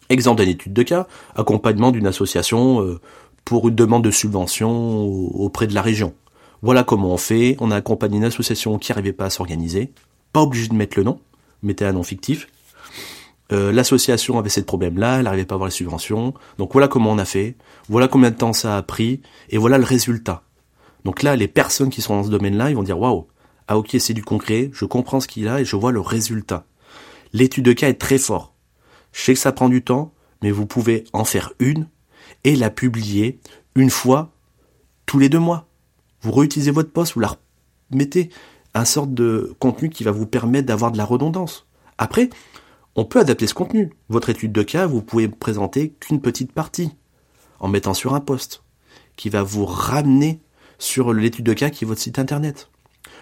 Exemple 0.09 0.43
d'une 0.43 0.51
étude 0.51 0.73
de 0.73 0.83
cas, 0.83 1.07
accompagnement 1.35 1.91
d'une 1.91 2.07
association 2.07 2.83
euh, 2.83 3.01
pour 3.45 3.69
une 3.69 3.75
demande 3.75 4.05
de 4.05 4.11
subvention 4.11 5.05
auprès 5.07 5.67
de 5.67 5.75
la 5.75 5.83
région. 5.83 6.15
Voilà 6.61 6.85
comment 6.85 7.13
on 7.13 7.17
fait. 7.17 7.57
On 7.61 7.71
a 7.71 7.77
accompagné 7.77 8.19
une 8.19 8.25
association 8.25 8.79
qui 8.79 8.93
n'arrivait 8.93 9.13
pas 9.13 9.27
à 9.27 9.31
s'organiser. 9.31 9.91
Pas 10.33 10.43
obligé 10.43 10.69
de 10.69 10.75
mettre 10.75 10.99
le 10.99 11.05
nom, 11.05 11.19
mettez 11.63 11.85
un 11.85 11.93
nom 11.93 12.03
fictif. 12.03 12.47
Euh, 13.51 13.73
l'association 13.73 14.39
avait 14.39 14.49
ce 14.49 14.61
problème-là, 14.61 15.19
elle 15.19 15.25
n'arrivait 15.25 15.45
pas 15.45 15.55
à 15.55 15.57
avoir 15.57 15.69
les 15.69 15.75
subventions. 15.75 16.35
Donc 16.59 16.73
voilà 16.73 16.89
comment 16.89 17.11
on 17.11 17.19
a 17.19 17.25
fait. 17.25 17.57
Voilà 17.89 18.09
combien 18.09 18.31
de 18.31 18.37
temps 18.37 18.53
ça 18.53 18.77
a 18.77 18.83
pris. 18.83 19.21
Et 19.51 19.59
voilà 19.59 19.79
le 19.79 19.85
résultat. 19.85 20.43
Donc 21.05 21.23
là, 21.23 21.37
les 21.37 21.49
personnes 21.49 21.91
qui 21.91 22.01
sont 22.01 22.17
dans 22.17 22.25
ce 22.25 22.31
domaine-là, 22.31 22.71
ils 22.71 22.77
vont 22.77 22.83
dire 22.83 22.99
waouh, 22.99 23.27
ah 23.69 23.79
ok, 23.79 23.97
c'est 23.99 24.15
du 24.15 24.25
concret, 24.25 24.71
je 24.73 24.85
comprends 24.85 25.21
ce 25.21 25.29
qu'il 25.29 25.49
a 25.49 25.61
et 25.61 25.65
je 25.65 25.77
vois 25.77 25.93
le 25.93 26.01
résultat. 26.01 26.65
L'étude 27.33 27.65
de 27.65 27.73
cas 27.73 27.89
est 27.89 28.01
très 28.01 28.19
fort. 28.19 28.55
Je 29.13 29.23
sais 29.23 29.35
que 29.35 29.41
ça 29.41 29.53
prend 29.53 29.69
du 29.69 29.83
temps, 29.83 30.13
mais 30.43 30.51
vous 30.51 30.67
pouvez 30.67 31.05
en 31.13 31.25
faire 31.25 31.53
une 31.59 31.89
et 32.45 32.57
la 32.57 32.71
publier 32.71 33.41
une 33.75 33.91
fois 33.91 34.33
tous 35.07 35.19
les 35.19 35.29
deux 35.29 35.39
mois. 35.39 35.67
Vous 36.23 36.33
réutilisez 36.33 36.71
votre 36.71 36.91
poste, 36.91 37.15
vous 37.15 37.21
la 37.21 37.37
mettez 37.91 38.31
un 38.75 38.85
sorte 38.85 39.13
de 39.13 39.55
contenu 39.59 39.91
qui 39.91 40.05
va 40.05 40.13
vous 40.13 40.27
permettre 40.27 40.67
d'avoir 40.67 40.93
de 40.93 40.99
la 40.99 41.05
redondance. 41.05 41.67
Après, 41.99 42.31
on 42.95 43.05
peut 43.05 43.21
adapter 43.21 43.47
ce 43.47 43.55
contenu. 43.55 43.91
Votre 44.09 44.31
étude 44.31 44.53
de 44.53 44.63
cas, 44.63 44.87
vous 44.87 45.03
pouvez 45.03 45.29
présenter 45.29 45.91
qu'une 46.01 46.21
petite 46.21 46.53
partie 46.53 46.91
en 47.61 47.69
mettant 47.69 47.95
sur 47.95 48.15
un 48.15 48.21
poste 48.21 48.63
qui 49.17 49.31
va 49.31 49.43
vous 49.43 49.65
ramener 49.65 50.41
sur 50.79 51.13
l'étude 51.13 51.47
de 51.47 51.55
cas 51.55 51.71
qui 51.71 51.85
est 51.85 51.87
votre 51.87 52.01
site 52.01 52.19
internet. 52.19 52.69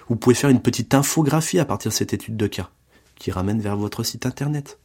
Vous 0.08 0.16
pouvez 0.16 0.34
faire 0.34 0.50
une 0.50 0.62
petite 0.62 0.94
infographie 0.94 1.58
à 1.58 1.64
partir 1.64 1.90
de 1.90 1.94
cette 1.94 2.12
étude 2.12 2.36
de 2.36 2.46
cas 2.46 2.70
qui 3.16 3.30
ramène 3.30 3.60
vers 3.60 3.76
votre 3.76 4.02
site 4.02 4.26
internet. 4.26 4.78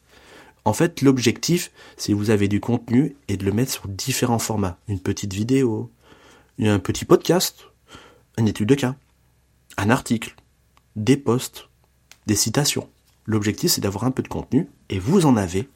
En 0.65 0.73
fait, 0.73 1.01
l'objectif, 1.01 1.71
c'est 1.95 2.13
vous 2.13 2.31
avez 2.31 2.47
du 2.47 2.59
contenu 2.59 3.15
et 3.27 3.37
de 3.37 3.45
le 3.45 3.51
mettre 3.51 3.71
sur 3.71 3.87
différents 3.87 4.39
formats. 4.39 4.77
Une 4.87 4.99
petite 4.99 5.33
vidéo, 5.33 5.91
un 6.59 6.79
petit 6.79 7.05
podcast, 7.05 7.67
une 8.37 8.47
étude 8.47 8.69
de 8.69 8.75
cas, 8.75 8.95
un 9.77 9.89
article, 9.89 10.35
des 10.95 11.17
posts, 11.17 11.69
des 12.27 12.35
citations. 12.35 12.89
L'objectif, 13.25 13.71
c'est 13.71 13.81
d'avoir 13.81 14.03
un 14.03 14.11
peu 14.11 14.23
de 14.23 14.27
contenu, 14.27 14.67
et 14.89 14.99
vous 14.99 15.25
en 15.25 15.37
avez, 15.37 15.69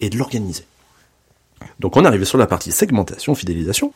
et 0.00 0.10
de 0.10 0.18
l'organiser. 0.18 0.64
Donc 1.80 1.96
on 1.96 2.04
est 2.04 2.06
arrivé 2.06 2.24
sur 2.24 2.38
la 2.38 2.46
partie 2.46 2.72
segmentation, 2.72 3.34
fidélisation. 3.34 3.92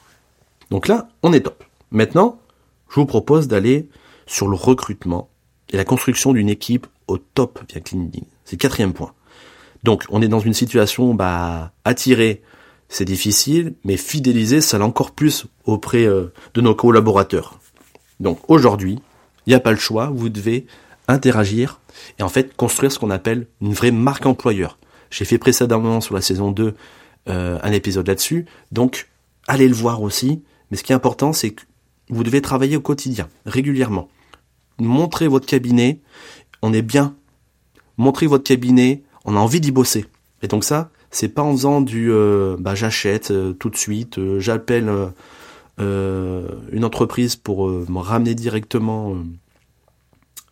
Donc 0.71 0.89
là, 0.89 1.09
on 1.23 1.33
est 1.33 1.41
top. 1.41 1.65
Maintenant, 1.91 2.41
je 2.89 2.97
vous 2.97 3.07
propose 3.07 3.49
d'aller 3.49 3.89
sur 4.27 4.49
le 4.49 4.57
recrutement 4.57 5.29
et 5.71 5.77
la 5.77 5.85
construction 5.85 6.33
d'une 6.33 6.49
équipe 6.49 6.87
au 7.09 7.19
top 7.19 7.61
via 7.69 7.81
LinkedIn. 7.93 8.27
C'est 8.45 8.53
le 8.53 8.59
quatrième 8.59 8.93
point. 8.93 9.13
Donc 9.83 10.05
on 10.11 10.23
est 10.23 10.29
dans 10.29 10.41
une 10.41 10.55
situation, 10.55 11.15
bah, 11.15 11.73
attirer, 11.85 12.43
c'est 12.89 13.05
difficile, 13.05 13.75
mais 13.85 13.97
fidéliser, 13.97 14.61
ça 14.61 14.79
l'est 14.79 14.85
encore 14.85 15.13
plus 15.13 15.47
auprès 15.65 16.05
euh, 16.05 16.33
de 16.55 16.61
nos 16.61 16.75
collaborateurs. 16.75 17.59
Donc 18.19 18.39
aujourd'hui, 18.49 18.99
il 19.47 19.51
n'y 19.51 19.55
a 19.55 19.61
pas 19.61 19.73
le 19.73 19.79
choix, 19.79 20.11
vous 20.13 20.29
devez 20.29 20.67
interagir 21.13 21.81
et 22.19 22.23
en 22.23 22.29
fait 22.29 22.57
construire 22.57 22.93
ce 22.93 22.99
qu'on 22.99 23.11
appelle 23.11 23.47
une 23.61 23.73
vraie 23.73 23.91
marque 23.91 24.27
employeur. 24.27 24.79
J'ai 25.11 25.25
fait 25.25 25.39
précédemment 25.39 26.01
sur 26.01 26.15
la 26.15 26.21
saison 26.21 26.53
2 26.53 26.75
euh, 27.29 27.59
un 27.63 27.73
épisode 27.73 28.07
là-dessus, 28.07 28.47
donc 28.73 29.09
allez 29.47 29.69
le 29.69 29.75
voir 29.75 30.03
aussi. 30.03 30.43
Mais 30.71 30.77
ce 30.77 30.83
qui 30.83 30.93
est 30.93 30.95
important, 30.95 31.33
c'est 31.33 31.51
que 31.51 31.63
vous 32.09 32.23
devez 32.23 32.41
travailler 32.41 32.77
au 32.77 32.81
quotidien, 32.81 33.29
régulièrement. 33.45 34.09
Montrez 34.79 35.29
votre 35.29 35.47
cabinet, 35.47 36.01
on 36.63 36.73
est 36.73 36.83
bien 36.83 37.15
montrez 38.01 38.27
votre 38.27 38.45
cabinet, 38.45 39.03
on 39.25 39.37
a 39.37 39.39
envie 39.39 39.61
d'y 39.61 39.71
bosser. 39.71 40.07
Et 40.43 40.49
donc 40.49 40.65
ça, 40.65 40.91
c'est 41.11 41.29
pas 41.29 41.43
en 41.43 41.53
faisant 41.53 41.81
du 41.81 42.11
euh, 42.11 42.57
bah 42.59 42.75
j'achète 42.75 43.31
euh, 43.31 43.53
tout 43.53 43.69
de 43.71 43.77
suite, 43.77 44.19
j'appelle 44.39 44.91
une 45.79 46.85
entreprise 46.85 47.37
pour 47.37 47.67
me 47.69 47.99
ramener 48.01 48.35
directement 48.35 49.17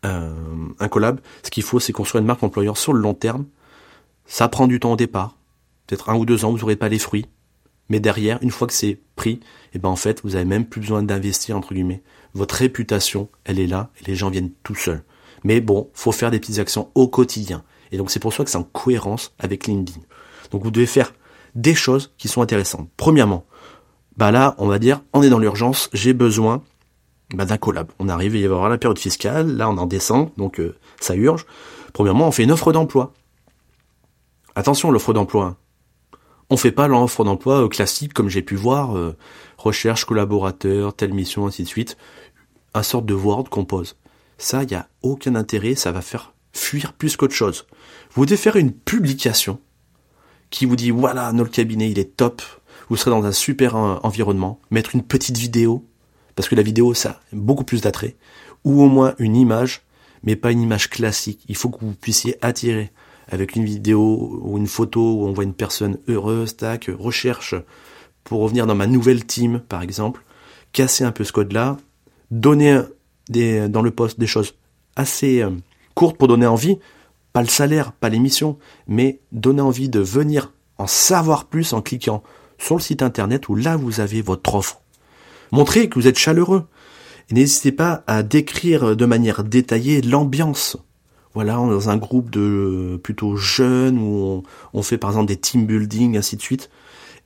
un 0.03 0.89
collab. 0.89 1.21
Ce 1.43 1.51
qu'il 1.51 1.63
faut, 1.63 1.81
c'est 1.81 1.93
construire 1.93 2.21
une 2.21 2.27
marque 2.27 2.43
employeur 2.43 2.77
sur 2.77 2.93
le 2.93 3.01
long 3.01 3.15
terme. 3.15 3.47
Ça 4.27 4.49
prend 4.49 4.67
du 4.67 4.81
temps 4.81 4.93
au 4.93 4.97
départ. 4.97 5.37
Peut-être 5.87 6.11
un 6.11 6.17
ou 6.17 6.25
deux 6.25 6.45
ans, 6.45 6.53
vous 6.53 6.59
n'aurez 6.59 6.77
pas 6.77 6.89
les 6.89 6.99
fruits. 6.99 7.27
Mais 7.89 8.01
derrière, 8.01 8.39
une 8.43 8.51
fois 8.51 8.67
que 8.67 8.75
c'est 8.75 9.01
pris, 9.17 9.33
et 9.33 9.41
eh 9.75 9.79
ben 9.79 9.89
en 9.89 9.97
fait, 9.97 10.21
vous 10.23 10.37
avez 10.37 10.45
même 10.45 10.67
plus 10.67 10.81
besoin 10.81 11.03
d'investir 11.03 11.57
entre 11.57 11.73
guillemets. 11.73 12.03
Votre 12.35 12.57
réputation, 12.57 13.29
elle 13.45 13.59
est 13.59 13.67
là 13.67 13.91
et 14.01 14.05
les 14.07 14.15
gens 14.15 14.31
viennent 14.31 14.53
tout 14.63 14.75
seuls. 14.75 15.03
Mais 15.45 15.61
bon, 15.61 15.91
faut 15.95 16.13
faire 16.13 16.31
des 16.31 16.39
petites 16.39 16.59
actions 16.59 16.91
au 16.95 17.09
quotidien. 17.09 17.65
Et 17.91 17.97
donc 17.97 18.11
c'est 18.11 18.21
pour 18.21 18.33
ça 18.33 18.45
que 18.45 18.51
c'est 18.51 18.59
en 18.59 18.65
cohérence 18.65 19.33
avec 19.39 19.67
LinkedIn. 19.67 20.01
Donc 20.51 20.63
vous 20.63 20.71
devez 20.71 20.87
faire 20.87 21.15
des 21.55 21.75
choses 21.75 22.13
qui 22.19 22.29
sont 22.29 22.43
intéressantes. 22.43 22.89
Premièrement, 22.97 23.47
bah 24.17 24.31
là, 24.31 24.55
on 24.59 24.67
va 24.67 24.79
dire, 24.79 25.01
on 25.13 25.23
est 25.23 25.31
dans 25.31 25.39
l'urgence, 25.39 25.89
j'ai 25.93 26.13
besoin 26.13 26.63
bah, 27.35 27.45
d'un 27.45 27.59
collab. 27.59 27.91
On 27.99 28.09
arrive, 28.09 28.35
il 28.35 28.43
va 28.43 28.43
y 28.43 28.45
avoir 28.47 28.69
la 28.69 28.79
période 28.79 28.99
fiscale, 28.99 29.57
là 29.57 29.69
on 29.69 29.77
en 29.77 29.87
descend, 29.87 30.31
donc 30.37 30.61
euh, 30.61 30.77
ça 31.01 31.15
urge. 31.15 31.45
Premièrement, 31.93 32.29
on 32.29 32.33
fait 32.33 32.45
une 32.45 32.53
offre 32.53 32.73
d'emploi. 32.73 33.13
Attention, 34.55 34.91
l'offre 34.91 35.13
d'emploi. 35.13 35.45
Hein. 35.45 35.57
On 36.51 36.57
fait 36.57 36.73
pas 36.73 36.89
l'offre 36.89 37.25
d'emploi 37.25 37.65
euh, 37.65 37.69
classique 37.69 38.15
comme 38.15 38.29
j'ai 38.29 38.43
pu 38.43 38.57
voir, 38.57 38.97
euh, 38.97 39.17
recherche 39.59 40.05
collaborateur, 40.05 40.95
telle 40.95 41.13
mission, 41.13 41.47
ainsi 41.47 41.63
de 41.63 41.69
suite. 41.69 41.97
Un 42.75 42.83
sorte 42.83 43.07
de 43.07 43.15
Word 43.15 43.45
qu'on 43.51 43.65
pose. 43.65 43.97
Ça, 44.39 44.63
il 44.63 44.69
n'y 44.69 44.75
a 44.75 44.89
aucun 45.03 45.35
intérêt, 45.35 45.75
ça 45.75 45.93
va 45.93 46.01
faire 46.01 46.33
fuir 46.53 46.93
plus 46.93 47.17
qu'autre 47.17 47.35
chose. 47.35 47.67
Vous 48.13 48.25
devez 48.25 48.37
faire 48.37 48.57
une 48.57 48.73
publication 48.73 49.61
qui 50.51 50.65
vous 50.65 50.77
dit 50.77 50.91
voilà, 50.91 51.33
notre 51.33 51.51
cabinet, 51.51 51.91
il 51.91 51.99
est 51.99 52.17
top, 52.17 52.41
vous 52.89 52.97
serez 52.97 53.11
dans 53.11 53.25
un 53.25 53.33
super 53.33 53.77
environnement, 53.77 54.61
mettre 54.71 54.95
une 54.95 55.03
petite 55.03 55.37
vidéo, 55.37 55.85
parce 56.39 56.49
que 56.49 56.55
la 56.55 56.63
vidéo, 56.63 56.95
ça 56.95 57.09
a 57.11 57.21
beaucoup 57.33 57.65
plus 57.65 57.81
d'attrait, 57.81 58.15
ou 58.63 58.81
au 58.81 58.87
moins 58.87 59.17
une 59.19 59.35
image, 59.35 59.83
mais 60.23 60.37
pas 60.37 60.53
une 60.53 60.63
image 60.63 60.89
classique. 60.89 61.45
Il 61.49 61.57
faut 61.57 61.69
que 61.69 61.85
vous 61.85 61.95
puissiez 61.95 62.37
attirer 62.43 62.93
avec 63.29 63.57
une 63.57 63.65
vidéo 63.65 64.39
ou 64.45 64.57
une 64.57 64.69
photo 64.69 65.01
où 65.01 65.27
on 65.27 65.33
voit 65.33 65.43
une 65.43 65.53
personne 65.53 65.99
heureuse, 66.07 66.57
tac, 66.57 66.93
recherche 66.97 67.57
pour 68.23 68.41
revenir 68.41 68.69
dans 68.69 68.77
ma 68.77 68.87
nouvelle 68.87 69.27
team, 69.27 69.59
par 69.69 69.83
exemple, 69.83 70.23
casser 70.71 71.03
un 71.03 71.11
peu 71.11 71.25
ce 71.25 71.33
code-là, 71.33 71.77
donner 72.31 72.83
dans 73.69 73.83
le 73.83 73.91
poste 73.91 74.21
des 74.21 74.29
choses 74.29 74.55
assez 74.95 75.43
euh, 75.43 75.51
courtes 75.97 76.19
pour 76.19 76.29
donner 76.29 76.47
envie, 76.47 76.79
pas 77.33 77.43
le 77.43 77.49
salaire, 77.49 77.91
pas 77.91 78.11
l'émission, 78.11 78.61
mais 78.87 79.19
donner 79.33 79.63
envie 79.63 79.89
de 79.89 79.99
venir 79.99 80.53
en 80.77 80.87
savoir 80.87 81.47
plus 81.47 81.73
en 81.73 81.83
cliquant 81.83 82.23
sur 82.59 82.77
le 82.77 82.81
site 82.81 83.03
internet 83.03 83.49
où 83.49 83.57
là 83.57 83.77
vous 83.77 83.99
avez 83.99 84.23
votre 84.23 84.55
offre. 84.55 84.83
Montrez 85.53 85.89
que 85.89 85.99
vous 85.99 86.07
êtes 86.07 86.19
chaleureux. 86.19 86.67
Et 87.31 87.35
n'hésitez 87.35 87.73
pas 87.73 88.05
à 88.07 88.23
décrire 88.23 88.97
de 88.97 89.05
manière 89.05 89.45
détaillée 89.45 90.01
l'ambiance. 90.01 90.79
Voilà, 91.35 91.61
on 91.61 91.69
est 91.69 91.75
dans 91.75 91.91
un 91.91 91.97
groupe 91.97 92.31
de 92.31 92.99
plutôt 93.03 93.37
jeunes 93.37 93.99
où 93.99 94.43
on, 94.73 94.83
fait 94.83 94.99
par 94.99 95.11
exemple 95.11 95.27
des 95.27 95.37
team 95.37 95.67
building, 95.67 96.17
ainsi 96.17 96.37
de 96.37 96.43
suite. 96.43 96.71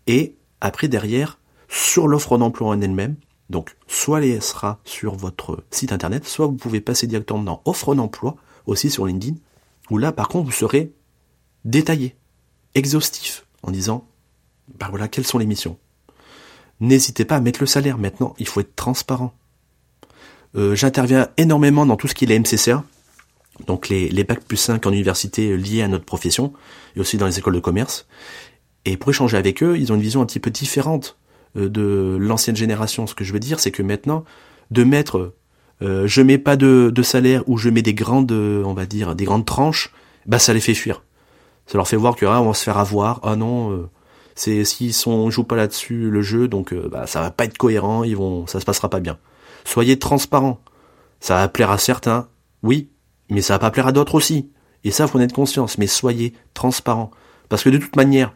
Et 0.06 0.36
après 0.60 0.88
derrière, 0.88 1.38
sur 1.68 2.08
l'offre 2.08 2.36
d'emploi 2.36 2.68
en 2.68 2.80
elle-même, 2.80 3.16
donc 3.48 3.76
soit 3.86 4.24
elle 4.24 4.42
sera 4.42 4.80
sur 4.84 5.14
votre 5.14 5.64
site 5.70 5.92
internet, 5.92 6.26
soit 6.26 6.46
vous 6.46 6.56
pouvez 6.56 6.80
passer 6.80 7.06
directement 7.06 7.42
dans 7.42 7.62
offre 7.64 7.94
d'emploi, 7.94 8.36
aussi 8.66 8.90
sur 8.90 9.06
LinkedIn, 9.06 9.36
où 9.90 9.98
là 9.98 10.12
par 10.12 10.28
contre 10.28 10.46
vous 10.46 10.52
serez 10.52 10.92
détaillé, 11.64 12.16
exhaustif, 12.74 13.46
en 13.62 13.70
disant, 13.70 14.06
bah 14.78 14.88
voilà, 14.90 15.08
quelles 15.08 15.26
sont 15.26 15.38
les 15.38 15.46
missions. 15.46 15.78
N'hésitez 16.80 17.24
pas 17.24 17.36
à 17.36 17.40
mettre 17.40 17.60
le 17.60 17.66
salaire 17.66 17.98
maintenant, 17.98 18.34
il 18.38 18.46
faut 18.46 18.60
être 18.60 18.74
transparent. 18.74 19.34
Euh, 20.56 20.74
j'interviens 20.74 21.28
énormément 21.36 21.86
dans 21.86 21.96
tout 21.96 22.08
ce 22.08 22.14
qui 22.14 22.24
est 22.24 22.38
MCCA, 22.38 22.84
donc 23.66 23.88
les, 23.88 24.08
les 24.08 24.24
bacs 24.24 24.44
plus 24.44 24.56
5 24.56 24.84
en 24.86 24.92
université 24.92 25.56
liés 25.56 25.82
à 25.82 25.88
notre 25.88 26.04
profession, 26.04 26.52
et 26.96 27.00
aussi 27.00 27.16
dans 27.16 27.26
les 27.26 27.38
écoles 27.38 27.54
de 27.54 27.60
commerce. 27.60 28.06
Et 28.84 28.96
pour 28.96 29.10
échanger 29.10 29.36
avec 29.36 29.62
eux, 29.62 29.78
ils 29.78 29.92
ont 29.92 29.94
une 29.94 30.02
vision 30.02 30.20
un 30.20 30.26
petit 30.26 30.40
peu 30.40 30.50
différente 30.50 31.16
euh, 31.56 31.68
de 31.68 32.16
l'ancienne 32.20 32.56
génération. 32.56 33.06
Ce 33.06 33.14
que 33.14 33.24
je 33.24 33.32
veux 33.32 33.40
dire, 33.40 33.60
c'est 33.60 33.70
que 33.70 33.82
maintenant, 33.82 34.24
de 34.70 34.84
mettre 34.84 35.34
euh, 35.82 36.06
je 36.06 36.22
mets 36.22 36.38
pas 36.38 36.56
de, 36.56 36.92
salaire 37.02 37.42
ou 37.48 37.58
je 37.58 37.68
mets 37.68 37.82
des 37.82 37.94
grandes, 37.94 38.32
on 38.32 38.72
va 38.72 38.86
dire, 38.86 39.14
des 39.14 39.24
grandes 39.24 39.44
tranches, 39.44 39.92
bah 40.26 40.38
ça 40.38 40.52
les 40.52 40.60
fait 40.60 40.74
fuir. 40.74 41.02
Ça 41.66 41.78
leur 41.78 41.88
fait 41.88 41.96
voir 41.96 42.16
que 42.16 42.26
ah, 42.26 42.40
on 42.40 42.48
va 42.48 42.54
se 42.54 42.62
faire 42.62 42.78
avoir. 42.78 43.20
Ah 43.22 43.36
non, 43.36 43.72
euh, 43.72 43.90
c'est 44.34 44.64
s'ils 44.64 44.94
sont 44.94 45.30
jouent 45.30 45.44
pas 45.44 45.56
là-dessus 45.56 46.10
le 46.10 46.22
jeu, 46.22 46.48
donc 46.48 46.72
euh, 46.72 46.88
bah 46.90 47.06
ça 47.06 47.20
va 47.20 47.30
pas 47.30 47.44
être 47.44 47.58
cohérent. 47.58 48.04
Ils 48.04 48.16
vont, 48.16 48.46
ça 48.46 48.60
se 48.60 48.64
passera 48.64 48.88
pas 48.88 49.00
bien. 49.00 49.18
Soyez 49.64 49.98
transparents. 49.98 50.60
Ça 51.20 51.36
va 51.36 51.48
plaire 51.48 51.70
à 51.70 51.78
certains, 51.78 52.28
oui, 52.64 52.88
mais 53.30 53.42
ça 53.42 53.54
va 53.54 53.58
pas 53.60 53.70
plaire 53.70 53.86
à 53.86 53.92
d'autres 53.92 54.16
aussi. 54.16 54.50
Et 54.84 54.90
ça, 54.90 55.06
faut 55.06 55.18
en 55.18 55.22
être 55.22 55.32
conscience. 55.32 55.78
Mais 55.78 55.86
soyez 55.86 56.34
transparents, 56.54 57.12
parce 57.48 57.62
que 57.62 57.70
de 57.70 57.78
toute 57.78 57.94
manière, 57.94 58.34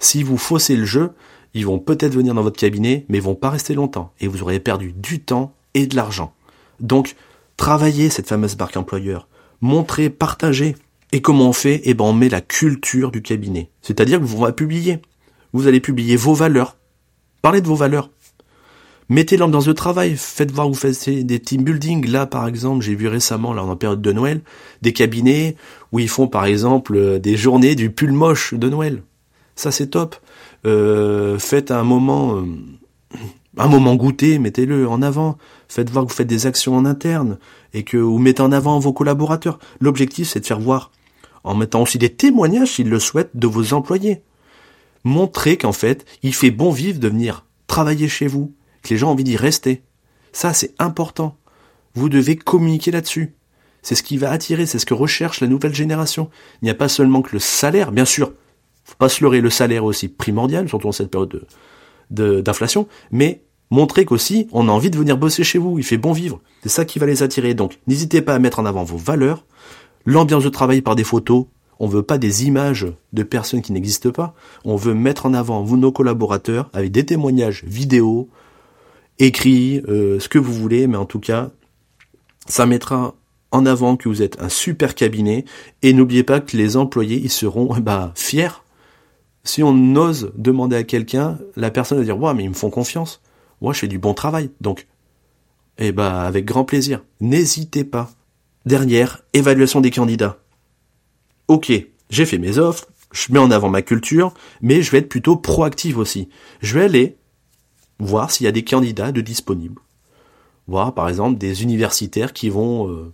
si 0.00 0.22
vous 0.22 0.36
faussez 0.36 0.74
le 0.76 0.84
jeu, 0.84 1.12
ils 1.54 1.66
vont 1.66 1.78
peut-être 1.78 2.14
venir 2.14 2.34
dans 2.34 2.42
votre 2.42 2.58
cabinet, 2.58 3.06
mais 3.08 3.18
ils 3.18 3.24
vont 3.24 3.36
pas 3.36 3.50
rester 3.50 3.74
longtemps, 3.74 4.12
et 4.20 4.26
vous 4.26 4.42
aurez 4.42 4.58
perdu 4.58 4.92
du 4.92 5.20
temps 5.20 5.54
et 5.74 5.86
de 5.86 5.94
l'argent. 5.94 6.34
Donc, 6.80 7.14
travailler 7.56 8.10
cette 8.10 8.28
fameuse 8.28 8.56
barque 8.56 8.76
employeur, 8.76 9.28
montrer, 9.60 10.10
partager. 10.10 10.74
Et 11.12 11.22
comment 11.22 11.48
on 11.48 11.52
fait? 11.52 11.80
Eh 11.84 11.94
ben, 11.94 12.04
on 12.06 12.12
met 12.12 12.28
la 12.28 12.40
culture 12.40 13.12
du 13.12 13.22
cabinet. 13.22 13.70
C'est-à-dire 13.82 14.18
que 14.18 14.24
vous 14.24 14.44
allez 14.44 14.54
publier. 14.54 15.00
Vous 15.54 15.68
allez 15.68 15.80
publier 15.80 16.16
vos 16.16 16.34
valeurs. 16.34 16.76
Parlez 17.40 17.60
de 17.60 17.68
vos 17.68 17.76
valeurs. 17.76 18.10
Mettez 19.08 19.36
l'ambiance 19.36 19.66
de 19.66 19.72
travail. 19.72 20.16
Faites 20.16 20.50
voir, 20.50 20.66
vous 20.68 20.74
faites 20.74 21.08
des 21.08 21.38
team 21.38 21.62
building. 21.62 22.10
Là, 22.10 22.26
par 22.26 22.48
exemple, 22.48 22.84
j'ai 22.84 22.96
vu 22.96 23.06
récemment, 23.06 23.54
là, 23.54 23.62
en 23.62 23.76
période 23.76 24.02
de 24.02 24.12
Noël, 24.12 24.40
des 24.82 24.92
cabinets 24.92 25.54
où 25.92 26.00
ils 26.00 26.08
font, 26.08 26.26
par 26.26 26.44
exemple, 26.44 26.96
euh, 26.96 27.18
des 27.20 27.36
journées 27.36 27.76
du 27.76 27.90
pull 27.90 28.10
moche 28.10 28.52
de 28.52 28.68
Noël. 28.68 29.04
Ça, 29.54 29.70
c'est 29.70 29.86
top. 29.88 30.16
Euh, 30.66 31.38
faites 31.38 31.70
un 31.70 31.84
moment, 31.84 32.36
euh, 32.36 32.42
un 33.56 33.68
moment 33.68 33.94
goûté, 33.94 34.40
mettez-le 34.40 34.88
en 34.88 35.02
avant. 35.02 35.38
Faites 35.68 35.88
voir 35.88 36.04
que 36.04 36.10
vous 36.10 36.16
faites 36.16 36.26
des 36.26 36.46
actions 36.46 36.76
en 36.76 36.84
interne 36.84 37.38
et 37.74 37.84
que 37.84 37.96
vous 37.96 38.18
mettez 38.18 38.42
en 38.42 38.50
avant 38.50 38.80
vos 38.80 38.92
collaborateurs. 38.92 39.60
L'objectif, 39.78 40.28
c'est 40.30 40.40
de 40.40 40.46
faire 40.46 40.58
voir, 40.58 40.90
en 41.44 41.54
mettant 41.54 41.82
aussi 41.82 41.98
des 41.98 42.10
témoignages, 42.10 42.72
s'ils 42.72 42.90
le 42.90 42.98
souhaitent, 42.98 43.36
de 43.36 43.46
vos 43.46 43.72
employés. 43.72 44.22
Montrez 45.04 45.56
qu'en 45.56 45.72
fait, 45.72 46.04
il 46.22 46.34
fait 46.34 46.50
bon 46.50 46.70
vivre 46.70 46.98
de 46.98 47.08
venir 47.08 47.46
travailler 47.66 48.08
chez 48.08 48.26
vous, 48.26 48.54
que 48.82 48.90
les 48.90 48.96
gens 48.96 49.08
ont 49.08 49.12
envie 49.12 49.24
d'y 49.24 49.36
rester. 49.36 49.82
Ça, 50.32 50.52
c'est 50.52 50.74
important. 50.78 51.36
Vous 51.94 52.08
devez 52.08 52.36
communiquer 52.36 52.90
là-dessus. 52.90 53.34
C'est 53.82 53.94
ce 53.94 54.02
qui 54.02 54.16
va 54.16 54.30
attirer, 54.30 54.66
c'est 54.66 54.78
ce 54.78 54.86
que 54.86 54.94
recherche 54.94 55.40
la 55.40 55.46
nouvelle 55.46 55.74
génération. 55.74 56.30
Il 56.62 56.64
n'y 56.64 56.70
a 56.70 56.74
pas 56.74 56.88
seulement 56.88 57.22
que 57.22 57.32
le 57.32 57.38
salaire, 57.38 57.92
bien 57.92 58.06
sûr. 58.06 58.32
Faut 58.84 58.96
pas 58.96 59.08
se 59.08 59.22
leurrer, 59.22 59.40
le 59.40 59.50
salaire 59.50 59.84
aussi 59.84 60.08
primordial, 60.08 60.68
surtout 60.68 60.88
en 60.88 60.92
cette 60.92 61.10
période 61.10 61.46
d'inflation, 62.10 62.88
mais 63.10 63.44
Montrez 63.70 64.04
qu'aussi, 64.04 64.46
on 64.52 64.68
a 64.68 64.72
envie 64.72 64.90
de 64.90 64.98
venir 64.98 65.16
bosser 65.16 65.42
chez 65.42 65.58
vous, 65.58 65.78
il 65.78 65.84
fait 65.84 65.96
bon 65.96 66.12
vivre. 66.12 66.40
C'est 66.62 66.68
ça 66.68 66.84
qui 66.84 66.98
va 66.98 67.06
les 67.06 67.22
attirer. 67.22 67.54
Donc, 67.54 67.80
n'hésitez 67.88 68.22
pas 68.22 68.34
à 68.34 68.38
mettre 68.38 68.60
en 68.60 68.66
avant 68.66 68.84
vos 68.84 68.96
valeurs, 68.96 69.44
l'ambiance 70.04 70.44
de 70.44 70.48
travail 70.48 70.80
par 70.80 70.94
des 70.94 71.02
photos. 71.02 71.46
On 71.80 71.86
veut 71.86 72.02
pas 72.02 72.18
des 72.18 72.46
images 72.46 72.86
de 73.12 73.22
personnes 73.22 73.62
qui 73.62 73.72
n'existent 73.72 74.10
pas. 74.10 74.34
On 74.64 74.76
veut 74.76 74.94
mettre 74.94 75.26
en 75.26 75.34
avant 75.34 75.62
vous, 75.62 75.76
nos 75.76 75.92
collaborateurs, 75.92 76.70
avec 76.72 76.92
des 76.92 77.04
témoignages 77.04 77.64
vidéo, 77.64 78.28
écrits, 79.18 79.82
euh, 79.88 80.20
ce 80.20 80.28
que 80.28 80.38
vous 80.38 80.52
voulez, 80.52 80.86
mais 80.86 80.96
en 80.96 81.06
tout 81.06 81.20
cas, 81.20 81.50
ça 82.46 82.66
mettra 82.66 83.14
en 83.50 83.66
avant 83.66 83.96
que 83.96 84.08
vous 84.08 84.22
êtes 84.22 84.40
un 84.42 84.48
super 84.48 84.94
cabinet. 84.94 85.44
Et 85.82 85.92
n'oubliez 85.92 86.24
pas 86.24 86.40
que 86.40 86.56
les 86.56 86.76
employés, 86.76 87.20
ils 87.22 87.30
seront 87.30 87.74
bah, 87.80 88.12
fiers. 88.14 88.62
Si 89.44 89.62
on 89.62 89.96
ose 89.96 90.32
demander 90.36 90.76
à 90.76 90.84
quelqu'un, 90.84 91.38
la 91.54 91.70
personne 91.70 91.98
va 91.98 92.04
dire, 92.04 92.18
ouais, 92.18 92.34
mais 92.34 92.44
ils 92.44 92.48
me 92.48 92.54
font 92.54 92.70
confiance. 92.70 93.20
Moi, 93.60 93.72
je 93.72 93.80
fais 93.80 93.88
du 93.88 93.98
bon 93.98 94.14
travail. 94.14 94.50
Donc, 94.60 94.86
eh 95.78 95.92
ben, 95.92 96.10
avec 96.10 96.44
grand 96.44 96.64
plaisir. 96.64 97.02
N'hésitez 97.20 97.84
pas. 97.84 98.10
Dernière, 98.64 99.22
évaluation 99.34 99.80
des 99.80 99.90
candidats. 99.90 100.38
Ok, 101.48 101.72
j'ai 102.10 102.26
fait 102.26 102.38
mes 102.38 102.58
offres, 102.58 102.88
je 103.12 103.32
mets 103.32 103.38
en 103.38 103.50
avant 103.50 103.68
ma 103.68 103.82
culture, 103.82 104.32
mais 104.60 104.82
je 104.82 104.90
vais 104.90 104.98
être 104.98 105.08
plutôt 105.08 105.36
proactif 105.36 105.96
aussi. 105.96 106.28
Je 106.60 106.78
vais 106.78 106.84
aller 106.84 107.16
voir 107.98 108.30
s'il 108.30 108.44
y 108.44 108.48
a 108.48 108.52
des 108.52 108.64
candidats 108.64 109.12
de 109.12 109.20
disponibles. 109.20 109.80
Voir 110.66 110.94
par 110.94 111.08
exemple 111.08 111.38
des 111.38 111.62
universitaires 111.62 112.32
qui 112.32 112.48
vont 112.48 112.88
euh, 112.88 113.12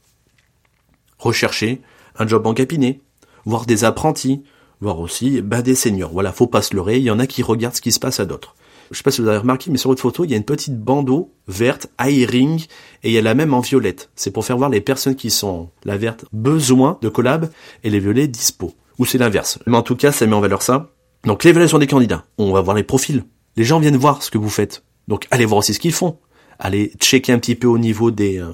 rechercher 1.18 1.83
un 2.18 2.26
job 2.26 2.47
en 2.47 2.55
cabinet, 2.55 3.01
voir 3.45 3.66
des 3.66 3.85
apprentis, 3.85 4.43
voir 4.81 5.01
aussi 5.01 5.43
ben, 5.43 5.62
des 5.62 5.74
seniors. 5.74 6.12
Voilà, 6.12 6.33
faut 6.33 6.47
pas 6.47 6.62
se 6.62 6.74
leurrer, 6.74 6.99
il 6.99 7.05
y 7.05 7.11
en 7.11 7.18
a 7.18 7.26
qui 7.26 7.43
regardent 7.43 7.74
ce 7.74 7.81
qui 7.81 7.93
se 7.93 8.01
passe 8.01 8.20
à 8.20 8.26
d'autres. 8.26 8.55
Je 8.91 8.97
sais 8.97 9.03
pas 9.03 9.11
si 9.11 9.20
vous 9.20 9.28
avez 9.28 9.38
remarqué, 9.38 9.70
mais 9.70 9.78
sur 9.78 9.91
votre 9.91 10.03
photo, 10.03 10.24
il 10.24 10.30
y 10.30 10.34
a 10.34 10.36
une 10.36 10.45
petite 10.45 10.76
bandeau 10.76 11.32
verte, 11.47 11.88
ring, 11.99 12.66
et 13.03 13.11
il 13.11 13.12
y 13.12 13.18
a 13.18 13.22
la 13.22 13.34
même 13.34 13.55
en 13.55 13.61
violette. 13.61 14.11
C'est 14.16 14.32
pour 14.32 14.45
faire 14.45 14.59
voir 14.59 14.68
les 14.68 14.80
personnes 14.80 15.14
qui 15.14 15.30
sont, 15.30 15.70
la 15.84 15.97
verte, 15.97 16.24
besoin 16.32 16.99
de 17.01 17.09
collab, 17.09 17.51
et 17.84 17.91
les 17.91 18.01
violets, 18.01 18.26
dispo. 18.26 18.72
Ou 18.99 19.07
c'est 19.07 19.18
l'inverse. 19.18 19.59
Mais 19.66 19.76
en 19.76 19.82
tout 19.82 19.97
cas, 19.97 20.12
ça 20.12 20.26
met 20.26 20.34
en 20.34 20.41
valeur 20.41 20.62
ça. 20.62 20.91
Donc 21.24 21.45
l'évaluation 21.45 21.78
des 21.78 21.86
candidats, 21.86 22.24
on 22.38 22.53
va 22.53 22.61
voir 22.61 22.76
les 22.76 22.82
profils. 22.82 23.24
Les 23.57 23.64
gens 23.64 23.78
viennent 23.78 23.97
voir 23.97 24.22
ce 24.22 24.30
que 24.30 24.38
vous 24.38 24.49
faites. 24.49 24.84
Donc 25.07 25.26
allez 25.30 25.45
voir 25.45 25.59
aussi 25.59 25.74
ce 25.74 25.80
qu'ils 25.80 25.93
font. 25.93 26.18
Allez 26.59 26.93
checker 26.99 27.32
un 27.32 27.38
petit 27.38 27.55
peu 27.55 27.66
au 27.66 27.78
niveau 27.78 28.11
des 28.11 28.38
euh, 28.38 28.51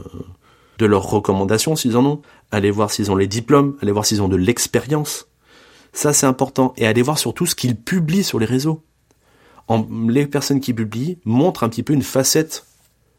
de 0.78 0.86
leurs 0.86 1.04
recommandations 1.04 1.76
s'ils 1.76 1.96
en 1.96 2.04
ont. 2.04 2.22
Allez 2.50 2.70
voir 2.70 2.90
s'ils 2.90 3.10
ont 3.10 3.16
les 3.16 3.26
diplômes. 3.26 3.76
Allez 3.80 3.92
voir 3.92 4.04
s'ils 4.04 4.22
ont 4.22 4.28
de 4.28 4.36
l'expérience. 4.36 5.28
Ça 5.92 6.12
c'est 6.12 6.26
important. 6.26 6.74
Et 6.76 6.86
allez 6.86 7.02
voir 7.02 7.18
surtout 7.18 7.46
ce 7.46 7.54
qu'ils 7.54 7.76
publient 7.76 8.24
sur 8.24 8.38
les 8.38 8.46
réseaux 8.46 8.82
les 10.08 10.26
personnes 10.26 10.60
qui 10.60 10.72
publient 10.72 11.18
montrent 11.24 11.64
un 11.64 11.68
petit 11.68 11.82
peu 11.82 11.92
une 11.92 12.02
facette 12.02 12.66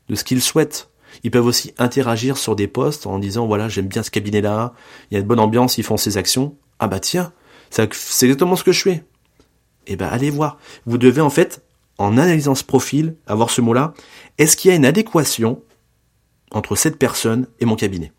de 0.10 0.16
ce 0.16 0.24
qu'ils 0.24 0.42
souhaitent. 0.42 0.90
Ils 1.24 1.32
peuvent 1.32 1.46
aussi 1.46 1.74
interagir 1.78 2.38
sur 2.38 2.56
des 2.56 2.68
posts 2.68 3.08
en 3.08 3.20
disant 3.20 3.48
voilà 3.48 3.70
j'aime 3.70 3.88
bien 3.88 4.04
ce 4.04 4.12
cabinet 4.12 4.42
là, 4.42 4.74
il 5.10 5.16
y 5.16 5.18
a 5.18 5.20
une 5.20 5.28
bonne 5.28 5.40
ambiance, 5.40 5.78
ils 5.78 5.84
font 5.84 5.98
ces 5.98 6.18
actions. 6.18 6.56
Ah 6.80 6.88
bah 6.88 7.00
tiens, 7.00 7.34
c'est 7.70 7.84
exactement 8.26 8.56
ce 8.56 8.64
que 8.64 8.72
je 8.72 8.82
fais. 8.82 9.04
Eh 9.88 9.96
ben 9.96 10.08
allez 10.08 10.30
voir. 10.30 10.58
Vous 10.86 10.98
devez 10.98 11.22
en 11.22 11.30
fait, 11.30 11.64
en 11.98 12.18
analysant 12.18 12.56
ce 12.56 12.64
profil, 12.64 13.16
avoir 13.26 13.50
ce 13.50 13.62
mot-là, 13.62 13.94
est-ce 14.38 14.56
qu'il 14.56 14.70
y 14.70 14.74
a 14.74 14.78
une 14.78 14.86
adéquation 14.86 15.64
entre 16.52 16.76
cette 16.76 16.98
personne 16.98 17.48
et 17.60 17.66
mon 17.66 17.76
cabinet? 17.76 18.12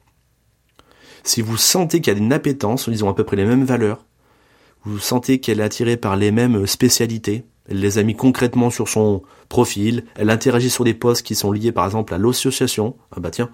Si 1.24 1.42
vous 1.42 1.56
sentez 1.56 2.00
qu'il 2.00 2.12
y 2.12 2.16
a 2.16 2.18
une 2.18 2.32
appétence, 2.32 2.88
ils 2.88 3.04
ont 3.04 3.10
à 3.10 3.14
peu 3.14 3.24
près 3.24 3.36
les 3.36 3.44
mêmes 3.44 3.64
valeurs, 3.64 4.06
vous 4.84 4.98
sentez 4.98 5.40
qu'elle 5.40 5.60
est 5.60 5.64
attirée 5.64 5.96
par 5.96 6.16
les 6.16 6.30
mêmes 6.30 6.66
spécialités, 6.66 7.44
elle 7.68 7.80
les 7.80 7.98
a 7.98 8.02
mis 8.02 8.14
concrètement 8.14 8.70
sur 8.70 8.88
son 8.88 9.22
profil, 9.48 10.04
elle 10.16 10.30
interagit 10.30 10.70
sur 10.70 10.84
des 10.84 10.94
posts 10.94 11.22
qui 11.22 11.34
sont 11.34 11.52
liés 11.52 11.72
par 11.72 11.84
exemple 11.84 12.14
à 12.14 12.18
l'association, 12.18 12.96
ah 13.12 13.20
bah 13.20 13.30
tiens, 13.30 13.50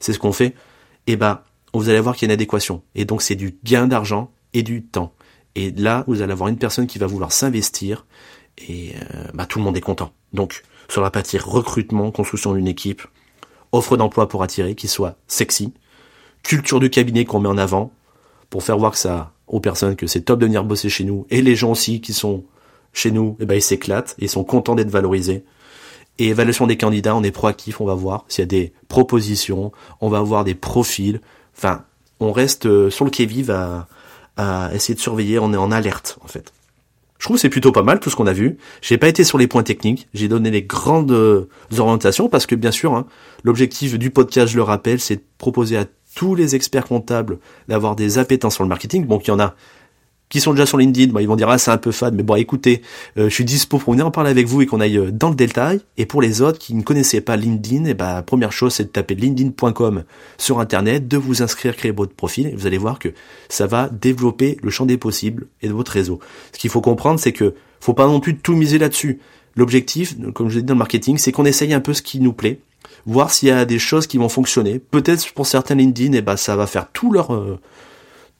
c'est 0.00 0.12
ce 0.12 0.18
qu'on 0.18 0.32
fait, 0.32 0.54
et 1.06 1.12
eh 1.12 1.16
bah 1.16 1.44
vous 1.72 1.88
allez 1.88 2.00
voir 2.00 2.14
qu'il 2.14 2.28
y 2.28 2.30
a 2.30 2.32
une 2.32 2.38
adéquation. 2.38 2.82
Et 2.94 3.04
donc 3.04 3.22
c'est 3.22 3.34
du 3.34 3.58
gain 3.64 3.86
d'argent 3.86 4.30
et 4.52 4.62
du 4.62 4.84
temps. 4.84 5.12
Et 5.56 5.70
là, 5.72 6.04
vous 6.06 6.22
allez 6.22 6.32
avoir 6.32 6.48
une 6.48 6.58
personne 6.58 6.86
qui 6.86 6.98
va 6.98 7.06
vouloir 7.06 7.32
s'investir 7.32 8.06
et 8.58 8.92
euh, 8.96 9.24
bah, 9.34 9.46
tout 9.46 9.58
le 9.58 9.64
monde 9.64 9.76
est 9.76 9.80
content. 9.80 10.12
Donc 10.32 10.62
sur 10.88 11.02
la 11.02 11.10
partie 11.10 11.38
recrutement, 11.38 12.10
construction 12.10 12.54
d'une 12.54 12.68
équipe, 12.68 13.02
offre 13.72 13.96
d'emploi 13.96 14.28
pour 14.28 14.42
attirer, 14.42 14.74
qui 14.74 14.88
soit 14.88 15.16
sexy, 15.26 15.72
culture 16.42 16.80
du 16.80 16.90
cabinet 16.90 17.24
qu'on 17.24 17.40
met 17.40 17.48
en 17.48 17.58
avant 17.58 17.92
pour 18.50 18.62
faire 18.62 18.78
voir 18.78 18.92
que 18.92 18.98
ça 18.98 19.32
aux 19.46 19.60
personnes 19.60 19.96
que 19.96 20.06
c'est 20.06 20.22
top 20.22 20.40
de 20.40 20.46
venir 20.46 20.64
bosser 20.64 20.88
chez 20.88 21.04
nous 21.04 21.26
et 21.28 21.42
les 21.42 21.54
gens 21.54 21.72
aussi 21.72 22.00
qui 22.00 22.12
sont 22.14 22.44
chez 22.94 23.10
nous, 23.10 23.36
eh 23.40 23.44
ben, 23.44 23.56
ils 23.56 23.62
s'éclatent, 23.62 24.14
ils 24.18 24.30
sont 24.30 24.44
contents 24.44 24.74
d'être 24.74 24.90
valorisés. 24.90 25.44
Et 26.18 26.28
évaluation 26.28 26.66
des 26.66 26.78
candidats, 26.78 27.14
on 27.14 27.22
est 27.22 27.32
proactif, 27.32 27.80
on 27.80 27.84
va 27.84 27.94
voir 27.94 28.24
s'il 28.28 28.42
y 28.42 28.44
a 28.44 28.46
des 28.46 28.72
propositions, 28.88 29.72
on 30.00 30.08
va 30.08 30.22
voir 30.22 30.44
des 30.44 30.54
profils. 30.54 31.20
Enfin, 31.56 31.84
on 32.20 32.32
reste 32.32 32.66
euh, 32.66 32.88
sur 32.88 33.04
le 33.04 33.10
quai-vive 33.10 33.50
à, 33.50 33.88
à 34.36 34.70
essayer 34.72 34.94
de 34.94 35.00
surveiller, 35.00 35.38
on 35.38 35.52
est 35.52 35.58
en 35.58 35.72
alerte 35.72 36.18
en 36.22 36.28
fait. 36.28 36.52
Je 37.18 37.26
trouve 37.26 37.36
que 37.36 37.40
c'est 37.40 37.48
plutôt 37.48 37.72
pas 37.72 37.82
mal 37.82 38.00
tout 38.00 38.10
ce 38.10 38.16
qu'on 38.16 38.26
a 38.26 38.32
vu. 38.32 38.58
J'ai 38.82 38.98
pas 38.98 39.08
été 39.08 39.24
sur 39.24 39.38
les 39.38 39.46
points 39.46 39.62
techniques, 39.62 40.08
j'ai 40.14 40.28
donné 40.28 40.50
les 40.50 40.62
grandes 40.62 41.12
euh, 41.12 41.48
orientations 41.78 42.28
parce 42.28 42.46
que 42.46 42.54
bien 42.54 42.70
sûr, 42.70 42.94
hein, 42.94 43.06
l'objectif 43.42 43.98
du 43.98 44.10
podcast, 44.10 44.52
je 44.52 44.56
le 44.56 44.62
rappelle, 44.62 45.00
c'est 45.00 45.16
de 45.16 45.22
proposer 45.38 45.76
à 45.76 45.86
tous 46.14 46.34
les 46.34 46.54
experts 46.54 46.84
comptables 46.84 47.38
d'avoir 47.66 47.96
des 47.96 48.18
appétences 48.18 48.54
sur 48.54 48.62
le 48.62 48.68
marketing. 48.68 49.06
Bon, 49.06 49.18
il 49.18 49.28
y 49.28 49.30
en 49.30 49.40
a 49.40 49.54
qui 50.34 50.40
sont 50.40 50.50
déjà 50.50 50.66
sur 50.66 50.78
LinkedIn, 50.78 51.16
ils 51.20 51.28
vont 51.28 51.36
dire 51.36 51.48
ah 51.48 51.58
c'est 51.58 51.70
un 51.70 51.76
peu 51.76 51.92
fade, 51.92 52.16
mais 52.16 52.24
bon 52.24 52.34
écoutez, 52.34 52.82
euh, 53.18 53.28
je 53.28 53.34
suis 53.34 53.44
dispo 53.44 53.78
pour 53.78 53.92
venir 53.92 54.04
en 54.04 54.10
parler 54.10 54.30
avec 54.30 54.48
vous 54.48 54.62
et 54.62 54.66
qu'on 54.66 54.80
aille 54.80 54.98
euh, 54.98 55.12
dans 55.12 55.28
le 55.28 55.36
détail. 55.36 55.80
Et 55.96 56.06
pour 56.06 56.20
les 56.20 56.42
autres 56.42 56.58
qui 56.58 56.74
ne 56.74 56.82
connaissaient 56.82 57.20
pas 57.20 57.36
LinkedIn, 57.36 57.84
et 57.84 57.90
eh 57.90 57.94
ben 57.94 58.20
première 58.22 58.50
chose 58.50 58.74
c'est 58.74 58.82
de 58.82 58.88
taper 58.88 59.14
linkedin.com 59.14 60.02
sur 60.36 60.58
internet, 60.58 61.06
de 61.06 61.16
vous 61.16 61.44
inscrire, 61.44 61.76
créer 61.76 61.92
votre 61.92 62.14
profil, 62.14 62.48
et 62.48 62.56
vous 62.56 62.66
allez 62.66 62.78
voir 62.78 62.98
que 62.98 63.10
ça 63.48 63.68
va 63.68 63.88
développer 63.88 64.58
le 64.60 64.70
champ 64.70 64.86
des 64.86 64.98
possibles 64.98 65.46
et 65.62 65.68
de 65.68 65.72
votre 65.72 65.92
réseau. 65.92 66.18
Ce 66.52 66.58
qu'il 66.58 66.68
faut 66.68 66.80
comprendre, 66.80 67.20
c'est 67.20 67.32
que 67.32 67.54
faut 67.78 67.94
pas 67.94 68.08
non 68.08 68.18
plus 68.18 68.36
tout 68.36 68.56
miser 68.56 68.78
là-dessus. 68.78 69.20
L'objectif, 69.54 70.16
comme 70.32 70.48
je 70.48 70.56
l'ai 70.56 70.62
dit 70.62 70.66
dans 70.66 70.74
le 70.74 70.78
marketing, 70.78 71.16
c'est 71.16 71.30
qu'on 71.30 71.44
essaye 71.44 71.72
un 71.74 71.80
peu 71.80 71.94
ce 71.94 72.02
qui 72.02 72.18
nous 72.18 72.32
plaît, 72.32 72.58
voir 73.06 73.30
s'il 73.30 73.50
y 73.50 73.52
a 73.52 73.64
des 73.64 73.78
choses 73.78 74.08
qui 74.08 74.18
vont 74.18 74.28
fonctionner. 74.28 74.80
Peut-être 74.80 75.32
pour 75.32 75.46
certains 75.46 75.76
LinkedIn, 75.76 76.12
et 76.12 76.16
eh 76.16 76.22
ben 76.22 76.36
ça 76.36 76.56
va 76.56 76.66
faire 76.66 76.90
tout 76.92 77.12
leur 77.12 77.32
euh, 77.32 77.60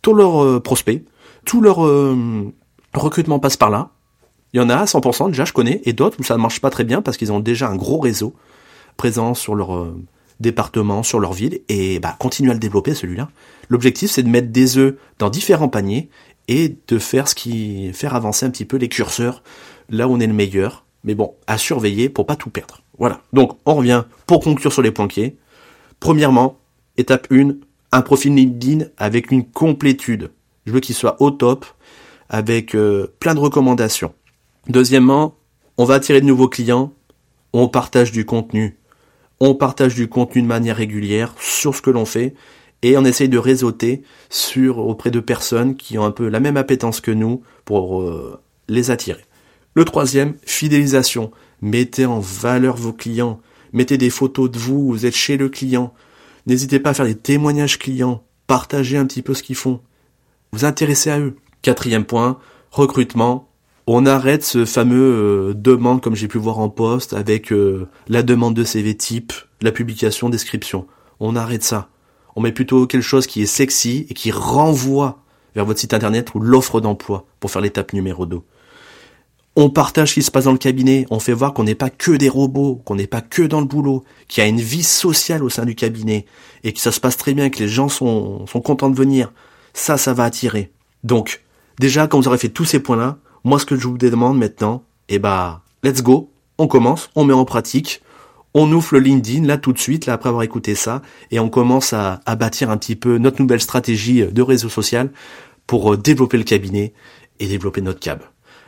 tout 0.03 0.13
leur 0.13 0.61
prospect 0.61 1.05
tout 1.45 1.61
leur 1.61 1.85
euh, 1.85 2.53
recrutement 2.95 3.39
passe 3.39 3.57
par 3.57 3.71
là. 3.71 3.91
Il 4.53 4.59
y 4.59 4.61
en 4.61 4.71
a 4.71 4.77
à 4.77 4.85
100% 4.85 5.29
déjà, 5.29 5.45
je 5.45 5.53
connais, 5.53 5.81
et 5.85 5.93
d'autres 5.93 6.21
où 6.21 6.23
ça 6.23 6.37
ne 6.37 6.43
marche 6.43 6.61
pas 6.61 6.71
très 6.71 6.85
bien 6.85 7.03
parce 7.03 7.17
qu'ils 7.17 7.33
ont 7.33 7.41
déjà 7.41 7.69
un 7.69 7.77
gros 7.77 7.99
réseau 7.99 8.35
présent 8.97 9.35
sur 9.35 9.55
leur 9.55 9.75
euh, 9.75 9.97
département, 10.41 11.03
sur 11.03 11.19
leur 11.19 11.33
ville, 11.33 11.61
et 11.69 11.99
bah 11.99 12.17
continuer 12.19 12.51
à 12.51 12.55
le 12.55 12.61
développer 12.61 12.95
celui-là. 12.95 13.29
L'objectif 13.69 14.11
c'est 14.11 14.23
de 14.23 14.29
mettre 14.29 14.49
des 14.49 14.79
œufs 14.79 14.95
dans 15.19 15.31
différents 15.31 15.69
paniers 15.69 16.09
et 16.49 16.77
de 16.87 16.99
faire 16.99 17.29
ce 17.29 17.35
qui 17.35 17.93
faire 17.93 18.15
avancer 18.15 18.47
un 18.47 18.51
petit 18.51 18.65
peu 18.65 18.77
les 18.77 18.89
curseurs 18.89 19.43
là 19.89 20.07
où 20.07 20.13
on 20.13 20.21
est 20.21 20.27
le 20.27 20.33
meilleur. 20.33 20.85
Mais 21.05 21.15
bon, 21.15 21.35
à 21.47 21.59
surveiller 21.59 22.09
pour 22.09 22.27
pas 22.27 22.37
tout 22.37 22.51
perdre. 22.51 22.83
Voilà. 22.99 23.21
Donc 23.33 23.59
on 23.67 23.75
revient 23.75 24.05
pour 24.27 24.41
conclure 24.41 24.73
sur 24.73 24.83
les 24.83 24.91
points 24.91 25.09
clés. 25.09 25.37
Premièrement, 26.01 26.59
étape 26.97 27.27
1, 27.31 27.57
un 27.93 28.03
profil 28.03 28.35
LinkedIn 28.35 28.87
avec 28.97 29.31
une 29.31 29.45
complétude. 29.45 30.31
Je 30.67 30.73
veux 30.73 30.81
qu'il 30.81 30.95
soit 30.95 31.21
au 31.21 31.31
top, 31.31 31.67
avec 32.29 32.75
euh, 32.75 33.15
plein 33.21 33.35
de 33.35 33.41
recommandations. 33.41 34.15
Deuxièmement, 34.69 35.37
on 35.77 35.85
va 35.85 35.95
attirer 35.95 36.21
de 36.21 36.27
nouveaux 36.27 36.49
clients, 36.49 36.93
on 37.53 37.69
partage 37.69 38.13
du 38.13 38.25
contenu. 38.25 38.79
On 39.41 39.55
partage 39.55 39.95
du 39.95 40.09
contenu 40.09 40.43
de 40.43 40.47
manière 40.47 40.77
régulière 40.77 41.35
sur 41.39 41.75
ce 41.75 41.83
que 41.83 41.91
l'on 41.91 42.05
fait 42.05 42.35
et 42.83 42.97
on 42.97 43.05
essaye 43.05 43.29
de 43.29 43.39
réseauter 43.39 44.03
sur 44.31 44.79
auprès 44.79 45.11
de 45.11 45.21
personnes 45.21 45.77
qui 45.77 45.99
ont 45.99 46.05
un 46.05 46.11
peu 46.11 46.29
la 46.29 46.41
même 46.41 46.57
appétence 46.57 47.01
que 47.01 47.11
nous 47.11 47.43
pour 47.65 48.03
euh, 48.03 48.41
les 48.69 48.91
attirer. 48.91 49.25
Le 49.75 49.85
troisième, 49.85 50.35
fidélisation. 50.45 51.31
Mettez 51.63 52.07
en 52.07 52.21
valeur 52.21 52.77
vos 52.77 52.93
clients. 52.93 53.41
Mettez 53.73 53.99
des 53.99 54.11
photos 54.11 54.51
de 54.51 54.59
vous, 54.59 54.89
vous 54.89 55.07
êtes 55.07 55.17
chez 55.17 55.37
le 55.37 55.49
client. 55.49 55.93
N'hésitez 56.47 56.79
pas 56.79 56.91
à 56.91 56.95
faire 56.95 57.07
des 57.07 57.17
témoignages 57.17 57.79
clients. 57.79 58.23
Partagez 58.47 58.97
un 58.97 59.07
petit 59.07 59.23
peu 59.23 59.35
ce 59.35 59.43
qu'ils 59.43 59.57
font 59.57 59.81
vous 60.55 60.65
intéressez 60.65 61.11
à 61.11 61.19
eux. 61.19 61.35
Quatrième 61.63 62.05
point, 62.05 62.39
recrutement. 62.71 63.49
On 63.89 64.07
arrête 64.07 64.45
ce 64.45 64.65
fameux 64.65 65.51
euh, 65.51 65.53
demande 65.53 66.01
comme 66.01 66.15
j'ai 66.15 66.29
pu 66.29 66.39
voir 66.39 66.61
en 66.61 66.69
poste 66.69 67.13
avec 67.13 67.53
euh, 67.53 67.89
la 68.07 68.23
demande 68.23 68.55
de 68.55 68.63
CV 68.63 68.97
type, 68.97 69.33
la 69.61 69.73
publication, 69.73 70.29
description. 70.29 70.87
On 71.19 71.35
arrête 71.35 71.65
ça. 71.65 71.89
On 72.37 72.41
met 72.41 72.53
plutôt 72.53 72.87
quelque 72.87 73.03
chose 73.03 73.27
qui 73.27 73.43
est 73.43 73.47
sexy 73.47 74.07
et 74.09 74.15
qui 74.15 74.31
renvoie 74.31 75.19
vers 75.57 75.65
votre 75.65 75.81
site 75.81 75.93
internet 75.93 76.35
ou 76.37 76.41
l'offre 76.41 76.81
d'emploi 76.81 77.27
pour 77.41 77.51
faire 77.51 77.61
l'étape 77.61 77.93
numéro 77.93 78.25
2. 78.25 78.41
On 79.57 79.71
partage 79.71 80.11
ce 80.11 80.15
qui 80.15 80.23
se 80.23 80.31
passe 80.31 80.45
dans 80.45 80.53
le 80.53 80.59
cabinet, 80.59 81.05
on 81.11 81.19
fait 81.19 81.33
voir 81.33 81.53
qu'on 81.53 81.65
n'est 81.65 81.75
pas 81.75 81.91
que 81.91 82.13
des 82.13 82.29
robots, 82.29 82.81
qu'on 82.85 82.95
n'est 82.95 83.07
pas 83.09 83.21
que 83.21 83.43
dans 83.43 83.61
le 83.61 83.67
boulot, 83.67 84.05
qu'il 84.29 84.43
y 84.43 84.47
a 84.47 84.49
une 84.49 84.61
vie 84.61 84.83
sociale 84.85 85.43
au 85.43 85.49
sein 85.49 85.65
du 85.65 85.75
cabinet 85.75 86.27
et 86.63 86.73
que 86.73 86.81
ça 86.81 86.93
se 86.93 87.01
passe 87.01 87.17
très 87.17 87.35
bien, 87.35 87.51
que 87.51 87.59
les 87.59 87.69
gens 87.69 87.89
sont, 87.89 88.47
sont 88.47 88.61
contents 88.61 88.91
de 88.91 88.97
venir 88.97 89.33
ça, 89.75 89.99
ça 89.99 90.15
va 90.15 90.25
attirer. 90.25 90.73
Donc, 91.03 91.43
déjà, 91.79 92.07
quand 92.07 92.19
vous 92.19 92.29
aurez 92.29 92.39
fait 92.39 92.49
tous 92.49 92.65
ces 92.65 92.81
points-là, 92.81 93.19
moi, 93.45 93.59
ce 93.59 93.67
que 93.67 93.77
je 93.77 93.87
vous 93.87 93.99
demande 93.99 94.39
maintenant, 94.39 94.85
eh 95.11 95.19
bah, 95.19 95.63
let's 95.83 96.03
go, 96.03 96.31
on 96.57 96.67
commence, 96.67 97.11
on 97.15 97.25
met 97.25 97.35
en 97.35 97.45
pratique, 97.45 98.01
on 98.55 98.71
ouvre 98.73 98.89
le 98.93 99.01
LinkedIn, 99.01 99.45
là, 99.45 99.59
tout 99.59 99.73
de 99.73 99.79
suite, 99.79 100.07
là, 100.07 100.15
après 100.15 100.29
avoir 100.29 100.45
écouté 100.45 100.75
ça, 100.75 101.03
et 101.31 101.41
on 101.41 101.51
commence 101.51 101.93
à, 101.93 102.21
bâtir 102.39 102.71
un 102.71 102.77
petit 102.77 102.97
peu 102.97 103.19
notre 103.19 103.43
nouvelle 103.43 103.61
stratégie 103.61 104.25
de 104.25 104.43
réseau 104.43 104.69
social 104.69 105.11
pour 105.67 105.93
euh, 105.93 105.97
développer 105.97 106.39
le 106.39 106.45
cabinet 106.45 106.95
et 107.41 107.47
développer 107.47 107.81
notre 107.81 108.01
cab. 108.01 108.21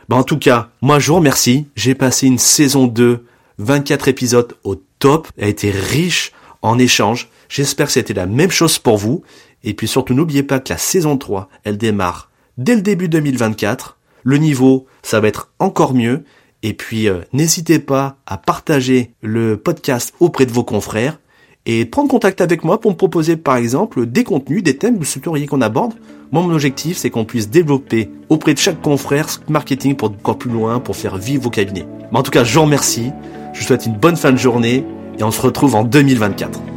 Bah, 0.09 0.17
en 0.17 0.23
tout 0.23 0.37
cas, 0.37 0.69
moi, 0.81 0.99
je 0.99 1.07
vous 1.07 1.15
remercie. 1.15 1.67
J'ai 1.75 1.95
passé 1.95 2.27
une 2.27 2.37
saison 2.37 2.85
2, 2.87 3.25
24 3.59 4.07
épisodes 4.09 4.53
au 4.63 4.75
top, 4.99 5.27
elle 5.37 5.45
a 5.45 5.47
été 5.47 5.71
riche 5.71 6.33
en 6.61 6.77
échanges. 6.77 7.29
J'espère 7.49 7.87
que 7.87 7.93
c'était 7.93 8.13
la 8.13 8.25
même 8.25 8.51
chose 8.51 8.77
pour 8.79 8.97
vous. 8.97 9.23
Et 9.63 9.73
puis 9.73 9.87
surtout, 9.87 10.13
n'oubliez 10.13 10.43
pas 10.43 10.59
que 10.59 10.71
la 10.71 10.77
saison 10.77 11.17
3, 11.17 11.49
elle 11.63 11.77
démarre 11.77 12.29
dès 12.57 12.75
le 12.75 12.81
début 12.81 13.09
2024. 13.09 13.97
Le 14.23 14.37
niveau, 14.37 14.87
ça 15.03 15.19
va 15.19 15.27
être 15.27 15.51
encore 15.59 15.93
mieux. 15.93 16.23
Et 16.63 16.73
puis, 16.73 17.07
euh, 17.07 17.21
n'hésitez 17.33 17.79
pas 17.79 18.17
à 18.25 18.37
partager 18.37 19.13
le 19.21 19.57
podcast 19.57 20.13
auprès 20.19 20.45
de 20.45 20.51
vos 20.51 20.63
confrères 20.63 21.19
et 21.65 21.85
prendre 21.85 22.09
contact 22.09 22.39
avec 22.39 22.63
moi 22.63 22.79
pour 22.79 22.91
me 22.91 22.95
proposer, 22.95 23.35
par 23.35 23.57
exemple, 23.57 24.05
des 24.05 24.23
contenus, 24.23 24.63
des 24.63 24.77
thèmes 24.77 24.95
que 24.95 24.99
vous 24.99 25.05
souhaiteriez 25.05 25.47
qu'on 25.47 25.61
aborde. 25.61 25.93
Moi, 26.31 26.41
mon 26.41 26.53
objectif, 26.53 26.97
c'est 26.97 27.09
qu'on 27.09 27.25
puisse 27.25 27.49
développer 27.49 28.09
auprès 28.29 28.53
de 28.53 28.59
chaque 28.59 28.81
confrère 28.81 29.29
ce 29.29 29.39
marketing 29.49 29.95
pour 29.95 30.09
encore 30.09 30.37
plus 30.37 30.49
loin, 30.49 30.79
pour 30.79 30.95
faire 30.95 31.17
vivre 31.17 31.43
vos 31.43 31.49
cabinets. 31.49 31.85
Mais 32.11 32.19
en 32.19 32.23
tout 32.23 32.31
cas, 32.31 32.45
je 32.45 32.53
vous 32.53 32.63
remercie. 32.63 33.11
Je 33.53 33.59
vous 33.59 33.65
souhaite 33.65 33.85
une 33.85 33.97
bonne 33.97 34.15
fin 34.15 34.31
de 34.31 34.37
journée 34.37 34.85
et 35.19 35.23
on 35.23 35.31
se 35.31 35.41
retrouve 35.41 35.75
en 35.75 35.83
2024. 35.83 36.76